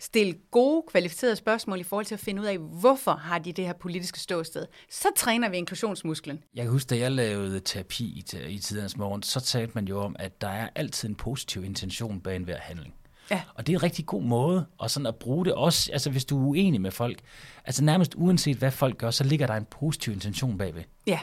stille 0.00 0.34
gode, 0.50 0.82
kvalificerede 0.90 1.36
spørgsmål 1.36 1.80
i 1.80 1.82
forhold 1.82 2.06
til 2.06 2.14
at 2.14 2.20
finde 2.20 2.42
ud 2.42 2.46
af, 2.46 2.58
hvorfor 2.58 3.12
har 3.12 3.38
de 3.38 3.52
det 3.52 3.66
her 3.66 3.72
politiske 3.72 4.20
ståsted. 4.20 4.66
Så 4.90 5.08
træner 5.16 5.48
vi 5.48 5.56
inklusionsmusklen. 5.56 6.42
Jeg 6.54 6.64
kan 6.64 6.72
huske, 6.72 6.88
da 6.88 6.98
jeg 6.98 7.12
lavede 7.12 7.60
terapi 7.60 8.04
i, 8.04 8.24
i 8.48 8.58
tidernes 8.58 8.96
morgen, 8.96 9.22
så 9.22 9.40
talte 9.40 9.72
man 9.74 9.88
jo 9.88 10.00
om, 10.00 10.16
at 10.18 10.40
der 10.40 10.48
er 10.48 10.68
altid 10.74 11.08
en 11.08 11.14
positiv 11.14 11.64
intention 11.64 12.20
bag 12.20 12.36
enhver 12.36 12.58
handling. 12.58 12.94
Ja. 13.30 13.42
Og 13.54 13.66
det 13.66 13.72
er 13.72 13.76
en 13.76 13.82
rigtig 13.82 14.06
god 14.06 14.22
måde 14.22 14.66
og 14.78 14.90
sådan 14.90 15.06
at 15.06 15.16
bruge 15.16 15.44
det 15.44 15.54
også, 15.54 15.92
altså 15.92 16.10
hvis 16.10 16.24
du 16.24 16.42
er 16.42 16.48
uenig 16.48 16.80
med 16.80 16.90
folk, 16.90 17.18
altså 17.64 17.84
nærmest 17.84 18.14
uanset 18.16 18.56
hvad 18.56 18.70
folk 18.70 18.98
gør, 18.98 19.10
så 19.10 19.24
ligger 19.24 19.46
der 19.46 19.54
en 19.54 19.64
positiv 19.64 20.12
intention 20.12 20.58
bagved. 20.58 20.82
Ja. 21.06 21.18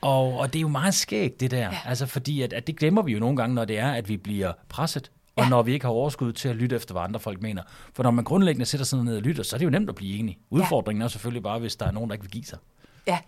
Og, 0.00 0.38
og 0.38 0.52
det 0.52 0.58
er 0.58 0.60
jo 0.60 0.68
meget 0.68 0.94
skægt, 0.94 1.40
det 1.40 1.50
der. 1.50 1.58
Ja. 1.58 1.78
Altså 1.84 2.06
fordi, 2.06 2.42
at, 2.42 2.52
at 2.52 2.66
det 2.66 2.76
glemmer 2.76 3.02
vi 3.02 3.12
jo 3.12 3.18
nogle 3.18 3.36
gange, 3.36 3.54
når 3.54 3.64
det 3.64 3.78
er, 3.78 3.92
at 3.92 4.08
vi 4.08 4.16
bliver 4.16 4.52
presset. 4.68 5.10
Og 5.40 5.50
når 5.50 5.62
vi 5.62 5.72
ikke 5.72 5.84
har 5.84 5.92
overskud 5.92 6.32
til 6.32 6.48
at 6.48 6.56
lytte 6.56 6.76
efter, 6.76 6.94
hvad 6.94 7.02
andre 7.02 7.20
folk 7.20 7.42
mener. 7.42 7.62
For 7.94 8.02
når 8.02 8.10
man 8.10 8.24
grundlæggende 8.24 8.66
sætter 8.66 8.84
sig 8.84 9.04
ned 9.04 9.16
og 9.16 9.22
lytter, 9.22 9.42
så 9.42 9.56
er 9.56 9.58
det 9.58 9.64
jo 9.64 9.70
nemt 9.70 9.88
at 9.88 9.94
blive 9.94 10.18
enig. 10.18 10.38
Udfordringen 10.50 11.02
er 11.02 11.08
selvfølgelig 11.08 11.42
bare, 11.42 11.58
hvis 11.58 11.76
der 11.76 11.86
er 11.86 11.90
nogen, 11.90 12.10
der 12.10 12.14
ikke 12.14 12.24
vil 12.24 12.30
give 12.30 12.44
sig. 12.44 12.58
Ja. 13.06 13.18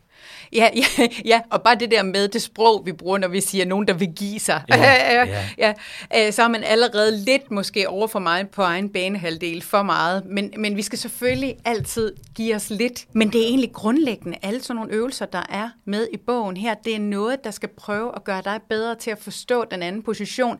Ja, 0.53 0.69
ja, 0.99 1.09
ja, 1.25 1.41
og 1.51 1.63
bare 1.63 1.75
det 1.75 1.91
der 1.91 2.03
med 2.03 2.29
det 2.29 2.43
sprog, 2.43 2.83
vi 2.87 2.93
bruger, 2.93 3.19
når 3.19 3.29
vi 3.29 3.41
siger 3.41 3.65
nogen, 3.65 3.89
der 3.89 3.95
vil 3.95 4.13
give 4.17 4.41
sig. 4.41 4.63
Ja, 4.69 4.77
ja. 4.83 5.25
ja. 5.25 5.45
ja. 5.59 5.73
Øh, 6.27 6.33
Så 6.33 6.43
er 6.43 6.49
man 6.49 6.65
allerede 6.65 7.17
lidt 7.25 7.51
måske 7.51 7.89
over 7.89 8.07
for 8.07 8.19
mig 8.19 8.49
på 8.49 8.63
egen 8.63 8.89
banehalvdel 8.89 9.63
for 9.63 9.83
meget. 9.83 10.25
Men, 10.27 10.55
men 10.59 10.77
vi 10.77 10.83
skal 10.83 10.99
selvfølgelig 10.99 11.57
altid 11.65 12.13
give 12.35 12.55
os 12.57 12.71
lidt. 12.71 13.07
Men 13.13 13.33
det 13.33 13.41
er 13.43 13.45
egentlig 13.47 13.73
grundlæggende 13.73 14.39
alle 14.43 14.63
sådan 14.63 14.77
nogle 14.77 14.93
øvelser, 14.93 15.27
der 15.27 15.43
er 15.49 15.69
med 15.85 16.07
i 16.13 16.17
bogen 16.17 16.57
her. 16.57 16.75
Det 16.75 16.95
er 16.95 17.01
noget, 17.01 17.45
der 17.45 17.51
skal 17.51 17.69
prøve 17.69 18.13
at 18.17 18.25
gøre 18.25 18.43
dig 18.45 18.61
bedre 18.69 18.95
til 18.95 19.11
at 19.11 19.19
forstå 19.19 19.65
den 19.71 19.83
anden 19.83 20.03
position. 20.03 20.59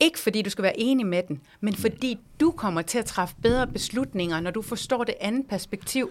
Ikke 0.00 0.18
fordi 0.18 0.42
du 0.42 0.50
skal 0.50 0.62
være 0.62 0.80
enig 0.80 1.06
med 1.06 1.22
den, 1.28 1.40
men 1.60 1.74
fordi 1.74 2.18
du 2.40 2.50
kommer 2.50 2.82
til 2.82 2.98
at 2.98 3.04
træffe 3.04 3.34
bedre 3.42 3.66
beslutninger, 3.66 4.40
når 4.40 4.50
du 4.50 4.62
forstår 4.62 5.04
det 5.04 5.14
andet 5.20 5.46
perspektiv, 5.48 6.10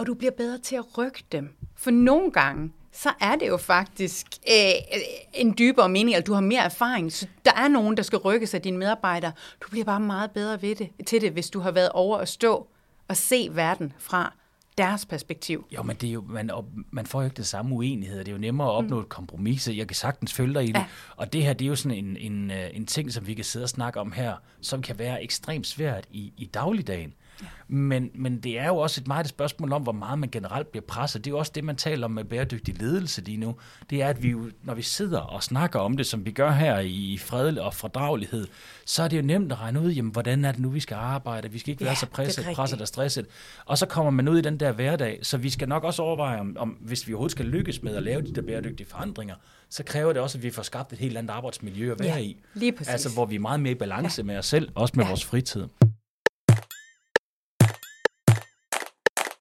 og 0.00 0.06
du 0.06 0.14
bliver 0.14 0.30
bedre 0.30 0.58
til 0.58 0.76
at 0.76 0.98
rykke 0.98 1.24
dem. 1.32 1.56
For 1.76 1.90
nogle 1.90 2.30
gange, 2.30 2.72
så 2.92 3.08
er 3.20 3.36
det 3.36 3.48
jo 3.48 3.56
faktisk 3.56 4.26
øh, 4.48 4.98
en 5.34 5.54
dybere 5.58 5.88
mening, 5.88 6.14
eller 6.14 6.24
du 6.24 6.32
har 6.32 6.40
mere 6.40 6.62
erfaring. 6.62 7.12
Så 7.12 7.26
der 7.44 7.52
er 7.56 7.68
nogen, 7.68 7.96
der 7.96 8.02
skal 8.02 8.18
rykke 8.18 8.46
sig 8.46 8.64
dine 8.64 8.78
medarbejdere. 8.78 9.32
Du 9.62 9.68
bliver 9.70 9.84
bare 9.84 10.00
meget 10.00 10.30
bedre 10.30 10.62
ved 10.62 10.74
det, 10.74 10.88
til 11.06 11.20
det, 11.20 11.32
hvis 11.32 11.50
du 11.50 11.60
har 11.60 11.70
været 11.70 11.88
over 11.88 12.18
at 12.18 12.28
stå 12.28 12.66
og 13.08 13.16
se 13.16 13.48
verden 13.52 13.92
fra 13.98 14.32
deres 14.78 15.06
perspektiv. 15.06 15.66
Jo, 15.74 15.82
men 15.82 15.96
det 15.96 16.08
er 16.08 16.12
jo, 16.12 16.24
man, 16.28 16.50
op, 16.50 16.64
man 16.90 17.06
får 17.06 17.20
jo 17.20 17.24
ikke 17.24 17.36
det 17.36 17.46
samme 17.46 17.74
uenighed. 17.74 18.18
Det 18.18 18.28
er 18.28 18.32
jo 18.32 18.38
nemmere 18.38 18.68
at 18.68 18.72
opnå 18.72 19.00
et 19.00 19.08
kompromis, 19.08 19.62
så 19.62 19.72
jeg 19.72 19.88
kan 19.88 19.94
sagtens 19.94 20.32
følge 20.32 20.54
dig 20.54 20.64
i 20.64 20.66
det. 20.66 20.74
Ja. 20.74 20.86
Og 21.16 21.32
det 21.32 21.42
her, 21.42 21.52
det 21.52 21.64
er 21.64 21.68
jo 21.68 21.76
sådan 21.76 22.04
en, 22.04 22.16
en, 22.16 22.50
øh, 22.50 22.70
en 22.72 22.86
ting, 22.86 23.12
som 23.12 23.26
vi 23.26 23.34
kan 23.34 23.44
sidde 23.44 23.64
og 23.64 23.68
snakke 23.68 24.00
om 24.00 24.12
her, 24.12 24.34
som 24.60 24.82
kan 24.82 24.98
være 24.98 25.22
ekstremt 25.22 25.66
svært 25.66 26.06
i, 26.10 26.32
i 26.36 26.44
dagligdagen. 26.44 27.14
Men, 27.68 28.10
men 28.14 28.40
det 28.40 28.58
er 28.58 28.66
jo 28.66 28.76
også 28.76 29.00
et 29.00 29.06
meget 29.06 29.24
et 29.24 29.30
spørgsmål 29.30 29.72
om, 29.72 29.82
hvor 29.82 29.92
meget 29.92 30.18
man 30.18 30.28
generelt 30.30 30.70
bliver 30.70 30.84
presset. 30.88 31.24
Det 31.24 31.30
er 31.30 31.34
jo 31.34 31.38
også 31.38 31.52
det, 31.54 31.64
man 31.64 31.76
taler 31.76 32.04
om 32.04 32.10
med 32.10 32.24
bæredygtig 32.24 32.78
ledelse 32.82 33.20
lige 33.20 33.36
nu. 33.36 33.54
Det 33.90 34.02
er, 34.02 34.08
at 34.08 34.22
vi 34.22 34.28
jo, 34.30 34.50
når 34.62 34.74
vi 34.74 34.82
sidder 34.82 35.18
og 35.20 35.42
snakker 35.42 35.78
om 35.78 35.96
det, 35.96 36.06
som 36.06 36.26
vi 36.26 36.30
gør 36.30 36.50
her 36.50 36.78
i 36.78 37.18
fred 37.20 37.56
og 37.58 37.74
fordragelighed, 37.74 38.46
så 38.86 39.02
er 39.02 39.08
det 39.08 39.16
jo 39.16 39.22
nemt 39.22 39.52
at 39.52 39.60
regne 39.60 39.80
ud, 39.80 39.90
jamen, 39.90 40.12
hvordan 40.12 40.44
er 40.44 40.52
det 40.52 40.60
nu, 40.60 40.68
vi 40.70 40.80
skal 40.80 40.94
arbejde? 40.94 41.50
Vi 41.50 41.58
skal 41.58 41.70
ikke 41.70 41.84
Ja, 41.84 41.88
være 41.88 41.96
så 41.96 42.06
presset, 42.06 42.46
presset 42.54 42.80
og 42.80 42.88
stresset. 42.88 43.26
Og 43.66 43.78
så 43.78 43.86
kommer 43.86 44.10
man 44.10 44.28
ud 44.28 44.38
i 44.38 44.42
den 44.42 44.60
der 44.60 44.72
hverdag, 44.72 45.18
så 45.22 45.36
vi 45.38 45.50
skal 45.50 45.68
nok 45.68 45.84
også 45.84 46.02
overveje, 46.02 46.40
om, 46.40 46.56
om 46.58 46.68
hvis 46.68 47.08
vi 47.08 47.12
overhovedet 47.12 47.32
skal 47.32 47.46
lykkes 47.46 47.82
med 47.82 47.96
at 47.96 48.02
lave 48.02 48.22
de 48.22 48.34
der 48.34 48.42
bæredygtige 48.42 48.86
forandringer, 48.86 49.34
så 49.70 49.82
kræver 49.84 50.12
det 50.12 50.22
også, 50.22 50.38
at 50.38 50.42
vi 50.42 50.50
får 50.50 50.62
skabt 50.62 50.92
et 50.92 50.98
helt 50.98 51.16
andet 51.18 51.30
arbejdsmiljø 51.30 51.92
at 51.92 51.98
være 52.00 52.08
Ja, 52.08 52.18
i. 52.18 52.36
lige 52.54 52.72
præcis. 52.72 52.92
Altså, 52.92 53.10
hvor 53.14 53.26
vi 53.26 53.34
er 53.34 53.40
meget 53.40 53.60
mere 53.60 53.72
i 53.72 53.74
balance 53.74 54.20
ja. 54.22 54.26
med 54.26 54.38
os 54.38 54.46
selv, 54.46 54.68
også 54.74 54.92
med. 54.96 55.04
Ja. 55.04 55.10
vores 55.10 55.24
fritid. 55.24 55.66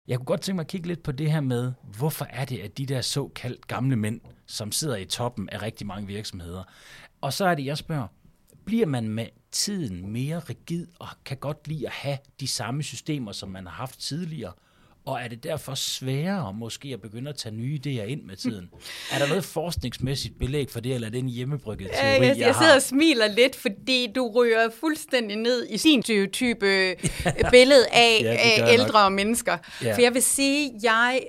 Jeg 0.09 0.17
kunne 0.17 0.25
godt 0.25 0.41
tænke 0.41 0.55
mig 0.55 0.63
at 0.63 0.67
kigge 0.67 0.87
lidt 0.87 1.03
på 1.03 1.11
det 1.11 1.31
her 1.31 1.41
med, 1.41 1.71
hvorfor 1.97 2.25
er 2.29 2.45
det, 2.45 2.59
at 2.59 2.77
de 2.77 2.85
der 2.85 3.01
såkaldt 3.01 3.67
gamle 3.67 3.95
mænd, 3.95 4.21
som 4.45 4.71
sidder 4.71 4.95
i 4.95 5.05
toppen 5.05 5.49
af 5.49 5.61
rigtig 5.61 5.87
mange 5.87 6.07
virksomheder, 6.07 6.63
og 7.21 7.33
så 7.33 7.45
er 7.45 7.55
det, 7.55 7.65
jeg 7.65 7.77
spørger, 7.77 8.07
bliver 8.65 8.85
man 8.85 9.09
med 9.09 9.27
tiden 9.51 10.11
mere 10.11 10.39
rigid 10.39 10.87
og 10.99 11.07
kan 11.25 11.37
godt 11.37 11.67
lide 11.67 11.85
at 11.87 11.93
have 11.93 12.17
de 12.39 12.47
samme 12.47 12.83
systemer, 12.83 13.31
som 13.31 13.49
man 13.49 13.65
har 13.65 13.73
haft 13.73 13.99
tidligere? 13.99 14.53
Og 15.05 15.19
er 15.21 15.27
det 15.27 15.43
derfor 15.43 15.75
sværere 15.75 16.53
måske 16.53 16.89
at 16.93 17.01
begynde 17.01 17.29
at 17.29 17.35
tage 17.35 17.55
nye 17.55 17.79
idéer 17.85 18.03
ind 18.03 18.23
med 18.23 18.35
tiden? 18.35 18.69
Er 19.11 19.19
der 19.19 19.27
noget 19.27 19.43
forskningsmæssigt 19.43 20.39
belæg 20.39 20.69
for 20.69 20.79
det, 20.79 20.93
eller 20.95 21.07
er 21.07 21.11
det 21.11 21.19
en 21.19 21.29
hjemmebrygget 21.29 21.89
teori, 21.91 22.05
Jeg, 22.05 22.21
jeg, 22.21 22.37
jeg 22.37 22.47
har? 22.55 22.61
sidder 22.63 22.75
og 22.75 22.81
smiler 22.81 23.27
lidt, 23.27 23.55
fordi 23.55 24.07
du 24.15 24.31
ryger 24.35 24.69
fuldstændig 24.79 25.37
ned 25.37 25.67
i 25.69 25.77
sin 25.77 26.03
type 26.03 26.65
øh, 26.67 26.95
billede 27.51 27.87
af 28.07 28.19
Ja, 28.21 28.25
gør 28.25 28.31
ja, 28.33 28.65
jeg 28.65 28.73
ældre 28.79 29.11
mennesker. 29.11 29.57
Ja. 29.83 29.95
For 29.95 30.01
jeg 30.01 30.13
vil 30.13 30.21
sige, 30.23 30.65
at 30.75 30.83
jeg 30.83 31.21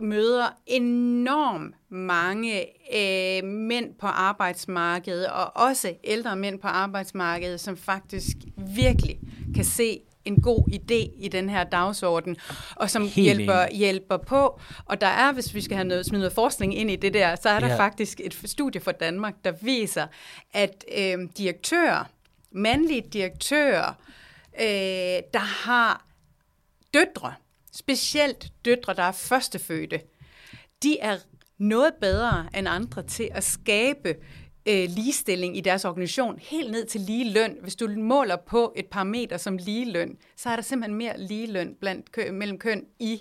øh, 0.00 0.04
møder 0.08 0.46
enormt 0.66 1.74
mange 1.90 2.60
øh, 2.96 3.44
mænd 3.44 3.86
på 4.00 4.06
arbejdsmarkedet, 4.06 5.26
og 5.26 5.56
også 5.56 5.92
ældre 6.04 6.36
mænd 6.36 6.58
på 6.58 6.68
arbejdsmarkedet, 6.68 7.60
som 7.60 7.76
faktisk 7.76 8.36
virkelig 8.74 9.18
kan 9.54 9.64
se 9.64 10.00
en 10.24 10.42
god 10.42 10.68
idé 10.72 11.24
i 11.24 11.28
den 11.28 11.48
her 11.50 11.64
dagsorden, 11.64 12.36
og 12.76 12.90
som 12.90 13.02
Helt 13.02 13.14
hjælper, 13.14 13.60
enig. 13.62 13.76
hjælper 13.78 14.16
på. 14.16 14.60
Og 14.84 15.00
der 15.00 15.06
er, 15.06 15.32
hvis 15.32 15.54
vi 15.54 15.60
skal 15.60 15.76
have 15.76 15.88
noget, 15.88 16.06
smide 16.06 16.20
noget 16.20 16.32
forskning 16.32 16.76
ind 16.78 16.90
i 16.90 16.96
det 16.96 17.14
der, 17.14 17.36
så 17.42 17.48
er 17.48 17.60
der 17.60 17.66
Ja. 17.68 17.76
faktisk 17.76 18.20
et 18.24 18.40
studie 18.44 18.80
fra 18.80 18.92
Danmark, 18.92 19.34
der 19.44 19.52
viser, 19.60 20.06
at 20.52 20.84
øh, 20.98 21.18
direktører, 21.38 22.04
mandlige 22.52 23.04
direktører, 23.12 23.88
øh, 24.60 24.66
der 25.34 25.66
har 25.68 26.06
døtre, 26.94 27.34
specielt 27.72 28.52
døtre, 28.64 28.94
der 28.94 29.02
er 29.02 29.12
førstefødte, 29.12 30.00
de 30.82 30.98
er 30.98 31.16
noget 31.58 31.90
bedre 32.00 32.46
end 32.58 32.68
andre 32.68 33.02
til 33.02 33.28
at 33.32 33.44
skabe 33.44 34.14
øh, 34.66 34.88
ligestilling 34.88 35.56
i 35.56 35.60
deres 35.60 35.84
organisation, 35.84 36.38
helt 36.42 36.70
ned 36.70 36.86
til 36.86 37.00
lige 37.00 37.32
løn. 37.32 37.56
Hvis 37.62 37.76
du 37.76 37.88
måler 37.96 38.36
på 38.36 38.72
et 38.76 38.86
parameter 38.86 39.36
som 39.36 39.56
lige 39.56 39.92
løn, 39.92 40.16
så 40.36 40.48
er 40.48 40.56
der 40.56 40.62
simpelthen 40.62 40.98
mere 40.98 41.20
lige 41.20 41.52
løn 41.52 41.74
blandt 41.80 42.12
kø- 42.12 42.30
mellem 42.32 42.58
køn 42.58 42.84
i 43.00 43.20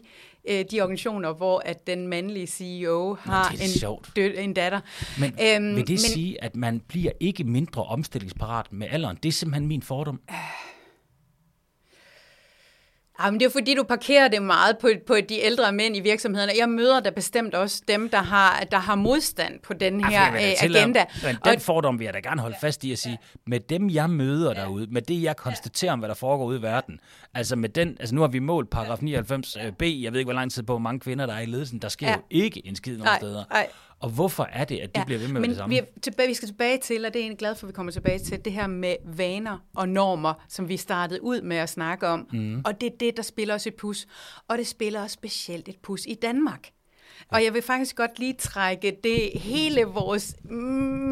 øh, 0.49 0.65
de 0.71 0.82
organisationer, 0.82 1.34
hvor 1.34 1.62
at 1.65 1.88
den 1.88 2.08
mandlige 2.08 2.47
CEO 2.47 3.13
har 3.19 3.49
er 3.49 3.63
en, 3.63 3.69
sjovt. 3.79 4.10
dø- 4.15 4.34
en 4.38 4.53
datter. 4.53 4.79
Men 5.19 5.29
øhm, 5.41 5.75
vil 5.75 5.88
det 5.88 5.89
men, 5.89 5.97
sige, 5.97 6.43
at 6.43 6.56
man 6.56 6.79
bliver 6.88 7.12
ikke 7.19 7.43
mindre 7.43 7.84
omstillingsparat 7.84 8.73
med 8.73 8.88
alderen? 8.91 9.17
Det 9.23 9.29
er 9.29 9.34
simpelthen 9.34 9.67
min 9.67 9.82
fordom. 9.82 10.19
Jamen, 13.21 13.39
det 13.39 13.45
er 13.45 13.49
fordi, 13.49 13.76
du 13.76 13.84
parkerer 13.84 14.28
det 14.28 14.41
meget 14.41 14.78
på, 14.78 14.89
på 15.08 15.15
de 15.30 15.39
ældre 15.39 15.71
mænd 15.71 15.97
i 15.97 15.99
virksomhederne. 15.99 16.52
Jeg 16.60 16.69
møder 16.69 16.99
da 16.99 17.10
bestemt 17.10 17.56
også 17.56 17.82
dem, 17.88 18.10
der 18.10 18.17
har, 18.21 18.63
der 18.71 18.78
har 18.78 18.95
modstand 18.95 19.60
på 19.60 19.73
den 19.73 20.04
her 20.06 20.34
øh, 20.34 20.39
tillade- 20.60 20.80
agenda. 20.80 21.06
Men 21.23 21.38
Og- 21.41 21.52
den 21.52 21.60
fordom 21.60 21.99
vil 21.99 22.06
jeg 22.06 22.13
da 22.13 22.19
gerne 22.19 22.41
holde 22.41 22.56
fast 22.62 22.84
i 22.84 22.91
at 22.91 22.99
sige, 22.99 23.17
med 23.47 23.60
dem 23.60 23.89
jeg 23.89 24.10
møder 24.10 24.54
derude, 24.54 24.88
med 24.91 25.02
det 25.02 25.23
jeg 25.23 25.36
konstaterer 25.38 25.91
om, 25.93 25.99
hvad 25.99 26.10
der 26.10 26.15
foregår 26.15 26.45
ude 26.45 26.60
i 26.60 26.62
verden, 26.62 26.99
altså 27.34 27.56
med 27.56 27.69
den, 27.69 27.97
altså 27.99 28.15
nu 28.15 28.21
har 28.21 28.28
vi 28.28 28.39
målt 28.39 28.69
paragraf 28.69 28.97
99b, 28.97 29.84
jeg 30.04 30.12
ved 30.13 30.19
ikke, 30.19 30.23
hvor 30.23 30.34
lang 30.34 30.52
tid 30.52 30.63
på, 30.63 30.73
hvor 30.73 30.80
mange 30.80 30.99
kvinder 30.99 31.26
der 31.26 31.34
er 31.34 31.39
i 31.39 31.45
ledelsen, 31.45 31.80
der 31.80 31.89
sker 31.89 32.08
Ja. 32.08 32.13
jo 32.13 32.21
ikke 32.30 32.67
en 32.67 32.76
skid 32.76 32.97
nogen 32.97 33.12
steder. 33.19 33.43
nej. 33.52 33.67
Og 34.04 34.10
hvorfor 34.10 34.50
er 34.52 34.66
det, 34.66 34.80
at 34.80 34.96
de 34.96 35.04
bliver 35.06 35.20
ved 35.20 35.28
med 35.28 35.42
men 35.42 35.50
det 35.50 35.58
samme? 35.58 35.74
Vi, 35.74 35.80
er 35.80 35.86
tilbage, 36.02 36.28
vi 36.28 36.34
skal 36.34 36.48
tilbage 36.48 36.78
til, 36.78 37.06
og 37.06 37.13
det 37.13 37.20
er 37.20 37.20
jeg 37.20 37.26
egentlig 37.26 37.39
glad 37.39 37.56
for, 37.56 37.66
at 37.66 37.68
vi 37.68 37.74
kommer 37.74 37.92
tilbage 37.92 38.20
til, 38.20 38.46
det 38.46 38.54
her 38.54 38.68
med 38.68 38.96
vaner 39.06 39.58
og 39.76 39.89
normer, 39.89 40.34
som 40.50 40.70
vi 40.70 40.78
startede 40.78 41.24
ud 41.24 41.42
med 41.42 41.58
at 41.58 41.70
snakke 41.70 42.08
om. 42.08 42.28
Mm. 42.34 42.62
Og 42.66 42.82
det 42.82 42.94
er 42.94 42.98
det, 43.00 43.18
der 43.18 43.24
spiller 43.24 43.56
os 43.56 43.68
et 43.68 43.76
pus. 43.76 44.08
Og 44.48 44.58
det 44.58 44.68
spiller 44.68 45.04
os 45.04 45.12
specielt 45.12 45.68
et 45.68 45.78
pus 45.78 46.06
i 46.06 46.13
Danmark. 46.13 46.70
Og 47.28 47.44
jeg 47.44 47.54
vil 47.54 47.62
faktisk 47.62 47.96
godt 47.96 48.20
lige 48.20 48.34
trække 48.34 48.98
det 49.04 49.32
hele 49.36 49.84
vores 49.84 50.36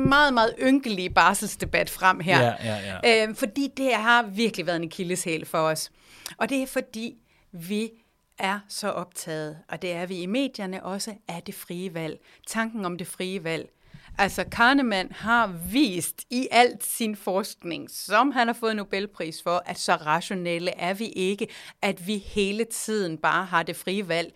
meget, 0.07 0.33
meget 0.33 0.53
ynkelige 0.61 1.09
barselsdebat 1.09 1.89
frem 1.89 2.19
her. 2.19 2.41
Ja, 2.41 2.53
ja, 2.63 2.99
ja. 3.03 3.27
Øh, 3.27 3.35
fordi 3.35 3.67
det 3.77 3.93
har 3.93 4.23
virkelig 4.23 4.65
været 4.65 4.81
en 4.81 4.89
kildeshæl 4.89 5.45
for 5.45 5.57
os. 5.57 5.91
Og 6.37 6.49
det 6.49 6.61
er 6.61 6.67
fordi, 6.67 7.15
vi 7.51 7.89
er 8.37 8.59
så 8.67 8.89
optaget, 8.89 9.57
og 9.69 9.81
det 9.81 9.91
er 9.91 10.05
vi 10.05 10.21
i 10.21 10.25
medierne 10.25 10.83
også, 10.83 11.15
af 11.27 11.43
det 11.43 11.55
frie 11.55 11.93
valg. 11.93 12.19
Tanken 12.47 12.85
om 12.85 12.97
det 12.97 13.07
frie 13.07 13.43
valg. 13.43 13.69
Altså, 14.17 14.43
Kahneman 14.51 15.11
har 15.11 15.47
vist 15.71 16.23
i 16.29 16.47
alt 16.51 16.83
sin 16.83 17.15
forskning, 17.15 17.89
som 17.89 18.31
han 18.31 18.47
har 18.47 18.53
fået 18.53 18.75
Nobelpris 18.75 19.43
for, 19.43 19.63
at 19.65 19.79
så 19.79 19.95
rationelle 19.95 20.71
er 20.71 20.93
vi 20.93 21.05
ikke, 21.05 21.47
at 21.81 22.07
vi 22.07 22.17
hele 22.17 22.63
tiden 22.63 23.17
bare 23.17 23.45
har 23.45 23.63
det 23.63 23.75
frie 23.75 24.07
valg. 24.07 24.33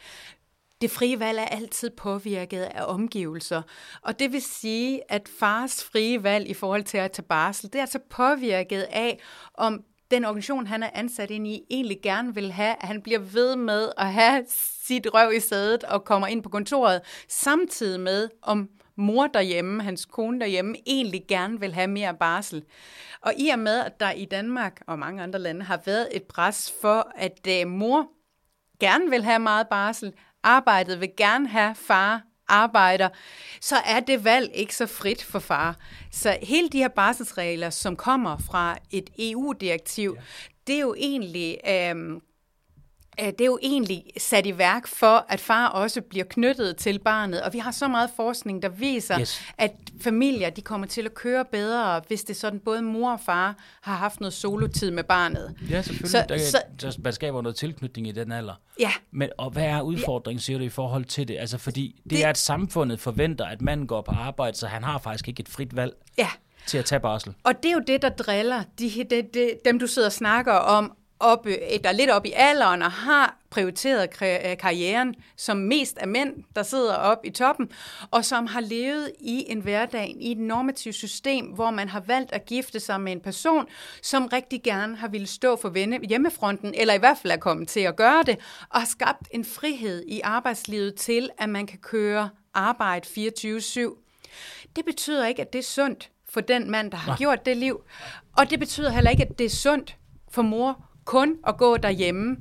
Det 0.81 0.91
frie 0.91 1.19
valg 1.19 1.39
er 1.39 1.45
altid 1.45 1.89
påvirket 1.89 2.61
af 2.61 2.85
omgivelser, 2.85 3.61
og 4.01 4.19
det 4.19 4.31
vil 4.31 4.41
sige, 4.41 5.11
at 5.11 5.29
fars 5.39 5.83
frie 5.83 6.23
valg 6.23 6.49
i 6.49 6.53
forhold 6.53 6.83
til 6.83 6.97
at 6.97 7.11
tage 7.11 7.25
barsel, 7.25 7.73
det 7.73 7.75
er 7.75 7.83
altså 7.83 7.99
påvirket 8.09 8.81
af, 8.81 9.19
om 9.53 9.83
den 10.11 10.25
organisation, 10.25 10.67
han 10.67 10.83
er 10.83 10.89
ansat 10.93 11.31
ind 11.31 11.47
i, 11.47 11.61
egentlig 11.69 11.99
gerne 12.03 12.35
vil 12.35 12.51
have, 12.51 12.75
at 12.81 12.87
han 12.87 13.01
bliver 13.01 13.19
ved 13.19 13.55
med 13.55 13.89
at 13.97 14.13
have 14.13 14.45
sit 14.47 15.07
røv 15.13 15.33
i 15.33 15.39
sædet 15.39 15.83
og 15.83 16.05
kommer 16.05 16.27
ind 16.27 16.43
på 16.43 16.49
kontoret, 16.49 17.01
samtidig 17.27 17.99
med, 17.99 18.29
om 18.41 18.69
mor 18.97 19.27
derhjemme, 19.27 19.83
hans 19.83 20.05
kone 20.05 20.39
derhjemme, 20.39 20.75
egentlig 20.87 21.25
gerne 21.27 21.59
vil 21.59 21.73
have 21.73 21.87
mere 21.87 22.13
barsel. 22.13 22.63
Og 23.21 23.33
i 23.37 23.49
og 23.49 23.59
med, 23.59 23.79
at 23.79 23.99
der 23.99 24.11
i 24.11 24.25
Danmark 24.25 24.81
og 24.87 24.99
mange 24.99 25.23
andre 25.23 25.39
lande 25.39 25.65
har 25.65 25.81
været 25.85 26.07
et 26.11 26.23
pres 26.23 26.73
for, 26.81 27.11
at 27.15 27.47
øh, 27.47 27.67
mor 27.67 28.11
gerne 28.79 29.09
vil 29.09 29.23
have 29.23 29.39
meget 29.39 29.67
barsel, 29.67 30.13
arbejdet 30.43 31.01
vil 31.01 31.11
gerne 31.17 31.47
have 31.47 31.75
far 31.75 32.21
arbejder, 32.47 33.09
så 33.61 33.75
er 33.75 33.99
det 33.99 34.23
valg 34.23 34.51
ikke 34.53 34.75
så 34.75 34.87
frit 34.87 35.23
for 35.23 35.39
far. 35.39 35.75
Så 36.11 36.37
hele 36.41 36.69
de 36.69 36.77
her 36.77 36.87
barselsregler, 36.87 37.69
som 37.69 37.95
kommer 37.95 38.37
fra 38.37 38.77
et 38.91 39.09
EU-direktiv, 39.19 40.15
ja. 40.17 40.23
det 40.67 40.75
er 40.75 40.79
jo 40.81 40.95
egentlig... 40.97 41.57
Øh, 41.67 42.21
det 43.17 43.41
er 43.41 43.45
jo 43.45 43.59
egentlig 43.61 44.03
sat 44.17 44.45
i 44.45 44.57
værk 44.57 44.87
for, 44.87 45.25
at 45.29 45.39
far 45.39 45.67
også 45.67 46.01
bliver 46.01 46.25
knyttet 46.25 46.77
til 46.77 46.99
barnet. 46.99 47.41
Og 47.41 47.53
vi 47.53 47.59
har 47.59 47.71
så 47.71 47.87
meget 47.87 48.09
forskning, 48.15 48.61
der 48.61 48.69
viser, 48.69 49.19
yes. 49.19 49.41
at 49.57 49.71
familier 50.01 50.49
de 50.49 50.61
kommer 50.61 50.87
til 50.87 51.01
at 51.01 51.13
køre 51.13 51.45
bedre, 51.45 52.01
hvis 52.07 52.23
det 52.23 52.35
sådan 52.35 52.59
både 52.59 52.81
mor 52.81 53.11
og 53.11 53.19
far 53.19 53.55
har 53.81 53.95
haft 53.95 54.19
noget 54.19 54.33
solotid 54.33 54.91
med 54.91 55.03
barnet. 55.03 55.55
Ja, 55.69 55.81
selvfølgelig. 55.81 56.09
Så, 56.09 56.25
der, 56.29 56.37
så, 56.37 56.61
der, 56.81 57.01
man 57.03 57.13
skaber 57.13 57.41
noget 57.41 57.55
tilknytning 57.55 58.07
i 58.07 58.11
den 58.11 58.31
alder. 58.31 58.53
Ja. 58.79 58.91
Men, 59.11 59.29
og 59.37 59.49
hvad 59.49 59.65
er 59.65 59.81
udfordringen, 59.81 60.41
siger 60.41 60.59
du, 60.59 60.65
i 60.65 60.69
forhold 60.69 61.05
til 61.05 61.27
det? 61.27 61.37
Altså, 61.39 61.57
fordi 61.57 62.01
det, 62.03 62.11
det 62.11 62.25
er, 62.25 62.29
at 62.29 62.37
samfundet 62.37 62.99
forventer, 62.99 63.45
at 63.45 63.61
manden 63.61 63.87
går 63.87 64.01
på 64.01 64.11
arbejde, 64.11 64.57
så 64.57 64.67
han 64.67 64.83
har 64.83 64.97
faktisk 64.97 65.27
ikke 65.27 65.41
et 65.41 65.49
frit 65.49 65.75
valg. 65.75 65.93
Ja, 66.17 66.29
til 66.65 66.77
at 66.77 66.85
tage 66.85 66.99
barsel. 66.99 67.33
Og 67.43 67.53
det 67.63 67.69
er 67.69 67.73
jo 67.73 67.83
det, 67.87 68.01
der 68.01 68.09
driller 68.09 68.63
de, 68.79 69.05
de, 69.09 69.21
de, 69.33 69.51
dem, 69.65 69.79
du 69.79 69.87
sidder 69.87 70.07
og 70.07 70.13
snakker 70.13 70.53
om, 70.53 70.97
op, 71.19 71.45
der 71.83 71.89
er 71.89 71.91
lidt 71.91 72.09
op 72.09 72.25
i 72.25 72.31
alderen 72.35 72.81
og 72.81 72.91
har 72.91 73.37
prioriteret 73.49 74.09
øh, 74.21 74.57
karrieren, 74.57 75.15
som 75.37 75.57
mest 75.57 75.97
af 75.97 76.07
mænd, 76.07 76.33
der 76.55 76.63
sidder 76.63 76.95
op 76.95 77.17
i 77.23 77.29
toppen, 77.29 77.69
og 78.11 78.25
som 78.25 78.47
har 78.47 78.61
levet 78.61 79.11
i 79.19 79.45
en 79.47 79.59
hverdag, 79.59 80.15
i 80.19 80.31
et 80.31 80.37
normativt 80.37 80.95
system, 80.95 81.45
hvor 81.45 81.71
man 81.71 81.89
har 81.89 81.99
valgt 81.99 82.31
at 82.31 82.45
gifte 82.45 82.79
sig 82.79 83.01
med 83.01 83.11
en 83.11 83.19
person, 83.19 83.65
som 84.01 84.25
rigtig 84.25 84.63
gerne 84.63 84.95
har 84.95 85.07
ville 85.07 85.27
stå 85.27 85.55
for 85.55 85.69
venne 85.69 85.99
hjemmefronten, 86.09 86.73
eller 86.73 86.93
i 86.93 86.97
hvert 86.97 87.17
fald 87.17 87.33
er 87.33 87.37
kommet 87.37 87.67
til 87.67 87.79
at 87.79 87.95
gøre 87.95 88.23
det, 88.23 88.37
og 88.69 88.79
har 88.79 88.87
skabt 88.87 89.27
en 89.31 89.45
frihed 89.45 90.03
i 90.07 90.21
arbejdslivet 90.23 90.95
til, 90.95 91.29
at 91.37 91.49
man 91.49 91.67
kan 91.67 91.79
køre 91.79 92.29
arbejde 92.53 93.07
24-7. 93.07 94.01
Det 94.75 94.85
betyder 94.85 95.27
ikke, 95.27 95.41
at 95.41 95.53
det 95.53 95.59
er 95.59 95.63
sundt 95.63 96.11
for 96.29 96.41
den 96.41 96.71
mand, 96.71 96.91
der 96.91 96.97
har 96.97 97.11
Nej. 97.11 97.17
gjort 97.17 97.45
det 97.45 97.57
liv, 97.57 97.83
og 98.37 98.49
det 98.49 98.59
betyder 98.59 98.89
heller 98.89 99.11
ikke, 99.11 99.23
at 99.23 99.39
det 99.39 99.45
er 99.45 99.49
sundt 99.49 99.97
for 100.31 100.41
mor 100.41 100.85
kun 101.05 101.35
at 101.47 101.57
gå 101.57 101.77
derhjemme. 101.77 102.37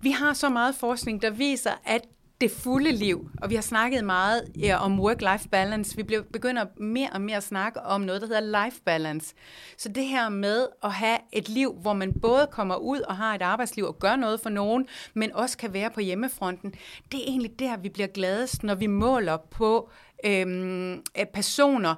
Vi 0.00 0.10
har 0.10 0.32
så 0.32 0.48
meget 0.48 0.74
forskning, 0.74 1.22
der 1.22 1.30
viser, 1.30 1.70
at 1.84 2.02
det 2.40 2.50
fulde 2.50 2.92
liv, 2.92 3.30
og 3.42 3.50
vi 3.50 3.54
har 3.54 3.62
snakket 3.62 4.04
meget 4.04 4.48
ja, 4.58 4.76
om 4.76 5.00
work-life 5.00 5.48
balance. 5.48 5.96
Vi 5.96 6.02
begynder 6.32 6.64
mere 6.76 7.10
og 7.12 7.20
mere 7.20 7.36
at 7.36 7.42
snakke 7.42 7.80
om 7.80 8.00
noget, 8.00 8.20
der 8.20 8.26
hedder 8.26 8.64
life 8.64 8.80
balance. 8.84 9.34
Så 9.76 9.88
det 9.88 10.04
her 10.04 10.28
med 10.28 10.66
at 10.82 10.92
have 10.92 11.18
et 11.32 11.48
liv, 11.48 11.74
hvor 11.80 11.92
man 11.92 12.12
både 12.20 12.48
kommer 12.50 12.76
ud 12.76 13.00
og 13.00 13.16
har 13.16 13.34
et 13.34 13.42
arbejdsliv 13.42 13.84
og 13.84 13.98
gør 13.98 14.16
noget 14.16 14.40
for 14.40 14.50
nogen, 14.50 14.86
men 15.14 15.32
også 15.32 15.58
kan 15.58 15.72
være 15.72 15.90
på 15.90 16.00
hjemmefronten, 16.00 16.74
det 17.12 17.20
er 17.20 17.24
egentlig 17.26 17.58
der, 17.58 17.76
vi 17.76 17.88
bliver 17.88 18.06
gladest, 18.06 18.62
når 18.62 18.74
vi 18.74 18.86
måler 18.86 19.36
på 19.36 19.90
øhm, 20.24 21.02
personer, 21.34 21.94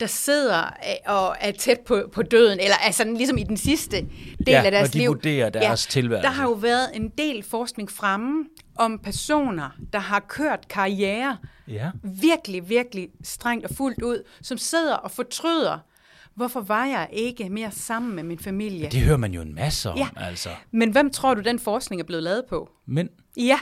der 0.00 0.06
sidder 0.06 0.62
øh, 0.64 1.14
og 1.14 1.36
er 1.40 1.50
tæt 1.50 1.80
på, 1.80 2.02
på 2.12 2.22
døden, 2.22 2.60
eller 2.60 2.76
altså 2.76 3.04
ligesom 3.04 3.38
i 3.38 3.42
den 3.42 3.56
sidste 3.56 3.96
del 3.96 4.08
ja, 4.46 4.62
af 4.62 4.70
deres 4.70 4.90
de 4.90 4.98
liv. 4.98 5.08
vurderer 5.08 5.50
deres 5.50 5.86
ja, 5.86 5.90
tilværelse. 5.90 6.28
Der 6.28 6.34
har 6.34 6.44
jo 6.44 6.52
været 6.52 6.90
en 6.94 7.08
del 7.08 7.42
forskning 7.42 7.90
fremme 7.90 8.44
om 8.76 8.98
personer, 8.98 9.70
der 9.92 9.98
har 9.98 10.20
kørt 10.20 10.68
karriere 10.68 11.36
ja. 11.68 11.90
virkelig, 12.02 12.68
virkelig 12.68 13.08
strengt 13.22 13.66
og 13.66 13.74
fuldt 13.76 14.02
ud, 14.02 14.22
som 14.42 14.58
sidder 14.58 14.94
og 14.94 15.10
fortryder, 15.10 15.78
hvorfor 16.34 16.60
var 16.60 16.86
jeg 16.86 17.08
ikke 17.12 17.48
mere 17.48 17.70
sammen 17.70 18.14
med 18.14 18.22
min 18.22 18.38
familie? 18.38 18.88
Det 18.90 19.00
hører 19.00 19.16
man 19.16 19.32
jo 19.32 19.40
en 19.40 19.54
masse 19.54 19.90
om, 19.90 19.98
ja. 19.98 20.08
altså. 20.16 20.48
Men 20.70 20.90
hvem 20.90 21.10
tror 21.10 21.34
du, 21.34 21.40
den 21.40 21.58
forskning 21.58 22.00
er 22.00 22.04
blevet 22.04 22.22
lavet 22.22 22.42
på? 22.48 22.70
Men. 22.86 23.08
Ja, 23.36 23.58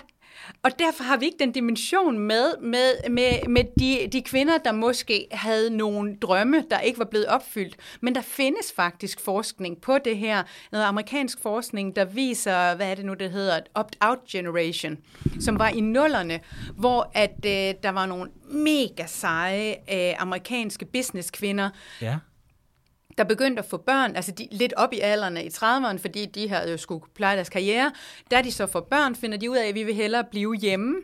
og 0.63 0.79
derfor 0.79 1.05
har 1.05 1.17
vi 1.17 1.25
ikke 1.25 1.39
den 1.39 1.53
dimension 1.53 2.19
med, 2.19 2.59
med, 2.61 3.11
med, 3.11 3.49
med 3.49 3.65
de, 3.81 4.09
de 4.13 4.23
kvinder, 4.23 4.59
der 4.59 4.73
måske 4.73 5.27
havde 5.33 5.77
nogle 5.77 6.17
drømme, 6.17 6.65
der 6.71 6.81
ikke 6.81 6.99
var 6.99 7.05
blevet 7.05 7.27
opfyldt. 7.27 7.77
Men 8.01 8.15
der 8.15 8.21
findes 8.21 8.73
faktisk 8.77 9.21
forskning 9.21 9.81
på 9.81 9.99
det 10.05 10.17
her. 10.17 10.43
Noget 10.73 10.85
amerikansk 10.85 11.43
forskning, 11.43 11.97
der 11.97 12.05
viser, 12.05 12.75
hvad 12.75 12.91
er 12.91 12.95
det 12.95 13.05
nu, 13.05 13.15
det 13.15 13.31
hedder, 13.31 13.61
opt-out 13.75 14.19
generation, 14.31 14.99
som 15.41 15.59
var 15.59 15.69
i 15.69 15.81
nullerne, 15.81 16.41
hvor 16.77 17.11
at 17.15 17.37
øh, 17.47 17.75
der 17.83 17.91
var 17.91 18.07
nogle 18.07 18.31
mega 18.51 19.07
seje 19.07 19.77
øh, 19.93 20.23
amerikanske 20.23 20.85
businesskvinder, 20.85 21.71
ja 22.01 22.19
der 23.19 23.25
begyndte 23.25 23.61
at 23.61 23.69
få 23.69 23.77
børn, 23.77 24.17
altså 24.17 24.33
de, 24.33 24.49
lidt 24.51 24.73
op 24.73 24.93
i 24.93 25.01
alderne 25.01 25.45
i 25.45 25.49
30'erne, 25.49 25.99
fordi 25.99 26.27
de 26.27 26.49
havde 26.49 26.71
jo 26.71 26.77
skulle 26.77 27.05
pleje 27.15 27.37
deres 27.37 27.49
karriere. 27.49 27.93
Da 28.31 28.43
de 28.43 28.53
så 28.53 28.67
får 28.67 28.81
børn, 28.81 29.15
finder 29.15 29.39
de 29.39 29.51
ud 29.51 29.57
af, 29.57 29.69
at 29.69 29.75
vi 29.75 29.83
vil 29.83 29.95
hellere 29.95 30.25
blive 30.31 30.55
hjemme. 30.57 30.95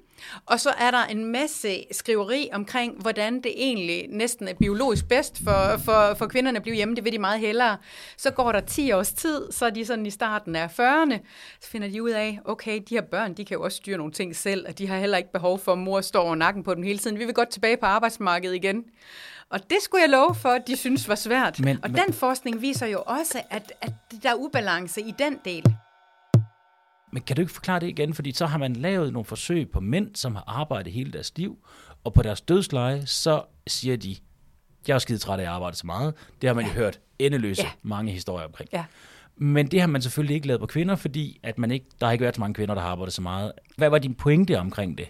Og 0.47 0.61
så 0.61 0.71
er 0.71 0.91
der 0.91 1.05
en 1.05 1.25
masse 1.25 1.85
skriveri 1.93 2.49
omkring, 2.53 3.01
hvordan 3.01 3.35
det 3.35 3.53
egentlig 3.57 4.07
næsten 4.09 4.49
er 4.49 4.55
biologisk 4.55 5.09
bedst 5.09 5.45
for, 5.45 5.77
for, 5.85 6.15
for 6.19 6.27
kvinderne 6.27 6.57
at 6.57 6.63
blive 6.63 6.77
hjemme. 6.77 6.95
Det 6.97 7.05
vil 7.05 7.13
de 7.13 7.19
meget 7.19 7.41
hellere. 7.41 7.77
Så 8.17 8.31
går 8.31 8.53
der 8.53 8.61
10 8.61 8.93
års 8.93 9.13
tid, 9.13 9.53
så 9.53 9.67
er 9.67 9.71
de 9.71 9.87
sådan 9.87 10.07
i 10.07 10.11
starten 10.11 10.57
af 10.57 10.67
40'erne. 10.67 11.19
Så 11.61 11.71
finder 11.71 11.89
de 11.89 12.03
ud 12.03 12.11
af, 12.11 12.39
okay, 12.45 12.81
de 12.89 12.95
her 12.95 13.03
børn, 13.03 13.35
de 13.35 13.45
kan 13.45 13.57
jo 13.57 13.63
også 13.63 13.77
styre 13.77 13.97
nogle 13.97 14.13
ting 14.13 14.37
selv, 14.37 14.67
og 14.69 14.79
de 14.79 14.87
har 14.87 14.99
heller 14.99 15.19
ikke 15.19 15.33
behov 15.33 15.59
for, 15.59 15.73
at 15.73 15.79
mor 15.79 16.01
står 16.01 16.21
over 16.21 16.35
nakken 16.35 16.63
på 16.63 16.75
dem 16.75 16.83
hele 16.83 16.99
tiden. 16.99 17.19
Vi 17.19 17.25
vil 17.25 17.35
godt 17.35 17.49
tilbage 17.49 17.77
på 17.77 17.87
arbejdsmarkedet 17.87 18.55
igen. 18.55 18.85
Og 19.51 19.61
det 19.71 19.79
skulle 19.81 20.03
jeg 20.03 20.11
love 20.11 20.35
for, 20.35 20.49
at 20.49 20.63
de 20.67 20.77
synes 20.77 21.09
var 21.09 21.15
svært. 21.15 21.61
Men, 21.61 21.79
og 21.83 21.91
men, 21.91 22.01
den 22.01 22.15
forskning 22.15 22.63
viser 22.63 22.87
jo 22.87 23.03
også, 23.07 23.43
at, 23.51 23.73
at 23.81 23.93
der 24.23 24.31
er 24.31 24.35
ubalance 24.35 25.01
i 25.01 25.15
den 25.19 25.39
del. 25.45 25.75
Men 27.13 27.23
kan 27.23 27.37
du 27.37 27.43
ikke 27.43 27.53
forklare 27.53 27.81
det 27.81 27.89
igen? 27.89 28.15
Fordi 28.15 28.33
så 28.33 28.47
har 28.47 28.59
man 28.59 28.73
lavet 28.73 29.13
nogle 29.13 29.25
forsøg 29.25 29.71
på 29.71 29.81
mænd, 29.81 30.15
som 30.15 30.35
har 30.35 30.45
arbejdet 30.47 30.93
hele 30.93 31.13
deres 31.13 31.33
liv, 31.37 31.59
og 32.05 32.13
på 32.13 32.23
deres 32.23 32.41
dødsleje, 32.41 33.07
så 33.07 33.43
siger 33.67 33.97
de, 33.97 34.17
jeg 34.89 34.95
er 34.95 34.99
skide 34.99 35.19
træt 35.19 35.41
af 35.41 35.45
at 35.45 35.49
arbejde 35.49 35.77
så 35.77 35.87
meget. 35.87 36.15
Det 36.43 36.49
har 36.49 36.55
man 36.55 36.65
ja. 36.65 36.71
jo 36.71 36.75
hørt 36.75 37.01
endeløse 37.19 37.63
ja. 37.63 37.71
mange 37.83 38.13
historier 38.13 38.47
omkring. 38.47 38.71
Ja. 38.73 38.85
Men 39.37 39.67
det 39.67 39.81
har 39.81 39.87
man 39.87 40.03
selvfølgelig 40.03 40.35
ikke 40.35 40.47
lavet 40.47 40.61
på 40.61 40.67
kvinder, 40.67 40.97
fordi 40.97 41.41
at 41.43 41.59
man 41.59 41.71
ikke, 41.71 41.87
der 42.01 42.07
har 42.07 42.13
ikke 42.13 42.23
været 42.23 42.35
så 42.35 42.41
mange 42.41 42.55
kvinder, 42.55 42.75
der 42.75 42.83
har 42.83 42.89
arbejdet 42.89 43.15
så 43.15 43.23
meget. 43.23 43.53
Hvad 43.77 43.89
var 43.91 43.99
din 43.99 44.15
pointe 44.15 44.59
omkring 44.59 44.99
det? 44.99 45.09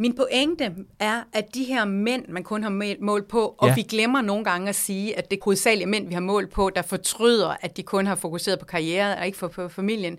Min 0.00 0.16
pointe 0.16 0.74
er, 0.98 1.22
at 1.32 1.54
de 1.54 1.64
her 1.64 1.84
mænd, 1.84 2.28
man 2.28 2.42
kun 2.42 2.62
har 2.62 2.96
målt 3.04 3.28
på, 3.28 3.54
og 3.58 3.68
ja. 3.68 3.74
vi 3.74 3.82
glemmer 3.82 4.22
nogle 4.22 4.44
gange 4.44 4.68
at 4.68 4.74
sige, 4.74 5.18
at 5.18 5.30
det 5.30 5.36
er 5.36 5.40
hovedsageligt 5.44 5.88
mænd, 5.88 6.08
vi 6.08 6.14
har 6.14 6.20
målt 6.20 6.50
på, 6.50 6.70
der 6.76 6.82
fortryder, 6.82 7.56
at 7.60 7.76
de 7.76 7.82
kun 7.82 8.06
har 8.06 8.14
fokuseret 8.14 8.58
på 8.58 8.64
karriere 8.64 9.16
og 9.16 9.26
ikke 9.26 9.38
på, 9.38 9.48
på 9.48 9.68
familien. 9.68 10.18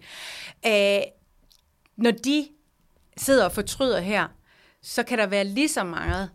Æh, 0.65 1.01
når 1.97 2.11
de 2.11 2.47
sidder 3.17 3.45
og 3.45 3.51
fortryder 3.51 3.99
her, 3.99 4.27
så 4.81 5.03
kan 5.03 5.17
der 5.17 5.27
være 5.27 5.43
lige 5.43 5.69
så 5.69 5.83
meget 5.83 6.29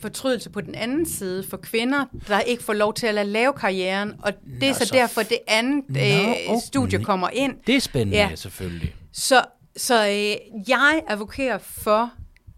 fortrydelse 0.00 0.50
på 0.50 0.60
den 0.60 0.74
anden 0.74 1.06
side 1.06 1.44
for 1.48 1.56
kvinder, 1.56 2.04
der 2.28 2.40
ikke 2.40 2.62
får 2.62 2.72
lov 2.72 2.94
til 2.94 3.06
at 3.06 3.26
lave 3.26 3.52
karrieren, 3.52 4.12
og 4.22 4.32
det 4.60 4.68
er 4.68 4.72
så, 4.72 4.86
så 4.86 4.94
derfor, 4.94 5.22
det 5.22 5.38
andet 5.46 5.84
Nå, 5.88 6.00
øh, 6.00 6.60
studie 6.66 7.04
kommer 7.04 7.28
ind. 7.28 7.56
Det 7.66 7.76
er 7.76 7.80
spændende, 7.80 8.16
ja. 8.16 8.34
selvfølgelig. 8.34 8.94
Så, 9.12 9.44
så 9.76 10.06
øh, 10.08 10.68
jeg 10.68 11.02
advokerer 11.08 11.58
for, 11.58 12.12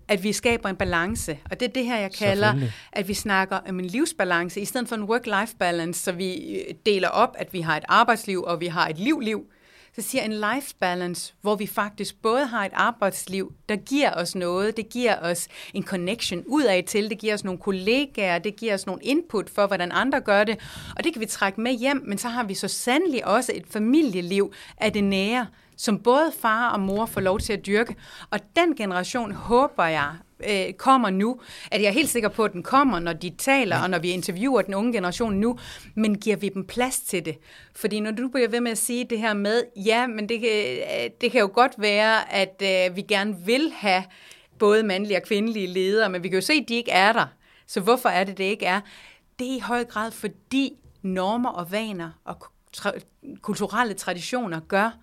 at 0.08 0.22
vi 0.22 0.32
skaber 0.32 0.68
en 0.68 0.76
balance. 0.76 1.38
Og 1.50 1.60
det 1.60 1.68
er 1.68 1.72
det 1.72 1.84
her, 1.84 1.96
jeg 1.96 2.12
kalder, 2.12 2.54
at 2.92 3.08
vi 3.08 3.14
snakker 3.14 3.58
om 3.68 3.78
en 3.78 3.86
livsbalance, 3.86 4.60
i 4.60 4.64
stedet 4.64 4.88
for 4.88 4.96
en 4.96 5.02
work-life 5.02 5.56
balance, 5.58 6.02
så 6.02 6.12
vi 6.12 6.34
øh, 6.34 6.74
deler 6.86 7.08
op, 7.08 7.36
at 7.38 7.52
vi 7.52 7.60
har 7.60 7.76
et 7.76 7.84
arbejdsliv, 7.88 8.42
og 8.42 8.60
vi 8.60 8.66
har 8.66 8.88
et 8.88 8.98
liv-liv. 8.98 9.46
Så 9.96 10.02
siger 10.02 10.24
en 10.24 10.32
life 10.32 10.74
balance, 10.80 11.34
hvor 11.40 11.56
vi 11.56 11.66
faktisk 11.66 12.22
både 12.22 12.46
har 12.46 12.64
et 12.64 12.72
arbejdsliv, 12.74 13.52
der 13.68 13.76
giver 13.76 14.14
os 14.14 14.34
noget, 14.34 14.76
det 14.76 14.88
giver 14.88 15.16
os 15.20 15.48
en 15.74 15.84
connection 15.84 16.42
ud 16.46 16.62
af 16.62 16.84
til, 16.86 17.10
det 17.10 17.18
giver 17.18 17.34
os 17.34 17.44
nogle 17.44 17.60
kollegaer, 17.60 18.38
det 18.38 18.56
giver 18.56 18.74
os 18.74 18.86
nogle 18.86 19.02
input 19.02 19.50
for, 19.50 19.66
hvordan 19.66 19.92
andre 19.92 20.20
gør 20.20 20.44
det, 20.44 20.58
og 20.96 21.04
det 21.04 21.12
kan 21.12 21.20
vi 21.20 21.26
trække 21.26 21.60
med 21.60 21.72
hjem, 21.72 22.02
men 22.06 22.18
så 22.18 22.28
har 22.28 22.44
vi 22.44 22.54
så 22.54 22.68
sandelig 22.68 23.26
også 23.26 23.52
et 23.54 23.64
familieliv 23.70 24.52
af 24.78 24.92
det 24.92 25.04
nære, 25.04 25.46
som 25.76 25.98
både 25.98 26.32
far 26.40 26.70
og 26.70 26.80
mor 26.80 27.06
får 27.06 27.20
lov 27.20 27.38
til 27.38 27.52
at 27.52 27.66
dyrke. 27.66 27.96
Og 28.30 28.40
den 28.56 28.76
generation 28.76 29.32
håber 29.32 29.84
jeg 29.84 30.12
øh, 30.50 30.72
kommer 30.72 31.10
nu. 31.10 31.40
At 31.70 31.82
jeg 31.82 31.88
er 31.88 31.92
helt 31.92 32.08
sikker 32.08 32.28
på, 32.28 32.44
at 32.44 32.52
den 32.52 32.62
kommer, 32.62 32.98
når 32.98 33.12
de 33.12 33.30
taler, 33.38 33.82
og 33.82 33.90
når 33.90 33.98
vi 33.98 34.10
interviewer 34.10 34.62
den 34.62 34.74
unge 34.74 34.92
generation 34.92 35.34
nu. 35.34 35.58
Men 35.94 36.18
giver 36.18 36.36
vi 36.36 36.48
dem 36.48 36.66
plads 36.66 37.00
til 37.00 37.24
det? 37.24 37.38
Fordi 37.76 38.00
når 38.00 38.10
du 38.10 38.28
bliver 38.28 38.48
ved 38.48 38.60
med 38.60 38.70
at 38.70 38.78
sige 38.78 39.04
det 39.10 39.18
her 39.18 39.34
med, 39.34 39.62
ja, 39.76 40.06
men 40.06 40.28
det 40.28 40.40
kan, 40.40 40.50
det 41.20 41.32
kan 41.32 41.40
jo 41.40 41.50
godt 41.54 41.72
være, 41.78 42.32
at 42.32 42.62
øh, 42.62 42.96
vi 42.96 43.02
gerne 43.02 43.36
vil 43.44 43.72
have 43.76 44.04
både 44.58 44.82
mandlige 44.82 45.18
og 45.18 45.22
kvindelige 45.22 45.66
ledere, 45.66 46.10
men 46.10 46.22
vi 46.22 46.28
kan 46.28 46.38
jo 46.38 46.46
se, 46.46 46.52
at 46.52 46.68
de 46.68 46.74
ikke 46.74 46.90
er 46.90 47.12
der. 47.12 47.26
Så 47.66 47.80
hvorfor 47.80 48.08
er 48.08 48.24
det, 48.24 48.38
det 48.38 48.44
ikke 48.44 48.66
er? 48.66 48.80
Det 49.38 49.50
er 49.52 49.56
i 49.56 49.58
høj 49.58 49.84
grad, 49.84 50.10
fordi 50.10 50.72
normer 51.02 51.50
og 51.50 51.72
vaner 51.72 52.10
og 52.24 52.36
tra- 52.76 53.00
kulturelle 53.42 53.94
traditioner 53.94 54.60
gør, 54.60 54.98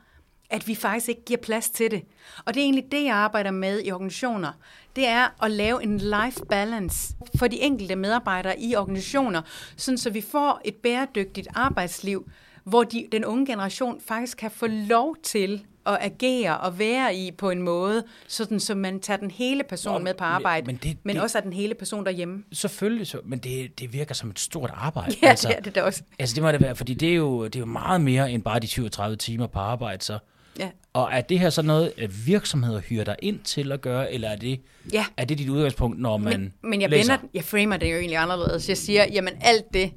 at 0.52 0.68
vi 0.68 0.76
faktisk 0.76 1.10
ikke 1.10 1.26
giver 1.26 1.40
plads 1.42 1.70
til 1.70 1.92
det. 1.92 2.02
Og 2.46 2.54
det 2.54 2.60
er 2.60 2.64
egentlig 2.64 2.92
det, 2.92 3.04
jeg 3.04 3.16
arbejder 3.16 3.52
med 3.52 3.82
i 3.86 3.92
organisationer. 3.92 4.52
Det 4.96 5.08
er 5.08 5.44
at 5.44 5.52
lave 5.52 5.84
en 5.84 5.98
life 5.98 6.46
balance 6.50 7.14
for 7.36 7.48
de 7.48 7.60
enkelte 7.62 7.96
medarbejdere 7.96 8.60
i 8.62 8.76
organisationer, 8.76 9.42
sådan 9.78 9.98
så 9.98 10.10
vi 10.10 10.22
får 10.22 10.62
et 10.66 10.76
bæredygtigt 10.76 11.48
arbejdsliv, 11.56 12.30
hvor 12.64 12.84
de, 12.84 13.08
den 13.12 13.26
unge 13.26 13.46
generation 13.46 14.02
faktisk 14.08 14.38
kan 14.38 14.52
få 14.52 14.68
lov 14.68 15.16
til 15.24 15.66
at 15.86 15.98
agere 16.02 16.58
og 16.58 16.80
være 16.80 17.16
i 17.16 17.32
på 17.32 17.50
en 17.50 17.62
måde, 17.62 18.04
sådan 18.28 18.60
så 18.60 18.76
man 18.76 19.00
tager 19.00 19.18
den 19.18 19.32
hele 19.32 19.64
person 19.64 19.94
Nå, 19.94 20.00
med 20.04 20.14
på 20.14 20.24
arbejde, 20.24 20.66
men 20.66 20.76
det, 20.84 20.98
men 21.04 21.16
det- 21.16 21.24
også 21.24 21.38
er 21.38 21.42
den 21.42 21.54
hele 21.54 21.74
person 21.76 22.06
derhjemme. 22.06 22.44
Selvfølgelig, 22.52 23.08
så, 23.08 23.18
men 23.26 23.40
det, 23.40 23.80
det 23.80 23.94
virker 23.94 24.16
som 24.16 24.30
et 24.30 24.40
stort 24.40 24.72
arbejde. 24.74 25.16
Ja, 25.24 25.28
altså, 25.30 25.48
det 25.48 25.58
er 25.58 25.62
det 25.62 25.76
da 25.76 25.84
også. 25.84 26.04
Altså 26.20 26.36
det 26.36 26.44
må 26.44 26.52
det 26.52 26.62
være, 26.62 26.76
fordi 26.76 26.94
det 26.94 27.10
er, 27.10 27.14
jo, 27.16 27.44
det 27.46 27.56
er 27.56 27.60
jo 27.60 27.66
meget 27.66 28.02
mere 28.02 28.32
end 28.32 28.44
bare 28.44 28.60
de 28.60 28.68
37 28.68 29.16
timer 29.16 29.48
på 29.48 29.60
arbejde. 29.60 30.04
Så. 30.04 30.20
Ja. 30.60 30.70
Og 30.94 31.10
er 31.12 31.22
det 31.22 31.40
her 31.40 31.50
så 31.50 31.62
noget, 31.62 31.94
at 31.98 32.28
virksomheder 32.28 32.80
hyrer 32.80 33.04
dig 33.04 33.16
ind 33.22 33.40
til 33.40 33.72
at 33.72 33.82
gøre, 33.82 34.14
eller 34.14 34.30
er 34.30 34.36
det, 34.36 34.62
Ja. 34.94 35.06
er 35.18 35.26
det 35.26 35.38
dit 35.38 35.50
udgangspunkt, 35.50 36.00
når 36.00 36.18
man 36.18 36.40
Men, 36.40 36.54
men 36.72 36.82
jeg, 36.82 36.90
læser? 36.90 37.14
vender, 37.14 37.28
jeg 37.34 37.44
framer 37.44 37.78
det 37.78 37.92
jo 37.92 37.96
egentlig 37.98 38.18
anderledes. 38.18 38.70
Jeg 38.70 38.78
siger, 38.78 39.06
jamen 39.12 39.34
alt 39.42 39.66
det, 39.74 39.92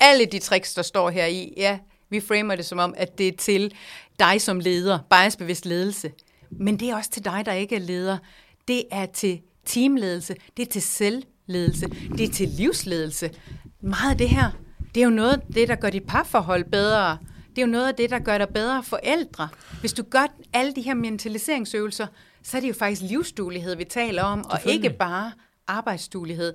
alle 0.00 0.24
de 0.26 0.38
tricks, 0.38 0.74
der 0.74 0.82
står 0.82 1.10
her 1.10 1.26
i, 1.26 1.54
ja, 1.56 1.78
vi 2.10 2.20
framer 2.20 2.56
det 2.56 2.64
som 2.66 2.78
om, 2.78 2.94
at 2.96 3.18
det 3.18 3.28
er 3.28 3.32
til 3.38 3.72
dig 4.18 4.40
som 4.40 4.60
leder, 4.60 4.98
biasbevidst 5.10 5.66
ledelse. 5.66 6.10
Men 6.50 6.80
det 6.80 6.90
er 6.90 6.96
også 6.96 7.10
til 7.10 7.24
dig, 7.24 7.42
der 7.46 7.52
ikke 7.52 7.74
er 7.76 7.80
leder. 7.80 8.18
Det 8.68 8.84
er 8.92 9.06
til 9.06 9.40
teamledelse, 9.66 10.34
det 10.56 10.66
er 10.66 10.70
til 10.72 10.82
selvledelse, 10.82 11.86
det 12.16 12.20
er 12.28 12.32
til 12.32 12.48
livsledelse. 12.48 13.30
Meget 13.80 14.10
af 14.10 14.18
det 14.18 14.28
her, 14.28 14.50
det 14.94 15.00
er 15.00 15.04
jo 15.04 15.10
noget 15.10 15.32
af 15.32 15.38
det, 15.54 15.68
der 15.68 15.74
gør 15.74 15.90
dit 15.90 16.02
parforhold 16.06 16.64
bedre. 16.64 17.18
Det 17.50 17.58
er 17.58 17.66
jo 17.66 17.72
noget 17.72 17.88
af 17.88 17.94
det, 17.94 18.10
der 18.10 18.18
gør 18.18 18.38
dig 18.38 18.48
bedre 18.48 18.82
forældre. 18.82 19.48
Hvis 19.80 19.92
du 19.92 20.02
gør 20.02 20.26
alle 20.52 20.74
de 20.74 20.82
her 20.82 20.94
mentaliseringsøvelser, 20.94 22.06
så 22.42 22.56
er 22.56 22.60
det 22.60 22.68
jo 22.68 22.74
faktisk 22.74 23.02
livsduelighed, 23.02 23.76
vi 23.76 23.84
taler 23.84 24.22
om, 24.22 24.44
og 24.44 24.58
ikke 24.66 24.90
bare 24.90 25.32
arbejdsduelighed. 25.66 26.54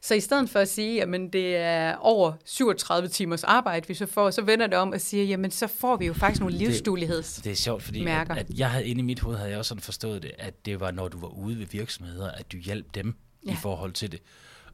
Så 0.00 0.14
i 0.14 0.20
stedet 0.20 0.50
for 0.50 0.58
at 0.58 0.68
sige, 0.68 1.02
at 1.02 1.08
det 1.32 1.56
er 1.56 1.96
over 1.96 2.32
37 2.44 3.08
timers 3.08 3.44
arbejde, 3.44 3.88
vi 3.88 3.94
så 3.94 4.06
får, 4.06 4.30
så 4.30 4.42
vender 4.42 4.66
det 4.66 4.78
om 4.78 4.92
og 4.92 5.00
siger, 5.00 5.24
jamen 5.24 5.50
så 5.50 5.66
får 5.66 5.96
vi 5.96 6.06
jo 6.06 6.14
faktisk 6.14 6.40
nogle 6.40 6.56
livsdueligheds. 6.56 7.34
Det 7.44 7.52
er 7.52 7.56
sjovt, 7.56 7.82
fordi 7.82 7.98
at, 7.98 8.04
mærker. 8.04 8.34
at 8.34 8.46
jeg 8.50 8.70
havde 8.70 8.86
inde 8.86 8.98
i 8.98 9.02
mit 9.02 9.20
hoved, 9.20 9.36
havde 9.36 9.50
jeg 9.50 9.58
også 9.58 9.68
sådan 9.68 9.82
forstået 9.82 10.22
det, 10.22 10.30
at 10.38 10.66
det 10.66 10.80
var, 10.80 10.90
når 10.90 11.08
du 11.08 11.20
var 11.20 11.28
ude 11.28 11.58
ved 11.58 11.66
virksomheder, 11.66 12.30
at 12.30 12.52
du 12.52 12.56
hjalp 12.56 12.94
dem 12.94 13.14
ja. 13.46 13.52
i 13.52 13.54
forhold 13.62 13.92
til 13.92 14.12
det. 14.12 14.20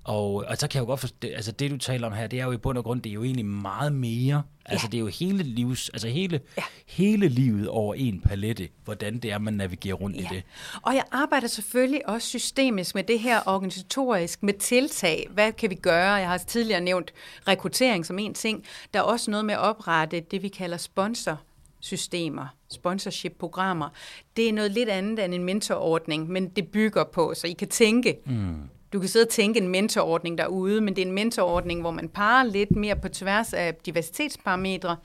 Og, 0.05 0.35
og 0.35 0.57
så 0.57 0.69
kan 0.69 0.79
jeg 0.79 0.81
jo 0.81 0.87
godt 0.87 1.01
forstå, 1.01 1.29
altså 1.29 1.53
det 1.53 1.71
du 1.71 1.77
taler 1.77 2.07
om 2.07 2.13
her, 2.13 2.27
det 2.27 2.41
er 2.41 2.45
jo 2.45 2.53
i 2.53 2.57
bund 2.57 2.79
og 2.79 2.85
grund, 2.85 3.03
det 3.03 3.11
er 3.11 3.15
jo 3.15 3.25
egentlig 3.25 3.47
meget 3.47 3.93
mere. 3.93 4.43
Altså 4.65 4.87
det 4.87 4.95
er 4.95 5.01
jo 5.01 5.07
hele 5.07 5.43
livs, 5.43 5.89
altså 5.89 6.09
hele, 6.09 6.41
ja. 6.57 6.63
hele 6.87 7.29
livet 7.29 7.69
over 7.69 7.95
en 7.95 8.21
palette, 8.21 8.69
hvordan 8.85 9.19
det 9.19 9.33
er, 9.33 9.39
man 9.39 9.55
navigerer 9.55 9.95
rundt 9.95 10.17
ja. 10.17 10.23
i 10.23 10.27
det. 10.31 10.43
Og 10.83 10.95
jeg 10.95 11.05
arbejder 11.13 11.47
selvfølgelig 11.47 12.09
også 12.09 12.29
systemisk 12.29 12.95
med 12.95 13.05
det 13.05 13.21
her 13.21 13.41
organisatorisk, 13.47 14.43
med 14.43 14.55
tiltag. 14.55 15.29
Hvad 15.31 15.53
kan 15.53 15.71
vi 15.71 15.75
gøre? 15.75 16.13
Jeg 16.13 16.29
har 16.29 16.39
tidligere 16.39 16.81
nævnt 16.81 17.13
rekruttering 17.49 18.07
som 18.07 18.19
en 18.19 18.35
ting. 18.35 18.65
Der 18.95 19.01
er 19.01 19.05
også 19.05 19.31
noget 19.31 19.45
med 19.45 19.55
at 19.55 19.61
oprette 19.61 20.21
det, 20.21 20.43
vi 20.43 20.49
kalder 20.49 20.77
sponsor 20.77 21.41
systemer, 21.81 22.47
sponsorship-programmer. 22.71 23.89
Det 24.37 24.49
er 24.49 24.53
noget 24.53 24.71
lidt 24.71 24.89
andet 24.89 25.25
end 25.25 25.35
en 25.35 25.45
mentorordning, 25.45 26.29
men 26.29 26.49
det 26.49 26.69
bygger 26.69 27.05
på, 27.05 27.35
så 27.35 27.47
I 27.47 27.53
kan 27.53 27.69
tænke. 27.69 28.19
Mm. 28.27 28.69
Du 28.93 29.01
kan 29.01 29.09
sidde 29.09 29.24
og 29.24 29.28
tænke 29.28 29.61
en 29.61 29.68
mentorordning 29.68 30.38
derude, 30.38 30.80
men 30.80 30.97
det 30.97 31.03
er 31.03 31.07
en 31.07 31.12
mentorordning, 31.12 31.80
hvor 31.80 31.90
man 31.90 32.09
parer 32.09 32.45
lidt 32.45 32.76
mere 32.76 32.97
på 32.97 33.09
tværs 33.09 33.53
af 33.53 33.74
diversitetsparametre, 33.74 34.97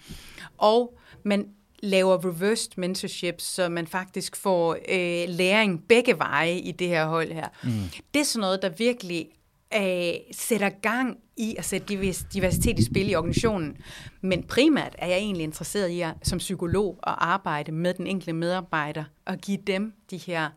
og 0.58 0.98
man 1.24 1.48
laver 1.80 2.26
reversed 2.26 2.72
mentorship, 2.78 3.42
så 3.42 3.70
man 3.70 3.88
faktisk 3.88 4.36
får 4.36 4.74
øh, 4.74 5.30
læring 5.30 5.84
begge 5.88 6.18
veje 6.18 6.58
i 6.58 6.72
det 6.72 6.88
her 6.88 7.08
hold 7.08 7.32
her. 7.32 7.48
Mm. 7.64 7.70
Det 8.14 8.20
er 8.20 8.24
sådan 8.24 8.42
noget, 8.42 8.62
der 8.62 8.70
virkelig 8.70 9.28
øh, 9.76 10.14
sætter 10.32 10.70
gang 10.70 11.18
i 11.38 11.56
at 11.58 11.66
sætte 11.66 11.94
divers- 11.94 12.28
diversitet 12.34 12.80
i 12.80 12.86
spil 12.86 13.10
i 13.10 13.16
organisationen. 13.16 13.78
Men 14.22 14.44
primært 14.44 14.96
er 14.98 15.08
jeg 15.08 15.18
egentlig 15.18 15.44
interesseret 15.44 15.90
i 15.90 16.02
at, 16.02 16.14
som 16.24 16.38
psykolog 16.38 17.00
at 17.08 17.16
arbejde 17.18 17.72
med 17.72 17.94
den 17.94 18.08
enkelte 18.08 18.34
medarbejder 18.34 19.04
og 19.26 19.38
give 19.38 19.58
dem 19.68 19.94
de 20.12 20.18
her 20.18 20.50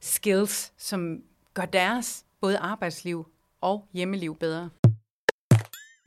skills, 0.00 0.72
som 0.78 1.18
gør 1.54 1.64
deres 1.64 2.24
både 2.40 2.58
arbejdsliv 2.58 3.26
og 3.60 3.88
hjemmeliv 3.92 4.36
bedre. 4.38 4.70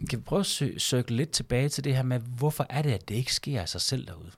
Kan 0.09 0.19
vi 0.19 0.23
prøve 0.23 0.39
at 0.39 0.45
sø- 0.45 0.77
circle 0.77 1.15
lidt 1.15 1.31
tilbage 1.31 1.69
til 1.69 1.83
det 1.83 1.95
her 1.95 2.03
med, 2.03 2.19
hvorfor 2.19 2.65
er 2.69 2.81
det, 2.81 2.91
at 2.91 3.09
det 3.09 3.15
ikke 3.15 3.33
sker 3.33 3.61
af 3.61 3.69
sig 3.69 3.81
selv 3.81 4.07
derude? 4.07 4.31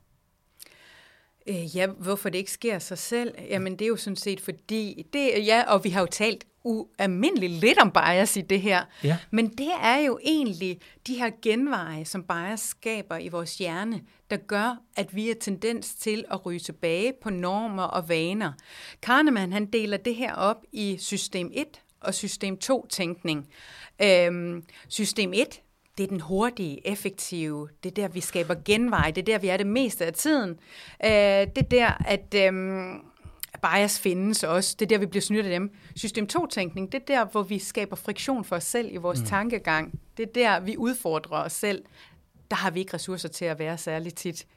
Øh, 1.48 1.76
ja, 1.76 1.88
hvorfor 1.88 2.30
det 2.30 2.38
ikke 2.38 2.52
sker 2.52 2.74
af 2.76 2.82
sig 2.82 2.98
selv? 2.98 3.36
Jamen, 3.50 3.74
det 3.74 3.86
er 3.86 3.90
jo 3.90 3.96
sådan 3.96 4.16
set 4.18 4.42
fordi, 4.42 5.06
det, 5.14 5.46
ja, 5.46 5.64
og 5.68 5.84
vi 5.84 5.90
har 5.90 6.02
jo 6.02 6.08
talt 6.12 6.46
ualmindeligt 6.66 7.52
lidt 7.52 7.78
om 7.78 7.92
bias 7.92 8.38
i 8.38 8.42
det 8.42 8.62
her, 8.62 8.84
Ja. 9.04 9.18
men 9.32 9.50
det 9.50 9.70
er 9.82 9.98
jo 9.98 10.20
egentlig 10.24 10.80
de 11.08 11.16
her 11.16 11.32
genveje, 11.42 12.06
som 12.06 12.24
bias 12.24 12.60
skaber 12.60 13.18
i 13.18 13.28
vores 13.28 13.58
hjerne, 13.58 14.02
der 14.30 14.38
gør, 14.38 14.78
at 14.98 15.16
vi 15.16 15.28
har 15.28 15.36
tendens 15.42 15.96
til 15.96 16.26
at 16.32 16.46
ryge 16.46 16.60
tilbage 16.60 17.14
på 17.22 17.30
normer 17.30 17.84
og 17.84 18.10
vaner. 18.10 18.54
Kahneman, 19.02 19.54
han 19.54 19.66
deler 19.66 19.98
det 19.98 20.16
her 20.16 20.34
op 20.36 20.64
i 20.72 20.98
system 21.00 21.52
1 21.54 21.82
og 22.04 22.14
system 22.14 22.58
2-tænkning. 22.64 23.48
Øhm, 24.02 24.64
system 24.88 25.34
1, 25.34 25.62
det 25.98 26.04
er 26.04 26.08
den 26.08 26.22
hurtige, 26.22 26.88
effektive, 26.88 27.70
det 27.84 27.90
er 27.90 27.94
der, 27.94 28.08
vi 28.08 28.20
skaber 28.20 28.56
genvej, 28.66 29.12
det 29.12 29.22
er 29.22 29.26
der, 29.26 29.38
vi 29.38 29.48
er 29.48 29.58
det 29.58 29.68
meste 29.68 30.06
af 30.06 30.14
tiden. 30.14 30.50
Øh, 31.06 31.10
det 31.10 31.58
er 31.58 31.70
der, 31.72 32.04
at 32.06 32.36
øhm, 32.36 33.02
bias 33.62 34.00
findes 34.00 34.44
også, 34.44 34.76
det 34.80 34.86
er 34.86 34.90
der, 34.90 34.98
vi 34.98 35.06
bliver 35.06 35.22
snydt 35.22 35.46
af 35.46 35.52
dem. 35.52 35.72
System 35.96 36.28
2-tænkning, 36.34 36.92
det 36.92 37.02
er 37.02 37.06
der, 37.06 37.26
hvor 37.26 37.44
vi 37.44 37.60
skaber 37.60 37.96
friktion 37.96 38.46
for 38.46 38.56
os 38.56 38.64
selv 38.64 38.94
i 38.94 38.98
vores 38.98 39.20
mm. 39.20 39.26
tankegang. 39.26 40.00
Det 40.18 40.24
er 40.24 40.34
der, 40.34 40.60
vi 40.60 40.78
udfordrer 40.78 41.38
os 41.38 41.54
selv. 41.54 41.84
Der 42.52 42.56
har 42.56 42.72
vi 42.72 42.80
ikke 42.80 42.94
ressourcer 42.94 43.30
til 43.30 43.46
at 43.46 43.60
være 43.60 43.78
særlig 43.78 44.16
tit. 44.16 44.48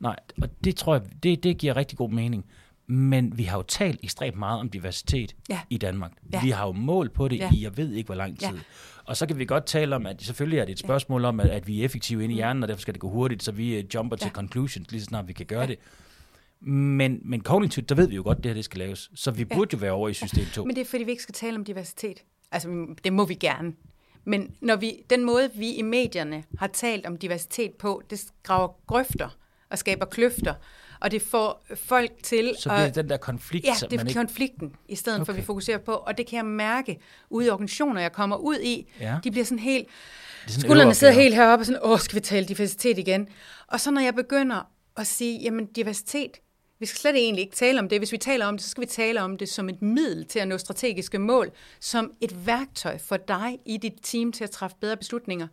Nej, 0.00 0.16
og 0.42 0.48
det 0.64 0.76
tror 0.76 0.94
jeg, 0.94 1.02
det, 1.22 1.42
det 1.42 1.58
giver 1.58 1.76
rigtig 1.76 1.98
god 1.98 2.10
mening. 2.10 2.44
Men 2.86 3.38
vi 3.38 3.42
har 3.42 3.56
jo 3.58 3.62
talt 3.62 4.00
ekstremt 4.02 4.38
meget 4.38 4.60
om 4.60 4.68
diversitet 4.68 5.34
Ja. 5.48 5.60
i 5.70 5.78
Danmark. 5.78 6.12
Ja. 6.32 6.40
Vi 6.42 6.50
har 6.50 6.66
jo 6.66 6.72
mål 6.72 7.10
på 7.10 7.28
det 7.28 7.36
Ja. 7.38 7.50
i, 7.54 7.62
jeg 7.62 7.76
ved 7.76 7.92
ikke, 7.92 8.08
hvor 8.08 8.14
lang 8.14 8.38
tid. 8.38 8.48
Ja. 8.48 8.60
Og 9.04 9.16
så 9.16 9.26
kan 9.26 9.38
vi 9.38 9.44
godt 9.44 9.66
tale 9.66 9.96
om, 9.96 10.06
at 10.06 10.22
selvfølgelig 10.22 10.58
er 10.58 10.64
det 10.64 10.72
et 10.72 10.78
spørgsmål 10.78 11.24
om, 11.24 11.40
at, 11.40 11.46
at 11.50 11.66
vi 11.66 11.80
er 11.80 11.84
effektive 11.84 12.24
inde 12.24 12.34
i 12.34 12.36
hjernen, 12.36 12.62
og 12.62 12.68
derfor 12.68 12.80
skal 12.80 12.94
det 12.94 13.00
gå 13.00 13.08
hurtigt, 13.08 13.42
så 13.42 13.52
vi 13.52 13.78
uh, 13.78 13.84
jumper 13.94 14.16
ja. 14.16 14.18
til 14.18 14.26
Ja. 14.26 14.32
conclusions 14.32 14.90
lige 14.90 15.00
så 15.00 15.04
snart 15.04 15.28
vi 15.28 15.32
kan 15.32 15.46
gøre 15.46 15.60
ja. 15.60 15.66
det. 15.66 15.78
Men, 16.60 17.20
men 17.24 17.40
kognitivt, 17.40 17.88
der 17.88 17.94
ved 17.94 18.08
vi 18.08 18.14
jo 18.16 18.22
godt, 18.22 18.38
at 18.38 18.44
det 18.44 18.50
her 18.50 18.54
det 18.54 18.64
skal 18.64 18.78
laves. 18.78 19.10
Så 19.14 19.30
vi 19.30 19.44
burde 19.44 19.68
jo 19.72 19.78
være 19.78 19.92
over 19.92 20.08
i 20.08 20.14
system 20.14 20.44
2. 20.52 20.64
Men 20.64 20.76
det 20.76 20.80
er, 20.80 20.84
fordi 20.84 21.04
vi 21.04 21.10
ikke 21.10 21.22
skal 21.22 21.34
tale 21.34 21.56
om 21.56 21.64
diversitet. 21.64 22.22
Altså, 22.52 22.86
det 23.04 23.12
må 23.12 23.24
vi 23.24 23.34
gerne. 23.34 23.72
Men 24.24 24.50
når 24.60 24.76
vi, 24.76 24.94
den 25.10 25.24
måde, 25.24 25.50
vi 25.54 25.72
i 25.74 25.82
medierne 25.82 26.44
har 26.58 26.66
talt 26.66 27.06
om 27.06 27.16
diversitet 27.16 27.72
på, 27.74 28.02
det 28.10 28.24
graver 28.42 28.68
grøfter 28.86 29.36
og 29.70 29.78
skaber 29.78 30.04
kløfter, 30.06 30.54
og 31.02 31.10
det 31.10 31.22
får 31.22 31.64
folk 31.74 32.10
til 32.22 32.54
Så 32.58 32.70
at... 32.70 32.86
det 32.86 32.94
den 32.94 33.08
der 33.10 33.16
konflikt, 33.16 33.66
Ja, 33.66 33.74
det 33.90 34.00
er 34.00 34.04
ikke... 34.04 34.14
konflikten, 34.14 34.72
i 34.88 34.96
stedet 34.96 35.20
okay. 35.20 35.26
for, 35.26 35.32
at 35.32 35.38
vi 35.38 35.42
fokuserer 35.42 35.78
på. 35.78 35.92
Og 35.92 36.18
det 36.18 36.26
kan 36.26 36.36
jeg 36.36 36.44
mærke 36.44 36.98
ude 37.30 37.46
i 37.46 37.50
organisationer, 37.50 38.00
jeg 38.00 38.12
kommer 38.12 38.36
ud 38.36 38.58
i. 38.58 38.92
Ja. 39.00 39.18
De 39.24 39.30
bliver 39.30 39.44
sådan 39.44 39.58
helt... 39.58 39.88
Sådan 40.46 40.60
Skuldrene 40.60 40.94
sidder 40.94 41.12
helt 41.12 41.34
heroppe 41.34 41.62
og 41.62 41.66
sådan, 41.66 41.80
åh, 41.84 41.98
skal 41.98 42.16
vi 42.16 42.20
tale 42.20 42.46
diversitet 42.46 42.98
igen? 42.98 43.28
Og 43.66 43.80
så 43.80 43.90
når 43.90 44.00
jeg 44.00 44.14
begynder 44.14 44.70
at 44.96 45.06
sige, 45.06 45.38
jamen 45.38 45.66
diversitet, 45.66 46.30
vi 46.78 46.86
skal 46.86 46.98
slet 46.98 47.16
egentlig 47.16 47.42
ikke 47.42 47.56
tale 47.56 47.78
om 47.78 47.88
det. 47.88 48.00
Hvis 48.00 48.12
vi 48.12 48.18
taler 48.18 48.46
om 48.46 48.56
det, 48.56 48.64
så 48.64 48.70
skal 48.70 48.80
vi 48.80 48.86
tale 48.86 49.22
om 49.22 49.36
det 49.36 49.48
som 49.48 49.68
et 49.68 49.82
middel 49.82 50.24
til 50.24 50.38
at 50.38 50.48
nå 50.48 50.58
strategiske 50.58 51.18
mål, 51.18 51.50
som 51.80 52.12
et 52.20 52.46
værktøj 52.46 52.98
for 52.98 53.16
dig 53.16 53.58
i 53.66 53.76
dit 53.76 53.94
team 54.02 54.32
til 54.32 54.44
at 54.44 54.50
træffe 54.50 54.76
bedre 54.80 54.96
beslutninger. 54.96 55.46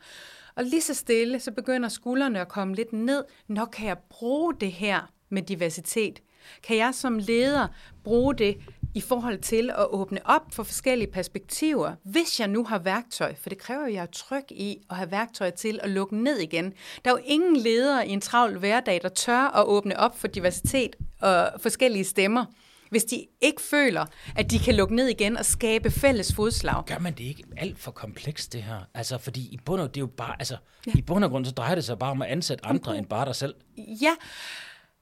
Og 0.55 0.63
lige 0.63 0.81
så 0.81 0.93
stille, 0.93 1.39
så 1.39 1.51
begynder 1.51 1.89
skuldrene 1.89 2.41
at 2.41 2.47
komme 2.47 2.75
lidt 2.75 2.93
ned. 2.93 3.23
Nå, 3.47 3.65
kan 3.65 3.87
jeg 3.87 3.97
bruge 4.09 4.53
det 4.59 4.71
her 4.71 5.11
med 5.29 5.41
diversitet? 5.41 6.19
Kan 6.63 6.77
jeg 6.77 6.95
som 6.95 7.19
leder 7.19 7.67
bruge 8.03 8.35
det 8.35 8.57
i 8.95 9.01
forhold 9.01 9.39
til 9.39 9.69
at 9.69 9.85
åbne 9.89 10.19
op 10.25 10.41
for 10.53 10.63
forskellige 10.63 11.11
perspektiver, 11.11 11.95
hvis 12.03 12.39
jeg 12.39 12.47
nu 12.47 12.65
har 12.65 12.79
værktøj, 12.79 13.35
for 13.35 13.49
det 13.49 13.57
kræver 13.57 13.81
jo, 13.81 13.87
at 13.87 13.93
jeg 13.93 14.01
er 14.01 14.05
tryg 14.05 14.43
i 14.51 14.77
at 14.89 14.95
have 14.95 15.11
værktøj 15.11 15.49
til 15.49 15.79
at 15.83 15.89
lukke 15.89 16.17
ned 16.23 16.37
igen. 16.37 16.73
Der 17.05 17.11
er 17.11 17.15
jo 17.15 17.23
ingen 17.25 17.55
ledere 17.57 18.07
i 18.07 18.11
en 18.11 18.21
travl 18.21 18.57
hverdag, 18.57 18.99
der 19.01 19.09
tør 19.09 19.57
at 19.57 19.65
åbne 19.65 19.99
op 19.99 20.19
for 20.19 20.27
diversitet 20.27 20.95
og 21.21 21.51
forskellige 21.61 22.03
stemmer, 22.03 22.45
hvis 22.89 23.03
de 23.03 23.25
ikke 23.41 23.61
føler, 23.61 24.05
at 24.35 24.51
de 24.51 24.59
kan 24.59 24.75
lukke 24.75 24.95
ned 24.95 25.07
igen 25.07 25.37
og 25.37 25.45
skabe 25.45 25.91
fælles 25.91 26.33
fodslag. 26.33 26.85
Gør 26.85 26.99
man 26.99 27.13
det 27.13 27.23
ikke 27.23 27.43
alt 27.57 27.79
for 27.79 27.91
komplekst, 27.91 28.53
det 28.53 28.63
her? 28.63 28.79
Altså, 28.93 29.17
fordi 29.17 29.41
i 29.41 29.59
bund 29.65 29.81
og, 29.81 29.87
det 29.87 29.97
er 29.97 30.01
jo 30.01 30.07
bare, 30.17 30.35
altså, 30.39 30.57
ja. 30.87 30.91
i 30.95 31.01
bund 31.01 31.23
og 31.23 31.29
grund, 31.29 31.45
så 31.45 31.51
drejer 31.51 31.75
det 31.75 31.83
sig 31.83 31.99
bare 31.99 32.11
om 32.11 32.21
at 32.21 32.27
ansætte 32.27 32.65
andre 32.65 32.97
end 32.97 33.05
bare 33.05 33.25
dig 33.25 33.35
selv. 33.35 33.55
Ja, 33.77 34.15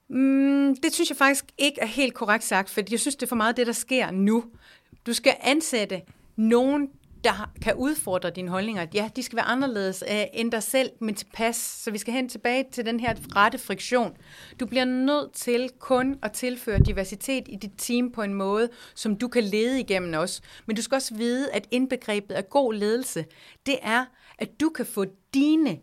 mm, 0.09 0.75
det 0.83 0.93
synes 0.93 1.09
jeg 1.09 1.17
faktisk 1.17 1.45
ikke 1.57 1.81
er 1.81 1.85
helt 1.85 2.13
korrekt 2.13 2.43
sagt, 2.43 2.69
for 2.69 2.81
jeg 2.91 2.99
synes, 2.99 3.15
det 3.15 3.23
er 3.23 3.29
for 3.29 3.35
meget 3.35 3.57
det, 3.57 3.67
der 3.67 3.73
sker 3.73 4.11
nu. 4.11 4.43
Du 5.05 5.13
skal 5.13 5.35
ansætte 5.41 6.01
nogen, 6.35 6.89
der 7.23 7.51
kan 7.61 7.75
udfordre 7.75 8.29
dine 8.29 8.49
holdninger. 8.49 8.85
Ja, 8.93 9.09
de 9.15 9.23
skal 9.23 9.35
være 9.35 9.45
anderledes 9.45 10.03
uh, 10.11 10.23
end 10.33 10.51
dig 10.51 10.63
selv, 10.63 10.89
men 11.01 11.15
tilpas. 11.15 11.55
Så 11.55 11.91
vi 11.91 11.97
skal 11.97 12.13
hen 12.13 12.29
tilbage 12.29 12.65
til 12.71 12.85
den 12.85 12.99
her 12.99 13.15
rette 13.35 13.57
friktion. 13.57 14.17
Du 14.59 14.65
bliver 14.65 14.85
nødt 14.85 15.33
til 15.33 15.69
kun 15.79 16.19
at 16.23 16.31
tilføre 16.31 16.79
diversitet 16.79 17.43
i 17.47 17.55
dit 17.55 17.71
team 17.77 18.11
på 18.11 18.21
en 18.21 18.33
måde, 18.33 18.69
som 18.95 19.15
du 19.15 19.27
kan 19.27 19.43
lede 19.43 19.79
igennem 19.79 20.13
også. 20.13 20.41
Men 20.65 20.75
du 20.75 20.81
skal 20.81 20.95
også 20.95 21.15
vide, 21.15 21.51
at 21.51 21.67
indbegrebet 21.71 22.35
af 22.35 22.49
god 22.49 22.73
ledelse, 22.73 23.25
det 23.65 23.75
er, 23.81 24.05
at 24.37 24.49
du 24.59 24.69
kan 24.69 24.85
få 24.85 25.05
dine 25.33 25.79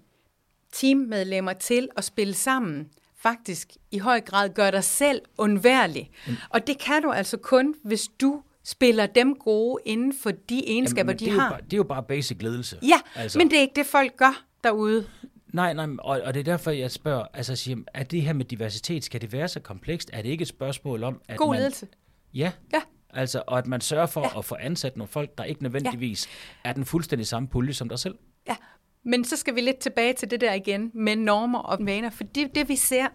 teammedlemmer 0.72 1.52
til 1.52 1.88
at 1.96 2.04
spille 2.04 2.34
sammen 2.34 2.90
faktisk 3.28 3.72
i 3.90 3.98
høj 3.98 4.20
grad 4.20 4.48
gør 4.48 4.70
dig 4.70 4.84
selv 4.84 5.20
undværlig. 5.38 6.10
Mm. 6.26 6.36
Og 6.50 6.66
det 6.66 6.78
kan 6.78 7.02
du 7.02 7.10
altså 7.10 7.36
kun, 7.36 7.74
hvis 7.84 8.08
du 8.20 8.42
spiller 8.64 9.06
dem 9.06 9.34
gode 9.34 9.82
inden 9.86 10.12
for 10.22 10.30
de 10.30 10.62
egenskaber, 10.70 11.12
Jamen, 11.12 11.34
de 11.34 11.40
har. 11.40 11.50
Bare, 11.50 11.60
det 11.60 11.72
er 11.72 11.76
jo 11.76 11.82
bare 11.84 12.02
basic 12.02 12.42
ledelse. 12.42 12.78
Ja, 12.82 13.00
Altså. 13.14 13.38
men 13.38 13.50
det 13.50 13.56
er 13.56 13.60
ikke 13.60 13.72
det, 13.76 13.86
folk 13.86 14.16
gør 14.16 14.44
derude. 14.64 15.06
Nej, 15.52 15.72
nej, 15.72 15.86
og, 15.98 16.20
og 16.24 16.34
det 16.34 16.40
er 16.40 16.44
derfor, 16.44 16.70
jeg 16.70 16.90
spørger, 16.90 17.24
altså 17.34 17.56
siger, 17.56 17.76
er 17.94 18.02
det 18.04 18.22
her 18.22 18.32
med 18.32 18.44
diversitet, 18.44 19.04
skal 19.04 19.20
det 19.20 19.32
være 19.32 19.48
så 19.48 19.60
komplekst? 19.60 20.10
Er 20.12 20.22
det 20.22 20.28
ikke 20.28 20.42
et 20.42 20.48
spørgsmål 20.48 21.02
om, 21.02 21.20
at 21.28 21.36
God 21.36 21.48
man... 21.50 21.58
ledelse. 21.58 21.86
Ja, 22.34 22.52
Ja. 22.72 22.80
altså, 23.10 23.42
og 23.46 23.58
at 23.58 23.66
man 23.66 23.80
sørger 23.80 24.06
for 24.06 24.20
ja. 24.20 24.38
at 24.38 24.44
få 24.44 24.56
ansat 24.60 24.96
nogle 24.96 25.08
folk, 25.08 25.38
der 25.38 25.44
ikke 25.44 25.62
nødvendigvis 25.62 26.28
ja. 26.64 26.68
er 26.70 26.72
den 26.72 26.84
fuldstændig 26.84 27.26
samme 27.26 27.48
pulje 27.48 27.72
som 27.72 27.88
dig 27.88 27.98
selv? 27.98 28.14
Ja, 28.48 28.56
men 29.04 29.24
så 29.24 29.36
skal 29.36 29.54
vi 29.54 29.60
lidt 29.60 29.78
tilbage 29.78 30.12
til 30.12 30.30
det 30.30 30.40
der 30.40 30.52
igen 30.52 30.90
med 30.94 31.16
normer 31.16 31.58
og 31.58 31.78
vaner, 31.80 32.10
for 32.10 32.24
det, 32.24 32.54
det 32.54 32.68
vi 32.68 32.76
ser, 32.76 33.06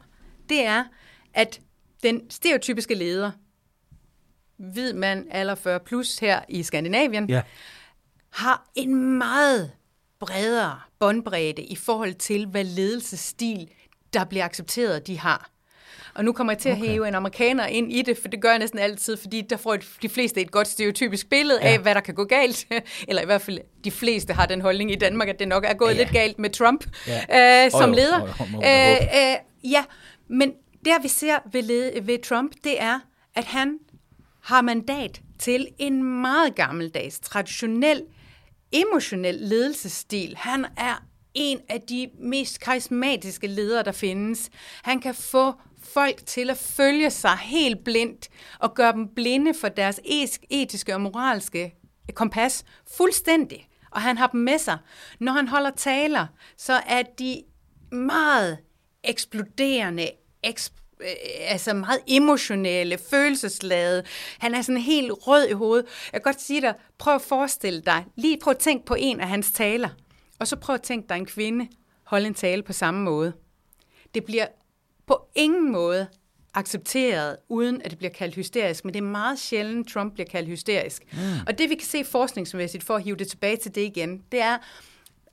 det 0.50 0.66
er, 0.66 0.84
at 1.34 1.62
den 2.04 2.30
stereotypiske 2.30 2.96
leder, 2.96 3.32
hvid 4.58 4.94
mand, 4.94 5.28
alder 5.32 5.56
40 5.56 5.80
plus 5.80 6.20
her 6.20 6.40
i 6.50 6.64
Skandinavien, 6.64 7.30
Ja. 7.30 7.42
har 8.30 8.70
en 8.76 9.18
meget 9.18 9.72
bredere 10.20 10.80
båndbredde 11.00 11.64
i 11.64 11.76
forhold 11.76 12.14
til, 12.14 12.46
hvad 12.48 12.64
ledelsesstil, 12.64 13.70
der 14.14 14.26
bliver 14.26 14.46
accepteret, 14.46 15.08
de 15.08 15.20
har. 15.20 15.50
Og 16.20 16.26
nu 16.26 16.32
kommer 16.34 16.54
jeg 16.54 16.58
til 16.58 16.70
at 16.70 16.78
Okay. 16.78 16.88
hæve 16.88 17.08
en 17.08 17.16
amerikaner 17.16 17.66
ind 17.66 17.92
i 17.94 18.02
det, 18.02 18.18
for 18.18 18.28
det 18.28 18.42
gør 18.42 18.50
jeg 18.50 18.60
næsten 18.60 18.80
altid, 18.80 19.18
fordi 19.18 19.42
der 19.42 19.58
får 19.58 19.78
de 20.02 20.10
fleste 20.10 20.42
et 20.42 20.52
godt 20.52 20.68
stereotypisk 20.68 21.30
billede 21.30 21.60
Ja. 21.62 21.68
af, 21.74 21.80
hvad 21.80 21.96
der 21.96 22.02
kan 22.02 22.14
gå 22.16 22.24
galt. 22.24 22.68
Eller 23.08 23.22
i 23.22 23.26
hvert 23.26 23.42
fald, 23.42 23.60
de 23.84 23.92
fleste 23.92 24.34
har 24.34 24.46
den 24.46 24.62
holdning 24.62 24.92
i 24.92 24.96
Danmark, 24.96 25.28
at 25.28 25.40
det 25.40 25.48
nok 25.48 25.66
er 25.68 25.74
gået 25.74 25.94
Ja. 25.94 25.98
lidt 25.98 26.12
galt 26.12 26.40
med 26.40 26.50
Trump 26.50 26.86
Ja. 27.08 27.66
øh, 27.66 27.72
som 27.72 27.92
leder. 27.94 28.24
Øh, 28.42 29.32
øh, 29.32 29.72
ja, 29.72 29.84
men 30.30 30.52
der 30.86 31.02
vi 31.02 31.08
ser 31.08 31.36
ved, 31.52 31.62
led- 31.64 32.02
ved 32.02 32.20
Trump, 32.24 32.52
det 32.64 32.82
er, 32.82 33.00
at 33.36 33.44
han 33.46 33.78
har 34.44 34.62
mandat 34.62 35.22
til 35.40 35.68
en 35.78 36.04
meget 36.22 36.56
gammeldags, 36.56 37.20
traditionel, 37.20 38.02
emotionel 38.72 39.36
ledelsesstil. 39.36 40.36
Han 40.38 40.66
er 40.78 41.04
en 41.34 41.60
af 41.70 41.82
de 41.82 42.10
mest 42.20 42.60
karismatiske 42.60 43.48
ledere, 43.48 43.84
der 43.84 43.92
findes. 43.92 44.50
Han 44.84 45.00
kan 45.00 45.16
få 45.16 45.54
folk 45.84 46.26
til 46.26 46.50
at 46.50 46.58
følge 46.58 47.10
sig 47.10 47.38
helt 47.38 47.84
blindt 47.84 48.30
og 48.60 48.74
gøre 48.74 48.92
dem 48.92 49.08
blinde 49.16 49.54
for 49.54 49.70
deres 49.70 50.00
etiske 50.50 50.94
og 50.94 51.02
moralske 51.02 51.76
kompas 52.14 52.64
fuldstændig. 52.98 53.68
Og 53.92 54.02
han 54.02 54.18
har 54.18 54.28
dem 54.28 54.40
med 54.40 54.58
sig. 54.58 54.78
Når 55.20 55.32
han 55.32 55.48
holder 55.48 55.72
taler, 55.72 56.28
så 56.58 56.74
er 56.74 57.02
de 57.02 57.44
meget 57.92 58.58
eksploderende, 59.04 60.12
eksp- 60.48 60.98
øh, 61.02 61.08
altså 61.40 61.74
meget 61.74 62.00
emotionelle, 62.08 62.98
følelsesladede. 63.10 64.04
Han 64.40 64.56
er 64.56 64.62
sådan 64.62 64.82
helt 64.82 65.12
rød 65.12 65.48
i 65.48 65.52
hovedet. 65.54 65.86
Jeg 66.14 66.22
kan 66.22 66.34
godt 66.34 66.42
sige 66.42 66.62
dig, 66.62 66.74
prøv 66.98 67.16
at 67.16 67.22
forestille 67.22 67.82
dig, 67.82 68.06
lige 68.16 68.38
prøv 68.40 68.52
at 68.52 68.58
tænke 68.58 68.86
på 68.86 68.96
en 69.00 69.20
af 69.20 69.28
hans 69.28 69.52
taler, 69.52 69.90
og 70.40 70.48
så 70.48 70.56
prøv 70.56 70.74
at 70.74 70.82
tænke 70.82 71.10
dig 71.10 71.16
en 71.16 71.26
kvinde 71.26 71.68
holde 72.10 72.28
en 72.28 72.34
tale 72.34 72.64
på 72.64 72.74
samme 72.74 73.04
måde. 73.04 73.34
Det 74.14 74.26
bliver 74.26 74.48
på 75.08 75.28
ingen 75.36 75.72
måde 75.72 76.08
accepteret, 76.54 77.38
uden 77.50 77.82
at 77.82 77.92
det 77.92 77.98
bliver 77.98 78.12
kaldt 78.12 78.36
hysterisk, 78.36 78.86
men 78.86 78.94
det 78.94 79.00
er 79.00 79.08
meget 79.08 79.40
sjældent, 79.40 79.90
Trump 79.90 80.14
bliver 80.14 80.28
kaldt 80.28 80.50
hysterisk. 80.50 81.14
Mm. 81.14 81.20
Og 81.48 81.58
det 81.58 81.70
vi 81.70 81.76
kan 81.76 81.88
se 81.88 82.04
forskningsmæssigt, 82.04 82.84
for 82.84 82.96
at 82.96 83.04
hive 83.04 83.16
det 83.16 83.28
tilbage 83.28 83.58
til 83.58 83.76
det 83.76 83.82
igen, 83.82 84.24
det 84.32 84.42
er, 84.42 84.58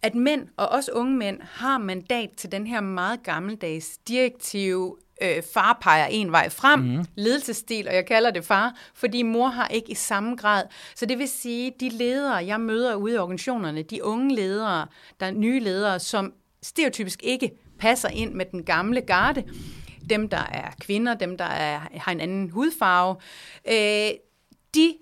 at 0.03 0.15
mænd, 0.15 0.49
og 0.57 0.69
også 0.69 0.93
unge 0.93 1.17
mænd, 1.17 1.41
har 1.43 1.79
mandat 1.79 2.31
til 2.37 2.53
den 2.53 2.67
her 2.67 2.81
meget 2.81 3.23
gammeldags 3.23 3.99
direktive 3.99 4.97
øh, 5.23 5.43
far 5.55 5.79
peger 5.81 6.07
en 6.07 6.33
vej 6.33 6.49
frem, 6.49 6.81
mm. 6.81 7.05
ledelsesstil, 7.15 7.89
og 7.89 7.95
jeg 7.95 8.07
kalder 8.07 8.31
det 8.31 8.45
far, 8.45 8.75
fordi 8.95 9.23
mor 9.23 9.49
har 9.49 9.69
ikke 9.69 9.91
i 9.91 9.95
samme 9.95 10.37
grad. 10.37 10.65
Så 10.95 11.07
det 11.07 11.19
vil 11.19 11.29
sige, 11.29 11.73
de 11.81 11.89
ledere, 11.89 12.47
jeg 12.47 12.61
møder 12.61 12.95
ude 12.95 13.15
i 13.15 13.19
organisationerne, 13.19 13.83
de 13.83 14.05
unge 14.05 14.35
ledere, 14.35 14.87
der 15.21 15.27
er 15.27 15.31
nye 15.31 15.61
ledere, 15.61 15.99
som 16.01 16.33
stereotypisk 16.63 17.23
ikke 17.23 17.51
passer 17.79 18.09
ind 18.09 18.35
med 18.35 18.45
den 18.53 18.65
gamle 18.65 19.01
garde, 19.01 19.45
dem 20.11 20.29
der 20.29 20.47
er 20.53 20.71
kvinder, 20.81 21.15
dem 21.15 21.39
der 21.39 21.45
er, 21.45 21.81
har 21.95 22.13
en 22.13 22.21
anden 22.21 22.51
hudfarve, 22.51 23.17
øh, 23.69 24.11
de 24.75 24.95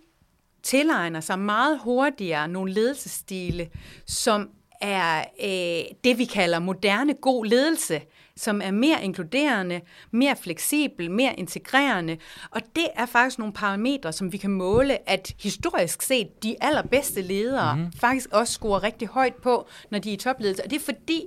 tilegner 0.62 1.20
sig 1.20 1.38
meget 1.38 1.78
hurtigere 1.78 2.48
nogle 2.48 2.72
ledelsesstile, 2.72 3.68
som 4.06 4.50
er 4.80 5.24
øh, 5.44 5.94
det, 6.04 6.18
vi 6.18 6.24
kalder 6.24 6.58
moderne 6.58 7.14
god 7.14 7.46
ledelse, 7.46 8.00
som 8.36 8.60
er 8.64 8.70
mere 8.70 9.04
inkluderende, 9.04 9.80
mere 10.10 10.36
fleksibel, 10.36 11.10
mere 11.10 11.34
integrerende. 11.38 12.16
Og 12.50 12.60
det 12.76 12.86
er 12.94 13.06
faktisk 13.06 13.38
nogle 13.38 13.54
parametre, 13.54 14.12
som 14.12 14.32
vi 14.32 14.36
kan 14.36 14.50
måle, 14.50 15.08
at 15.08 15.34
historisk 15.40 16.02
set 16.02 16.42
de 16.42 16.56
allerbedste 16.60 17.22
ledere 17.22 17.76
mm. 17.76 17.92
faktisk 17.92 18.28
også 18.32 18.52
scorer 18.52 18.82
rigtig 18.82 19.08
højt 19.08 19.34
på, 19.34 19.68
når 19.90 19.98
de 19.98 20.08
er 20.10 20.14
i 20.14 20.16
topledelse. 20.16 20.64
Og 20.64 20.70
det 20.70 20.76
er 20.76 20.84
fordi, 20.84 21.22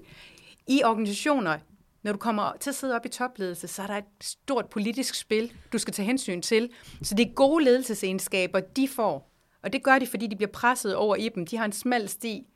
i 0.68 0.84
organisationer, 0.84 1.58
når 2.04 2.12
du 2.12 2.18
kommer 2.18 2.52
til 2.60 2.70
at 2.70 2.76
sidde 2.76 2.96
op 2.96 3.06
i 3.06 3.10
topledelse, 3.10 3.68
så 3.68 3.82
er 3.82 3.88
der 3.88 3.98
et 3.98 4.04
stort 4.22 4.66
politisk 4.66 5.16
spil, 5.16 5.52
du 5.74 5.78
skal 5.78 5.94
tage 5.94 6.06
hensyn 6.06 6.42
til. 6.42 6.70
Så 7.02 7.16
det 7.16 7.28
er 7.28 7.34
gode 7.34 7.64
ledelsesegenskaber, 7.64 8.60
de 8.60 8.88
får. 8.88 9.32
Og 9.64 9.74
det 9.74 9.84
gør 9.84 10.00
de, 10.00 10.08
fordi 10.08 10.28
de 10.28 10.36
bliver 10.36 10.52
presset 10.52 10.96
over 10.96 11.16
i 11.16 11.30
dem. 11.30 11.46
De 11.46 11.58
har 11.58 11.66
en 11.66 11.72
smal 11.72 12.10
sti 12.10 12.48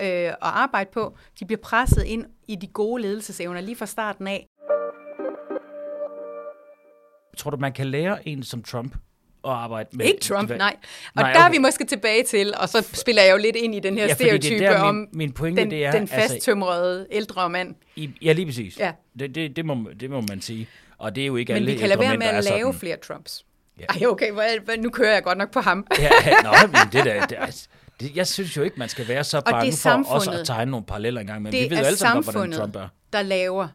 øh, 0.00 0.06
at 0.28 0.36
arbejde 0.40 0.90
på. 0.94 1.16
De 1.40 1.44
bliver 1.46 1.60
presset 1.62 2.04
ind 2.04 2.24
i 2.48 2.56
de 2.56 2.66
gode 2.66 3.02
ledelsesevner 3.02 3.60
lige 3.60 3.76
fra 3.76 3.86
starten 3.86 4.26
af. 4.26 4.46
Tror 7.38 7.50
du, 7.50 7.56
man 7.56 7.72
kan 7.72 7.86
lære 7.86 8.28
en 8.28 8.42
som 8.42 8.62
Trump 8.62 8.94
at 9.44 9.50
arbejde 9.50 9.88
med... 9.92 10.06
Ikke 10.06 10.20
Trump, 10.20 10.50
nej. 10.50 10.76
Og 10.78 11.22
Nej, 11.22 11.32
der 11.32 11.40
er 11.40 11.44
okay. 11.44 11.52
vi 11.54 11.58
måske 11.58 11.84
tilbage 11.84 12.22
til, 12.24 12.54
og 12.60 12.68
så 12.68 12.88
spiller 12.92 13.22
jeg 13.22 13.32
jo 13.32 13.36
lidt 13.36 13.56
ind 13.56 13.74
i 13.74 13.80
den 13.80 13.98
her 13.98 14.06
Ja, 14.06 14.12
fordi 14.12 14.24
det 14.24 14.34
er 14.34 14.40
stereotype 14.40 14.64
der, 14.64 14.78
min- 14.78 14.88
om 14.88 15.08
min 15.12 15.32
pointe, 15.32 15.62
den, 15.62 15.70
det 15.70 15.84
er, 15.84 15.90
den 15.92 16.00
altså- 16.00 16.14
fasttømrede 16.16 17.06
ældre 17.10 17.50
mand. 17.50 17.74
I, 17.96 18.10
ja, 18.22 18.32
lige 18.32 18.46
præcis. 18.46 18.78
Ja. 18.78 18.92
Det, 19.18 19.34
det, 19.34 19.56
det, 19.56 19.64
må, 19.66 19.90
det 20.00 20.10
må 20.10 20.20
man 20.28 20.40
sige. 20.40 20.68
Og 20.98 21.14
det 21.14 21.22
er 21.22 21.26
jo 21.26 21.36
ikke 21.36 21.52
Men 21.52 21.56
alle 21.62 21.72
vi 21.72 21.78
kan 21.78 21.88
lade 21.88 22.00
være 22.00 22.16
med 22.16 22.26
at 22.26 22.44
lave 22.44 22.58
sådan. 22.60 22.74
flere 22.80 22.96
Trumps. 22.96 23.44
Ja. 23.80 23.84
Ej, 23.84 24.06
okay, 24.06 24.32
hvor, 24.32 24.42
nu 24.82 24.90
kører 24.90 25.12
jeg 25.12 25.22
godt 25.22 25.38
nok 25.38 25.50
på 25.50 25.60
ham. 25.60 25.86
Ja, 25.98 26.10
nå, 26.42 26.50
men 26.66 26.74
det 26.92 27.04
der, 27.04 27.26
det, 27.26 27.38
er- 27.38 27.66
det, 28.00 28.16
jeg 28.16 28.26
synes 28.26 28.56
jo 28.56 28.62
ikke, 28.62 28.78
man 28.78 28.88
skal 28.88 29.08
være 29.08 29.24
så 29.24 29.40
bange 29.40 29.72
for 29.72 30.14
også 30.14 30.30
at 30.30 30.46
tegne 30.46 30.70
nogle 30.70 30.86
paralleller 30.86 31.20
engang, 31.20 31.42
men 31.42 31.52
det 31.52 31.70
vi 31.70 31.76
ved 31.76 31.84
alle 31.84 31.98
sammen 31.98 32.24
godt, 32.24 32.36
hvordan 32.36 32.52
Trump 32.52 32.76
er. 32.76 32.88
der 33.12 33.22
laver 33.22 33.68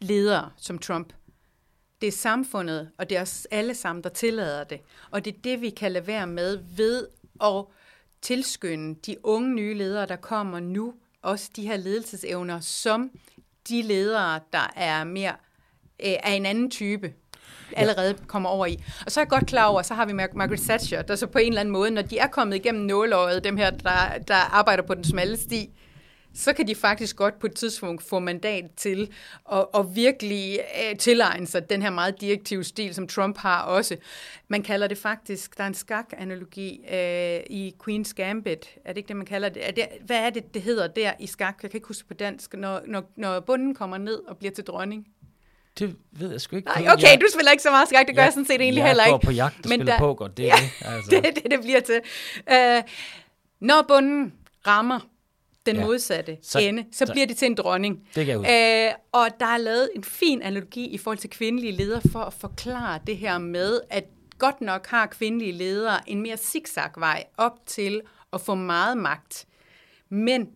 ledere 0.00 0.50
som 0.56 0.78
Trump. 0.78 1.12
Det 2.00 2.06
er 2.06 2.12
samfundet, 2.12 2.90
og 2.98 3.10
det 3.10 3.18
er 3.18 3.22
os 3.22 3.46
alle 3.50 3.74
sammen, 3.74 4.02
der 4.04 4.10
tillader 4.10 4.64
det. 4.64 4.80
Og 5.10 5.24
det 5.24 5.34
er 5.34 5.38
det, 5.44 5.60
vi 5.60 5.70
kan 5.70 5.92
lade 5.92 6.06
være 6.06 6.26
med 6.26 6.58
ved 6.76 7.06
at 7.44 7.64
tilskynde 8.22 8.98
de 9.06 9.26
unge 9.26 9.54
nye 9.54 9.74
ledere, 9.74 10.06
der 10.06 10.16
kommer 10.16 10.60
nu, 10.60 10.94
også 11.22 11.50
de 11.56 11.66
her 11.66 11.76
ledelsesevner, 11.76 12.60
som 12.60 13.10
de 13.68 13.82
ledere, 13.82 14.40
der 14.52 14.72
er 14.76 15.04
mere 15.04 15.32
øh, 16.04 16.14
af 16.22 16.32
en 16.32 16.46
anden 16.46 16.70
type, 16.70 17.14
allerede 17.76 18.14
kommer 18.26 18.48
over 18.48 18.66
i. 18.66 18.78
Og 19.06 19.12
så 19.12 19.20
er 19.20 19.24
jeg 19.24 19.28
godt 19.28 19.46
klar 19.46 19.66
over, 19.66 19.82
så 19.82 19.94
har 19.94 20.06
vi 20.06 20.12
Mar- 20.12 20.36
Margaret 20.36 20.60
Thatcher, 20.60 21.02
der 21.02 21.16
så 21.16 21.26
på 21.26 21.38
en 21.38 21.48
eller 21.48 21.60
anden 21.60 21.72
måde, 21.72 21.90
når 21.90 22.02
de 22.02 22.18
er 22.18 22.26
kommet 22.26 22.56
igennem 22.56 22.84
nåløjet, 22.84 23.44
dem 23.44 23.56
her, 23.56 23.70
der, 23.70 24.18
der 24.28 24.34
arbejder 24.34 24.82
på 24.82 24.94
den 24.94 25.04
smalle 25.04 25.36
sti, 25.36 25.70
så 26.34 26.52
kan 26.52 26.66
de 26.66 26.74
faktisk 26.74 27.16
godt 27.16 27.38
på 27.38 27.46
et 27.46 27.54
tidspunkt 27.54 28.02
få 28.02 28.18
mandat 28.18 28.64
til 28.76 29.10
at, 29.52 29.66
at 29.74 29.86
virkelig 29.94 30.60
uh, 30.74 30.98
tilegne 30.98 31.46
sig 31.46 31.70
den 31.70 31.82
her 31.82 31.90
meget 31.90 32.20
direktive 32.20 32.64
stil, 32.64 32.94
som 32.94 33.08
Trump 33.08 33.38
har 33.38 33.62
også. 33.62 33.96
Man 34.48 34.62
kalder 34.62 34.86
det 34.86 34.98
faktisk, 34.98 35.58
der 35.58 35.64
er 35.64 35.68
en 35.68 35.74
skak-analogi 35.74 36.80
øh, 36.92 37.40
i 37.50 37.74
Queen's 37.82 38.12
Gambit. 38.14 38.68
Er 38.84 38.92
det 38.92 38.96
ikke 38.96 39.08
det, 39.08 39.16
man 39.16 39.26
kalder 39.26 39.48
det? 39.48 39.68
Er 39.68 39.70
det? 39.70 39.86
Hvad 40.06 40.18
er 40.18 40.30
det, 40.30 40.54
det 40.54 40.62
hedder 40.62 40.86
der 40.86 41.12
i 41.20 41.26
skak? 41.26 41.58
Jeg 41.62 41.70
kan 41.70 41.78
ikke 41.78 41.88
huske 41.88 42.08
på 42.08 42.14
dansk. 42.14 42.54
Når, 42.54 42.80
når, 42.86 43.12
når 43.16 43.40
bunden 43.40 43.74
kommer 43.74 43.98
ned 43.98 44.20
og 44.28 44.36
bliver 44.36 44.52
til 44.52 44.64
dronning. 44.64 45.06
Det 45.78 45.96
ved 46.12 46.30
jeg 46.30 46.40
sgu 46.40 46.56
ikke. 46.56 46.68
Nej, 46.68 46.82
Jeg- 46.84 46.92
okay, 46.92 47.16
du 47.20 47.26
spiller 47.34 47.50
ikke 47.52 47.62
så 47.62 47.70
meget 47.70 47.88
skak, 47.88 48.06
det 48.06 48.14
gør 48.14 48.22
jeg, 48.22 48.26
jeg 48.26 48.32
sådan 48.32 48.46
set 48.46 48.60
egentlig 48.60 48.80
jeg 48.80 48.86
heller 48.88 49.04
ikke. 49.04 49.10
går 49.12 49.18
på 49.18 49.30
jagt 49.30 49.58
og 49.58 49.64
spiller 49.64 49.98
poker, 49.98 50.26
det 50.28 50.48
er 50.50 50.54
det, 50.56 50.70
altså. 50.94 51.10
det, 51.10 51.24
det, 51.42 51.50
det 51.50 51.60
bliver 51.60 51.80
til. 51.80 52.00
Uh, 52.50 52.82
når 53.60 53.84
bunden 53.88 54.32
rammer 54.66 55.00
den 55.66 55.74
Ja. 55.76 55.80
ja. 55.80 55.86
modsatte 55.86 56.38
Så- 56.42 56.58
ende, 56.58 56.84
så, 56.92 57.06
så- 57.06 57.12
bliver 57.12 57.26
det 57.26 57.36
til 57.36 57.46
en 57.46 57.54
dronning. 57.54 58.08
Det 58.14 58.26
kan 58.26 58.44
jeg. 58.44 58.88
Øh, 58.88 58.94
og 59.12 59.28
der 59.40 59.46
er 59.46 59.58
lavet 59.58 59.90
en 59.96 60.04
fin 60.04 60.42
analogi 60.42 60.86
i 60.86 60.98
forhold 60.98 61.18
til 61.18 61.30
kvindelige 61.30 61.72
ledere 61.72 62.00
for 62.12 62.20
at 62.20 62.32
forklare 62.32 62.98
det 63.06 63.16
her 63.16 63.38
med, 63.38 63.80
at 63.90 64.04
godt 64.38 64.60
nok 64.60 64.86
har 64.86 65.06
kvindelige 65.06 65.52
ledere 65.52 66.10
en 66.10 66.22
mere 66.22 66.36
zigzag-vej 66.36 67.24
op 67.36 67.52
til 67.66 68.00
at 68.32 68.40
få 68.40 68.54
meget 68.54 68.98
magt. 68.98 69.46
Men, 70.08 70.48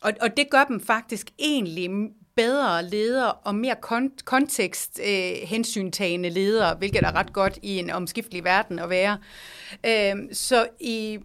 og, 0.00 0.12
og 0.20 0.36
det 0.36 0.50
gør 0.50 0.64
dem 0.64 0.80
faktisk 0.80 1.26
egentlig 1.38 1.90
bedre 2.36 2.82
ledere 2.82 3.32
og 3.32 3.54
mere 3.54 3.76
kon- 3.86 4.24
kontekst 4.24 5.00
øh, 5.02 5.52
ledere, 6.22 6.74
hvilket 6.74 7.02
er 7.02 7.14
ret 7.14 7.32
godt 7.32 7.58
i 7.62 7.78
en 7.78 7.90
omskiftelig 7.90 8.44
verden 8.44 8.78
at 8.78 8.90
være. 8.90 9.18
Øh, 9.86 10.14
så 10.32 10.66
i 10.80 11.18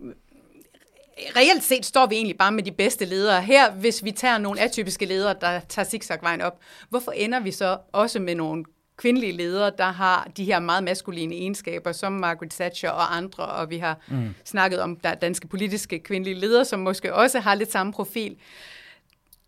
reelt 1.36 1.64
set 1.64 1.86
står 1.86 2.06
vi 2.06 2.16
egentlig 2.16 2.38
bare 2.38 2.52
med 2.52 2.64
de 2.64 2.72
bedste 2.72 3.06
ledere. 3.06 3.42
Her, 3.42 3.72
hvis 3.72 4.04
vi 4.04 4.12
tager 4.12 4.38
nogle 4.38 4.62
atypiske 4.62 5.06
ledere, 5.06 5.36
der 5.42 5.60
tager 5.70 5.86
zigzagvejen 5.86 6.42
op, 6.42 6.60
hvorfor 6.90 7.12
ender 7.12 7.40
vi 7.40 7.52
så 7.52 7.78
også 7.92 8.20
med 8.20 8.36
nogle 8.36 8.66
kvindelige 8.98 9.32
ledere, 9.32 9.72
der 9.78 9.92
har 9.92 10.32
de 10.38 10.44
her 10.44 10.60
meget 10.60 10.84
maskuline 10.84 11.36
egenskaber, 11.36 11.92
som 11.92 12.12
Margaret 12.12 12.52
Thatcher 12.52 12.90
og 12.90 13.18
andre, 13.18 13.46
og 13.46 13.70
vi 13.70 13.78
har 13.78 13.98
mm. 14.08 14.36
snakket 14.46 14.80
om 14.80 14.96
der 14.96 15.14
danske 15.14 15.48
politiske 15.48 16.00
kvindelige 16.00 16.40
ledere, 16.40 16.66
som 16.66 16.80
måske 16.80 17.14
også 17.14 17.40
har 17.40 17.56
lidt 17.56 17.72
samme 17.72 17.94
profil. 17.94 18.38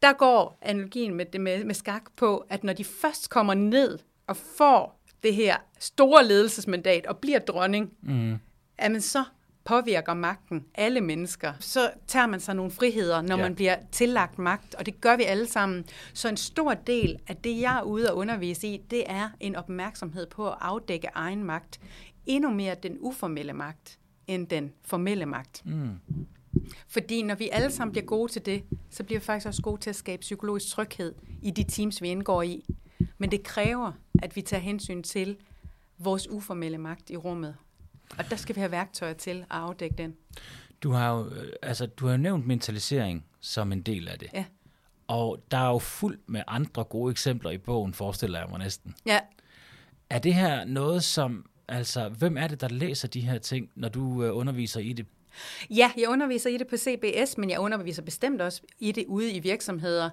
Der 0.04 0.14
går 0.14 0.58
analogien 0.62 1.16
med, 1.16 1.26
det 1.26 1.42
med, 1.42 1.64
med 1.64 1.76
skak 1.76 2.04
på, 2.16 2.46
at 2.50 2.64
når 2.64 2.74
de 2.74 2.84
først 2.84 3.30
kommer 3.30 3.54
ned 3.54 4.00
og 4.28 4.38
får 4.38 5.00
det 5.24 5.36
her 5.36 5.58
store 5.80 6.26
ledelsesmandat 6.26 7.06
og 7.06 7.18
bliver 7.18 7.40
dronning, 7.40 7.94
mm. 8.02 8.38
jamen 8.82 9.02
så 9.02 9.24
påvirker 9.64 10.14
magten 10.14 10.66
alle 10.76 11.02
mennesker. 11.02 11.54
Så 11.60 11.92
tager 12.08 12.28
man 12.28 12.40
sig 12.40 12.56
nogle 12.56 12.72
friheder, 12.72 13.22
når 13.22 13.38
ja. 13.38 13.44
man 13.44 13.56
bliver 13.56 13.76
tillagt 13.92 14.40
magt, 14.40 14.76
og 14.76 14.86
det 14.86 15.02
gør 15.02 15.18
vi 15.18 15.24
alle 15.24 15.48
sammen. 15.48 15.86
Så 16.14 16.30
en 16.30 16.38
stor 16.38 16.74
del 16.74 17.20
af 17.28 17.36
det, 17.36 17.62
jeg 17.62 17.78
er 17.78 17.84
ude 17.84 18.12
og 18.12 18.18
undervise 18.18 18.68
i, 18.68 18.78
det 18.92 19.04
er 19.06 19.30
en 19.40 19.56
opmærksomhed 19.56 20.28
på 20.28 20.50
at 20.50 20.58
afdække 20.62 21.08
egen 21.14 21.44
magt. 21.44 21.80
Endnu 22.26 22.50
mere 22.50 22.76
den 22.84 22.98
uformelle 23.00 23.54
magt, 23.54 24.00
end 24.28 24.48
den 24.48 24.74
formelle 24.86 25.26
magt. 25.26 25.62
Mm. 25.66 25.90
Fordi 26.88 27.22
når 27.22 27.36
vi 27.36 27.50
alle 27.52 27.72
sammen 27.72 27.92
bliver 27.92 28.06
gode 28.06 28.32
til 28.32 28.46
det, 28.46 28.64
så 28.90 29.04
bliver 29.04 29.20
vi 29.20 29.26
faktisk 29.26 29.48
også 29.48 29.62
gode 29.62 29.82
til 29.82 29.90
at 29.90 29.96
skabe 29.96 30.22
psykologisk 30.22 30.68
tryghed 30.68 31.16
i 31.42 31.52
de 31.52 31.64
teams, 31.64 32.02
vi 32.02 32.08
indgår 32.08 32.42
i. 32.42 32.66
Men 33.18 33.32
det 33.32 33.44
kræver, 33.44 33.92
at 34.22 34.36
vi 34.36 34.42
tager 34.42 34.62
hensyn 34.62 35.04
til 35.04 35.38
vores 35.98 36.30
uformelle 36.30 36.78
magt 36.78 37.10
i 37.10 37.18
rummet. 37.18 37.56
Og 38.18 38.30
der 38.30 38.36
skal 38.36 38.56
vi 38.56 38.60
have 38.60 38.72
værktøjer 38.72 39.14
til 39.14 39.40
at 39.40 39.46
afdække 39.50 39.96
den. 39.98 40.16
Du 40.84 40.92
har 40.92 41.14
jo, 41.14 41.28
øh, 41.28 41.54
altså, 41.62 41.86
du 41.86 42.08
har 42.08 42.18
nævnt 42.18 42.48
mentalisering 42.48 43.26
som 43.40 43.72
en 43.72 43.82
del 43.82 44.08
af 44.08 44.20
det. 44.20 44.30
Ja. 44.34 44.46
Og 45.08 45.44
der 45.52 45.58
er 45.58 45.70
jo 45.70 45.80
fuldt 45.80 46.30
med 46.30 46.42
andre 46.48 46.84
gode 46.84 47.12
eksempler 47.12 47.52
i 47.52 47.58
bogen, 47.58 47.94
forestiller 47.94 48.40
jeg 48.40 48.50
mig 48.50 48.60
næsten. 48.60 48.96
Ja. 49.06 49.20
Er 50.10 50.20
det 50.20 50.34
her 50.34 50.66
noget, 50.66 51.04
som, 51.04 51.46
altså, 51.68 52.10
hvem 52.10 52.38
er 52.38 52.48
det, 52.48 52.62
der 52.62 52.68
læser 52.68 53.08
de 53.08 53.22
her 53.22 53.38
ting, 53.38 53.70
når 53.76 53.90
du 53.90 54.24
øh, 54.24 54.38
underviser 54.38 54.80
i 54.80 54.94
det 54.94 55.08
Ja, 55.70 55.92
jeg 55.98 56.10
underviser 56.10 56.50
i 56.50 56.58
det 56.58 56.68
på 56.68 56.78
CBS, 56.78 57.38
men 57.38 57.50
jeg 57.50 57.60
underviser 57.60 58.02
bestemt 58.02 58.42
også 58.42 58.62
i 58.80 58.92
det 58.92 59.06
ude 59.08 59.32
i 59.32 59.40
virksomheder. 59.40 60.10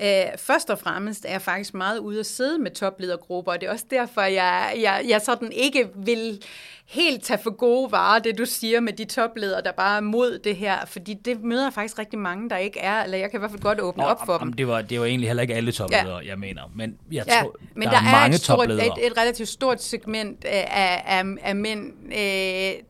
Øh, 0.00 0.24
først 0.36 0.70
og 0.70 0.78
fremmest 0.78 1.24
er 1.24 1.30
jeg 1.32 1.42
faktisk 1.42 1.74
meget 1.74 1.98
ude 1.98 2.20
at 2.20 2.26
sidde 2.26 2.58
med 2.58 2.70
topledergrupper, 2.70 3.52
og 3.52 3.60
det 3.60 3.66
er 3.66 3.72
også 3.72 3.86
derfor, 3.90 4.22
jeg, 4.22 4.74
jeg, 4.80 5.04
jeg 5.08 5.20
sådan 5.20 5.52
ikke 5.52 5.88
vil 5.96 6.42
helt 6.90 7.24
tage 7.24 7.40
for 7.42 7.50
gode 7.50 7.92
varer, 7.92 8.18
det 8.18 8.38
du 8.38 8.44
siger 8.44 8.80
med 8.80 8.92
de 8.92 9.04
topledere, 9.04 9.62
der 9.62 9.72
bare 9.72 9.96
er 9.96 10.00
mod 10.00 10.38
det 10.38 10.56
her, 10.56 10.86
fordi 10.86 11.14
det 11.14 11.42
møder 11.42 11.70
faktisk 11.70 11.98
rigtig 11.98 12.18
mange, 12.18 12.50
der 12.50 12.56
ikke 12.56 12.80
er, 12.80 13.04
eller 13.04 13.18
jeg 13.18 13.30
kan 13.30 13.38
i 13.38 13.40
hvert 13.40 13.50
fald 13.50 13.62
godt 13.62 13.80
åbne 13.80 14.02
Nå, 14.02 14.08
op 14.08 14.26
for 14.26 14.38
dem. 14.38 14.52
Det 14.52 14.68
var, 14.68 14.82
det 14.82 15.00
var 15.00 15.06
egentlig 15.06 15.28
heller 15.28 15.42
ikke 15.42 15.54
alle 15.54 15.72
topledere, 15.72 16.18
ja. 16.18 16.28
jeg 16.28 16.38
mener, 16.38 16.62
men 16.74 16.96
jeg 17.12 17.24
ja, 17.28 17.40
tror, 17.42 17.56
men 17.74 17.82
der, 17.82 17.90
der 17.90 17.98
er, 17.98 18.02
er 18.02 18.12
mange 18.12 18.34
et, 18.34 18.40
stort, 18.40 18.70
et, 18.70 19.06
et 19.06 19.18
relativt 19.18 19.48
stort 19.48 19.82
segment 19.82 20.44
af, 20.44 21.02
af, 21.06 21.24
af 21.42 21.56
mænd, 21.56 21.92
øh, 22.06 22.89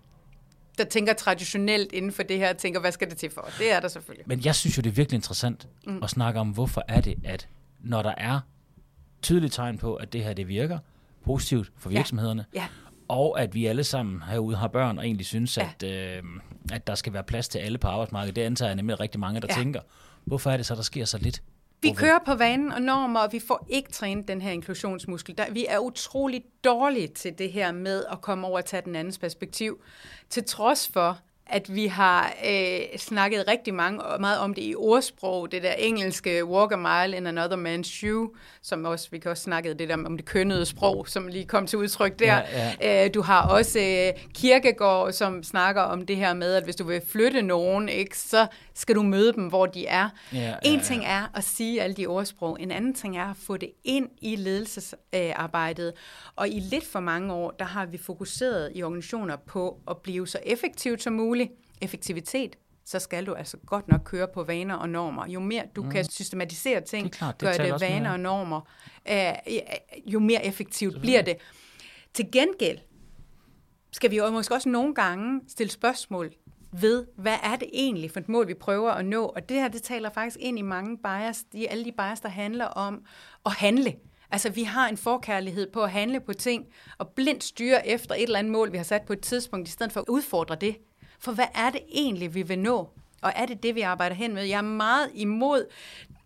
der 0.80 0.86
tænker 0.86 1.12
traditionelt 1.12 1.92
inden 1.92 2.12
for 2.12 2.22
det 2.22 2.38
her, 2.38 2.52
tænker, 2.52 2.80
hvad 2.80 2.92
skal 2.92 3.10
det 3.10 3.18
til 3.18 3.30
for? 3.30 3.48
Det 3.58 3.72
er 3.72 3.80
der 3.80 3.88
selvfølgelig. 3.88 4.28
Men 4.28 4.44
jeg 4.44 4.54
synes 4.54 4.76
jo, 4.76 4.82
det 4.82 4.90
er 4.90 4.94
virkelig 4.94 5.16
interessant 5.16 5.68
mm. 5.86 6.02
at 6.02 6.10
snakke 6.10 6.40
om, 6.40 6.48
hvorfor 6.48 6.82
er 6.88 7.00
det, 7.00 7.14
at 7.24 7.48
når 7.80 8.02
der 8.02 8.14
er 8.16 8.40
tydelige 9.22 9.50
tegn 9.50 9.78
på, 9.78 9.94
at 9.94 10.12
det 10.12 10.24
her 10.24 10.32
det 10.32 10.48
virker 10.48 10.78
positivt 11.24 11.72
for 11.78 11.90
virksomhederne, 11.90 12.44
ja. 12.54 12.60
Ja. 12.60 12.66
og 13.08 13.40
at 13.40 13.54
vi 13.54 13.66
alle 13.66 13.84
sammen 13.84 14.22
herude 14.22 14.56
har 14.56 14.68
børn 14.68 14.98
og 14.98 15.04
egentlig 15.04 15.26
synes, 15.26 15.56
ja. 15.56 15.70
at, 15.80 15.82
øh, 15.82 16.22
at 16.72 16.86
der 16.86 16.94
skal 16.94 17.12
være 17.12 17.24
plads 17.24 17.48
til 17.48 17.58
alle 17.58 17.78
på 17.78 17.88
arbejdsmarkedet, 17.88 18.36
det 18.36 18.42
antager 18.42 18.68
jeg 18.68 18.76
nemlig 18.76 19.00
rigtig 19.00 19.20
mange, 19.20 19.40
der 19.40 19.46
ja. 19.50 19.54
tænker. 19.54 19.80
Hvorfor 20.24 20.50
er 20.50 20.56
det 20.56 20.66
så, 20.66 20.74
der 20.74 20.82
sker 20.82 21.04
så 21.04 21.18
lidt? 21.18 21.42
Vi 21.82 21.92
kører 21.92 22.18
på 22.26 22.34
vanen 22.34 22.72
og 22.72 22.82
normer, 22.82 23.20
og 23.20 23.32
vi 23.32 23.38
får 23.38 23.66
ikke 23.68 23.92
trænet 23.92 24.28
den 24.28 24.42
her 24.42 24.50
inklusionsmuskel. 24.50 25.38
Der, 25.38 25.50
vi 25.50 25.66
er 25.68 25.78
utrolig 25.78 26.44
dårlige 26.64 27.08
til 27.08 27.38
det 27.38 27.52
her 27.52 27.72
med 27.72 28.04
at 28.12 28.20
komme 28.20 28.46
over 28.46 28.58
og 28.58 28.64
tage 28.64 28.82
den 28.84 28.96
andens 28.96 29.18
perspektiv. 29.18 29.80
Til 30.30 30.44
trods 30.44 30.88
for, 30.88 31.18
at 31.50 31.74
vi 31.74 31.86
har 31.86 32.32
øh, 32.46 32.80
snakket 32.98 33.44
rigtig 33.48 33.74
mange, 33.74 34.00
meget 34.20 34.38
om 34.38 34.54
det 34.54 34.62
i 34.62 34.74
ordsprog, 34.74 35.52
det 35.52 35.62
der 35.62 35.72
engelske 35.72 36.44
walk 36.44 36.72
a 36.72 36.76
mile 36.76 37.16
in 37.16 37.26
another 37.26 37.56
man's 37.56 37.82
shoe, 37.82 38.30
som 38.62 38.84
også, 38.84 39.08
vi 39.10 39.18
kan 39.18 39.30
også 39.30 39.42
snakke 39.42 39.74
det 39.74 39.88
der 39.88 39.96
om 40.04 40.16
det 40.16 40.26
kønnede 40.26 40.66
sprog, 40.66 41.08
som 41.08 41.28
lige 41.28 41.44
kom 41.44 41.66
til 41.66 41.78
udtryk 41.78 42.18
der. 42.18 42.34
Ja, 42.52 42.72
ja. 42.80 43.04
Øh, 43.04 43.14
du 43.14 43.22
har 43.22 43.48
også 43.48 43.78
øh, 43.78 44.24
Kirkegård, 44.34 45.12
som 45.12 45.42
snakker 45.42 45.82
om 45.82 46.06
det 46.06 46.16
her 46.16 46.34
med, 46.34 46.54
at 46.54 46.64
hvis 46.64 46.76
du 46.76 46.84
vil 46.84 47.02
flytte 47.08 47.42
nogen, 47.42 47.88
ikke, 47.88 48.18
så 48.18 48.46
skal 48.74 48.94
du 48.94 49.02
møde 49.02 49.32
dem, 49.32 49.46
hvor 49.46 49.66
de 49.66 49.86
er. 49.86 50.08
Ja, 50.32 50.38
ja, 50.38 50.54
en 50.62 50.78
ja. 50.78 50.84
ting 50.84 51.04
er 51.06 51.30
at 51.34 51.44
sige 51.44 51.82
alle 51.82 51.94
de 51.96 52.06
ordsprog, 52.06 52.56
en 52.60 52.70
anden 52.70 52.94
ting 52.94 53.18
er 53.18 53.30
at 53.30 53.36
få 53.36 53.56
det 53.56 53.70
ind 53.84 54.08
i 54.20 54.36
ledelsesarbejdet. 54.36 55.92
Og 56.36 56.48
i 56.48 56.60
lidt 56.60 56.86
for 56.86 57.00
mange 57.00 57.32
år, 57.32 57.50
der 57.50 57.64
har 57.64 57.86
vi 57.86 57.98
fokuseret 57.98 58.72
i 58.74 58.82
organisationer 58.82 59.36
på 59.36 59.78
at 59.90 59.96
blive 59.96 60.28
så 60.28 60.38
effektivt 60.46 61.02
som 61.02 61.12
muligt. 61.12 61.39
Effektivitet, 61.80 62.56
så 62.84 62.98
skal 62.98 63.26
du 63.26 63.34
altså 63.34 63.56
godt 63.66 63.88
nok 63.88 64.00
køre 64.04 64.28
på 64.34 64.42
vaner 64.42 64.74
og 64.74 64.88
normer. 64.88 65.26
Jo 65.26 65.40
mere 65.40 65.64
du 65.76 65.82
mm. 65.82 65.90
kan 65.90 66.04
systematisere 66.04 66.80
ting, 66.80 67.04
det 67.04 67.12
klart, 67.12 67.40
det 67.40 67.46
gøre 67.46 67.72
det 67.72 67.80
vaner 67.80 68.00
mere. 68.00 68.12
og 68.12 68.20
normer, 68.20 68.60
øh, 69.10 69.34
jo 70.06 70.18
mere 70.18 70.46
effektivt 70.46 71.00
bliver 71.00 71.22
det. 71.22 71.36
Til 72.14 72.30
gengæld 72.32 72.78
skal 73.92 74.10
vi 74.10 74.16
jo 74.16 74.30
måske 74.30 74.54
også 74.54 74.68
nogle 74.68 74.94
gange 74.94 75.40
stille 75.48 75.70
spørgsmål 75.70 76.30
ved, 76.72 77.06
hvad 77.16 77.36
er 77.42 77.56
det 77.56 77.70
egentlig 77.72 78.10
for 78.10 78.20
et 78.20 78.28
mål, 78.28 78.48
vi 78.48 78.54
prøver 78.54 78.90
at 78.90 79.06
nå. 79.06 79.26
Og 79.26 79.48
det 79.48 79.56
her, 79.56 79.68
det 79.68 79.82
taler 79.82 80.10
faktisk 80.10 80.36
ind 80.40 80.58
i 80.58 80.62
mange 80.62 80.98
bias, 80.98 81.44
de, 81.52 81.68
alle 81.68 81.84
de 81.84 81.92
bias, 81.92 82.20
der 82.20 82.28
handler 82.28 82.64
om 82.64 83.04
at 83.46 83.52
handle. 83.52 83.94
Altså, 84.30 84.50
vi 84.50 84.62
har 84.62 84.88
en 84.88 84.96
forkærlighed 84.96 85.72
på 85.72 85.82
at 85.82 85.90
handle 85.90 86.20
på 86.20 86.32
ting, 86.32 86.66
og 86.98 87.08
blindt 87.08 87.44
styre 87.44 87.88
efter 87.88 88.14
et 88.14 88.22
eller 88.22 88.38
andet 88.38 88.52
mål, 88.52 88.72
vi 88.72 88.76
har 88.76 88.84
sat 88.84 89.02
på 89.02 89.12
et 89.12 89.20
tidspunkt, 89.20 89.68
i 89.68 89.70
stedet 89.70 89.92
for 89.92 90.00
at 90.00 90.08
udfordre 90.08 90.54
det. 90.54 90.76
For 91.20 91.32
hvad 91.32 91.46
er 91.54 91.70
det 91.70 91.80
egentlig, 91.92 92.34
vi 92.34 92.42
vil 92.42 92.58
nå? 92.58 92.88
Og 93.22 93.32
er 93.36 93.46
det 93.46 93.62
det, 93.62 93.74
vi 93.74 93.80
arbejder 93.80 94.16
hen 94.16 94.34
med? 94.34 94.44
Jeg 94.44 94.58
er 94.58 94.62
meget 94.62 95.10
imod 95.14 95.66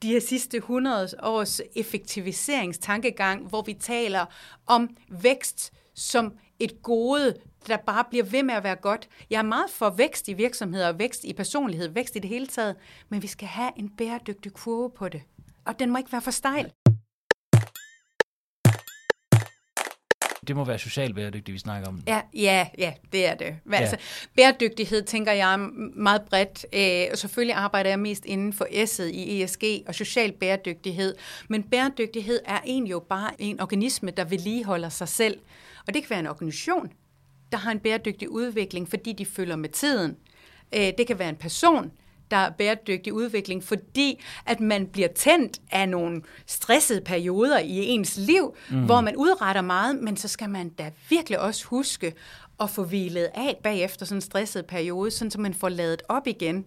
de 0.02 0.08
her 0.08 0.20
sidste 0.20 0.56
100 0.56 1.08
års 1.22 1.60
effektiviseringstankegang, 1.76 3.48
hvor 3.48 3.62
vi 3.62 3.74
taler 3.74 4.26
om 4.66 4.96
vækst 5.08 5.72
som 5.94 6.32
et 6.58 6.82
gode, 6.82 7.34
der 7.66 7.76
bare 7.76 8.04
bliver 8.10 8.24
ved 8.24 8.42
med 8.42 8.54
at 8.54 8.64
være 8.64 8.76
godt. 8.76 9.08
Jeg 9.30 9.38
er 9.38 9.42
meget 9.42 9.70
for 9.70 9.90
vækst 9.90 10.28
i 10.28 10.32
virksomheder, 10.32 10.92
vækst 10.92 11.24
i 11.24 11.32
personlighed, 11.32 11.88
vækst 11.88 12.16
i 12.16 12.18
det 12.18 12.30
hele 12.30 12.46
taget, 12.46 12.76
men 13.08 13.22
vi 13.22 13.26
skal 13.26 13.48
have 13.48 13.70
en 13.76 13.88
bæredygtig 13.88 14.52
kurve 14.52 14.90
på 14.90 15.08
det. 15.08 15.22
Og 15.64 15.78
den 15.78 15.90
må 15.90 15.98
ikke 15.98 16.12
være 16.12 16.22
for 16.22 16.30
stejl. 16.30 16.72
Det 20.48 20.56
må 20.56 20.64
være 20.64 20.78
socialt 20.78 21.14
bæredygtigt, 21.14 21.52
vi 21.52 21.58
snakker 21.58 21.88
om. 21.88 22.02
Ja, 22.06 22.20
ja, 22.34 22.66
ja 22.78 22.92
det 23.12 23.26
er 23.26 23.34
det. 23.34 23.56
Ja. 23.72 23.76
Altså, 23.76 23.96
bæredygtighed 24.36 25.02
tænker 25.02 25.32
jeg 25.32 25.58
meget 25.96 26.22
bredt. 26.22 26.66
Øh, 26.72 27.16
selvfølgelig 27.16 27.56
arbejder 27.56 27.90
jeg 27.90 27.98
mest 27.98 28.24
inden 28.24 28.52
for 28.52 28.64
S'et 28.64 29.02
i 29.02 29.42
ESG 29.42 29.64
og 29.86 29.94
social 29.94 30.32
bæredygtighed. 30.32 31.14
Men 31.48 31.62
bæredygtighed 31.62 32.40
er 32.44 32.60
egentlig 32.66 32.92
jo 32.92 32.98
bare 33.08 33.30
en 33.38 33.60
organisme, 33.60 34.10
der 34.10 34.24
vedligeholder 34.24 34.88
sig 34.88 35.08
selv. 35.08 35.38
Og 35.86 35.94
det 35.94 36.02
kan 36.02 36.10
være 36.10 36.20
en 36.20 36.26
organisation, 36.26 36.92
der 37.52 37.58
har 37.58 37.70
en 37.70 37.80
bæredygtig 37.80 38.30
udvikling, 38.30 38.88
fordi 38.88 39.12
de 39.12 39.26
følger 39.26 39.56
med 39.56 39.68
tiden. 39.68 40.16
Øh, 40.74 40.92
det 40.98 41.06
kan 41.06 41.18
være 41.18 41.28
en 41.28 41.36
person, 41.36 41.92
der 42.34 42.40
er 42.40 42.50
bæredygtig 42.50 43.12
udvikling, 43.12 43.64
fordi 43.64 44.24
at 44.46 44.60
man 44.60 44.86
bliver 44.86 45.08
tændt 45.08 45.60
af 45.70 45.88
nogle 45.88 46.22
stressede 46.46 47.00
perioder 47.00 47.58
i 47.58 47.86
ens 47.86 48.16
liv, 48.16 48.56
mm. 48.70 48.84
hvor 48.84 49.00
man 49.00 49.16
udretter 49.16 49.62
meget, 49.62 49.96
men 50.02 50.16
så 50.16 50.28
skal 50.28 50.50
man 50.50 50.68
da 50.68 50.90
virkelig 51.10 51.40
også 51.40 51.66
huske 51.66 52.12
at 52.60 52.70
få 52.70 52.84
hvilet 52.84 53.30
af 53.34 53.60
bagefter 53.62 54.06
sådan 54.06 54.16
en 54.16 54.20
stresset 54.20 54.66
periode, 54.66 55.10
sådan 55.10 55.30
så 55.30 55.40
man 55.40 55.54
får 55.54 55.68
lavet 55.68 56.02
op 56.08 56.26
igen. 56.26 56.64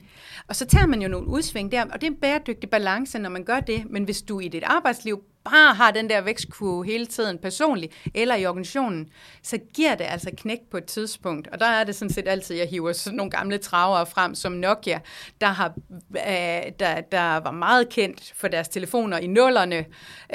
Og 0.47 0.55
så 0.55 0.65
tager 0.65 0.85
man 0.85 1.01
jo 1.01 1.07
nogle 1.07 1.27
udsving 1.27 1.71
der, 1.71 1.85
og 1.85 2.01
det 2.01 2.07
er 2.07 2.11
en 2.11 2.17
bæredygtig 2.17 2.69
balance, 2.69 3.19
når 3.19 3.29
man 3.29 3.43
gør 3.43 3.59
det, 3.59 3.83
men 3.89 4.03
hvis 4.03 4.21
du 4.21 4.39
i 4.39 4.47
dit 4.47 4.63
arbejdsliv 4.63 5.23
bare 5.51 5.75
har 5.75 5.91
den 5.91 6.09
der 6.09 6.21
vækstkurve 6.21 6.85
hele 6.85 7.05
tiden 7.05 7.37
personligt, 7.37 7.93
eller 8.15 8.35
i 8.35 8.45
organisationen, 8.45 9.09
så 9.43 9.57
giver 9.73 9.95
det 9.95 10.05
altså 10.09 10.31
knæk 10.37 10.59
på 10.71 10.77
et 10.77 10.85
tidspunkt. 10.85 11.47
Og 11.47 11.59
der 11.59 11.65
er 11.65 11.83
det 11.83 11.95
sådan 11.95 12.13
set 12.13 12.27
altid, 12.27 12.55
jeg 12.55 12.67
hiver 12.67 12.93
sådan 12.93 13.17
nogle 13.17 13.31
gamle 13.31 13.57
travere 13.57 14.05
frem, 14.05 14.35
som 14.35 14.51
Nokia, 14.51 14.99
der, 15.41 15.47
har, 15.47 15.73
øh, 16.11 16.71
der, 16.79 17.01
der 17.01 17.37
var 17.37 17.51
meget 17.51 17.89
kendt 17.89 18.33
for 18.35 18.47
deres 18.47 18.67
telefoner 18.67 19.17
i 19.17 19.27
nullerne, 19.27 19.85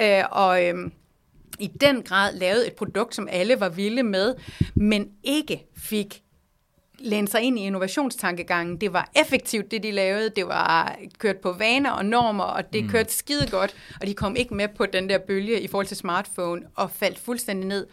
øh, 0.01 0.25
og 0.31 0.65
øh, 0.65 0.75
i 1.59 1.67
den 1.67 2.03
grad 2.03 2.35
lavede 2.35 2.67
et 2.67 2.73
produkt, 2.73 3.15
som 3.15 3.29
alle 3.31 3.61
var 3.61 3.69
vilde 3.69 4.03
med, 4.03 4.35
men 4.75 5.09
ikke 5.25 5.67
fik 5.77 6.22
læne 7.05 7.29
sig 7.29 7.43
ind 7.43 7.59
i 7.59 7.63
innovationstankegangen. 7.63 8.77
Det 8.77 8.93
var 8.93 9.11
effektivt, 9.17 9.71
det 9.71 9.83
de 9.83 9.91
lavede. 9.91 10.31
Det 10.37 10.47
var 10.47 10.97
kørt 11.19 11.37
på 11.37 11.53
vaner 11.53 11.91
og 11.91 12.05
normer, 12.05 12.45
og 12.45 12.73
det 12.73 12.85
mm. 12.85 12.91
kørte 12.91 13.13
skide 13.13 13.47
godt. 13.51 13.75
Og 14.01 14.07
de 14.07 14.15
kom 14.15 14.37
ikke 14.37 14.55
med 14.55 14.69
på 14.77 14.87
den 14.87 15.09
der 15.09 15.19
bølge 15.19 15.61
i 15.61 15.67
forhold 15.67 15.87
til 15.87 15.97
smartphone, 15.97 16.63
og 16.75 16.91
faldt 16.91 17.19
fuldstændig 17.19 17.69
ned. 17.69 17.87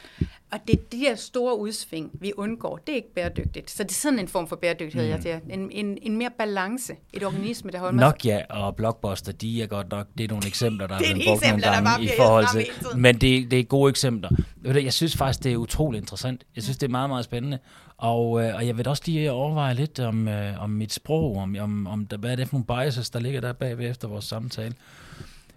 Og 0.51 0.59
det 0.67 0.73
er 0.73 0.83
de 0.91 0.97
her 0.97 1.15
store 1.15 1.59
udsving, 1.59 2.11
vi 2.13 2.33
undgår. 2.37 2.77
Det 2.77 2.91
er 2.91 2.95
ikke 2.95 3.13
bæredygtigt. 3.13 3.71
Så 3.71 3.83
det 3.83 3.91
er 3.91 3.95
sådan 3.95 4.19
en 4.19 4.27
form 4.27 4.47
for 4.47 4.55
bæredygtighed, 4.55 5.07
mm. 5.07 5.11
jeg 5.11 5.21
siger. 5.21 5.39
En, 5.49 5.71
en, 5.71 5.97
en 6.01 6.17
mere 6.17 6.29
balance. 6.37 6.93
Et 7.13 7.25
organisme, 7.25 7.71
der 7.71 7.79
holder 7.79 7.99
Nokia 7.99 8.43
og 8.49 8.75
Blockbuster, 8.75 9.31
de 9.31 9.63
er 9.63 9.67
godt 9.67 9.91
nok, 9.91 10.07
det 10.17 10.23
er 10.23 10.27
nogle 10.27 10.47
eksempler, 10.47 10.87
der 10.87 10.95
er 10.95 10.99
blevet 10.99 11.21
brugt 11.27 11.47
nogle 11.49 11.61
gange 11.61 12.03
i 12.03 12.09
forhold 12.17 12.45
til. 12.51 12.67
Men 12.97 13.15
det, 13.15 13.51
det 13.51 13.59
er 13.59 13.63
gode 13.63 13.89
eksempler. 13.89 14.29
Ved 14.57 14.73
du, 14.73 14.79
Jeg 14.79 14.93
synes 14.93 15.17
faktisk, 15.17 15.43
det 15.43 15.53
er 15.53 15.57
utrolig 15.57 15.97
interessant. 15.97 16.43
Jeg 16.55 16.63
synes, 16.63 16.77
det 16.77 16.87
er 16.87 16.91
meget, 16.91 17.09
meget 17.09 17.25
spændende. 17.25 17.59
Og, 17.99 18.43
øh, 18.43 18.55
og 18.55 18.67
jeg 18.67 18.77
vil 18.77 18.87
også 18.87 19.03
lige 19.05 19.31
overveje 19.31 19.73
lidt 19.73 19.99
om, 19.99 20.27
øh, 20.27 20.63
om 20.63 20.69
mit 20.69 20.93
sprog, 20.93 21.37
om, 21.37 21.55
om, 21.59 21.87
om 21.87 22.07
der, 22.07 22.17
hvad 22.17 22.31
er 22.31 22.35
det 22.35 22.47
for 22.47 22.55
nogle 22.55 22.65
biases, 22.65 23.09
der 23.09 23.19
ligger 23.19 23.41
der 23.41 23.53
bagved 23.53 23.89
efter 23.89 24.07
vores 24.07 24.25
samtale. 24.25 24.73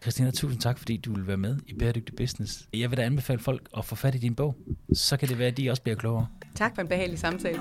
Christina, 0.03 0.31
tusind 0.31 0.61
tak, 0.61 0.79
fordi 0.79 0.97
du 0.97 1.15
vil 1.15 1.27
være 1.27 1.37
med 1.37 1.57
i 1.67 1.75
Bæredygtig 1.75 2.17
Business. 2.17 2.69
Jeg 2.75 2.91
vil 2.91 2.99
da 2.99 3.03
anbefale 3.03 3.39
folk 3.39 3.69
at 3.77 3.85
få 3.85 3.95
fat 3.95 4.15
i 4.15 4.19
din 4.19 4.35
bog. 4.35 4.57
Så 4.93 5.17
kan 5.17 5.29
det 5.29 5.39
være, 5.39 5.49
at 5.49 5.57
de 5.57 5.71
også 5.71 5.83
bliver 5.83 5.97
klogere. 5.97 6.27
Tak 6.55 6.75
for 6.75 6.83
en 6.83 6.89
behagelig 6.89 7.19
samtale. 7.19 7.59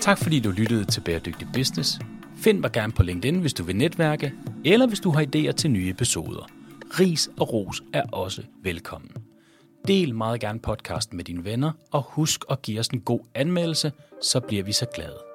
Tak 0.00 0.18
fordi 0.18 0.40
du 0.40 0.50
lyttede 0.50 0.84
til 0.84 1.00
Bæredygtig 1.00 1.48
Business. 1.54 1.98
Find 2.36 2.60
mig 2.60 2.72
gerne 2.72 2.92
på 2.92 3.02
LinkedIn, 3.02 3.40
hvis 3.40 3.54
du 3.54 3.64
vil 3.64 3.76
netværke, 3.76 4.32
eller 4.64 4.86
hvis 4.86 5.00
du 5.00 5.10
har 5.10 5.22
idéer 5.22 5.52
til 5.52 5.70
nye 5.70 5.90
episoder. 5.90 6.48
Ris 7.00 7.28
og 7.40 7.52
ros 7.52 7.82
er 7.92 8.02
også 8.02 8.42
velkommen. 8.62 9.27
Del 9.88 10.14
meget 10.14 10.40
gerne 10.40 10.58
podcasten 10.58 11.16
med 11.16 11.24
dine 11.24 11.44
venner, 11.44 11.72
og 11.92 12.02
husk 12.02 12.44
at 12.50 12.62
give 12.62 12.80
os 12.80 12.88
en 12.88 13.00
god 13.00 13.20
anmeldelse, 13.34 13.92
så 14.22 14.40
bliver 14.40 14.62
vi 14.62 14.72
så 14.72 14.86
glade. 14.94 15.27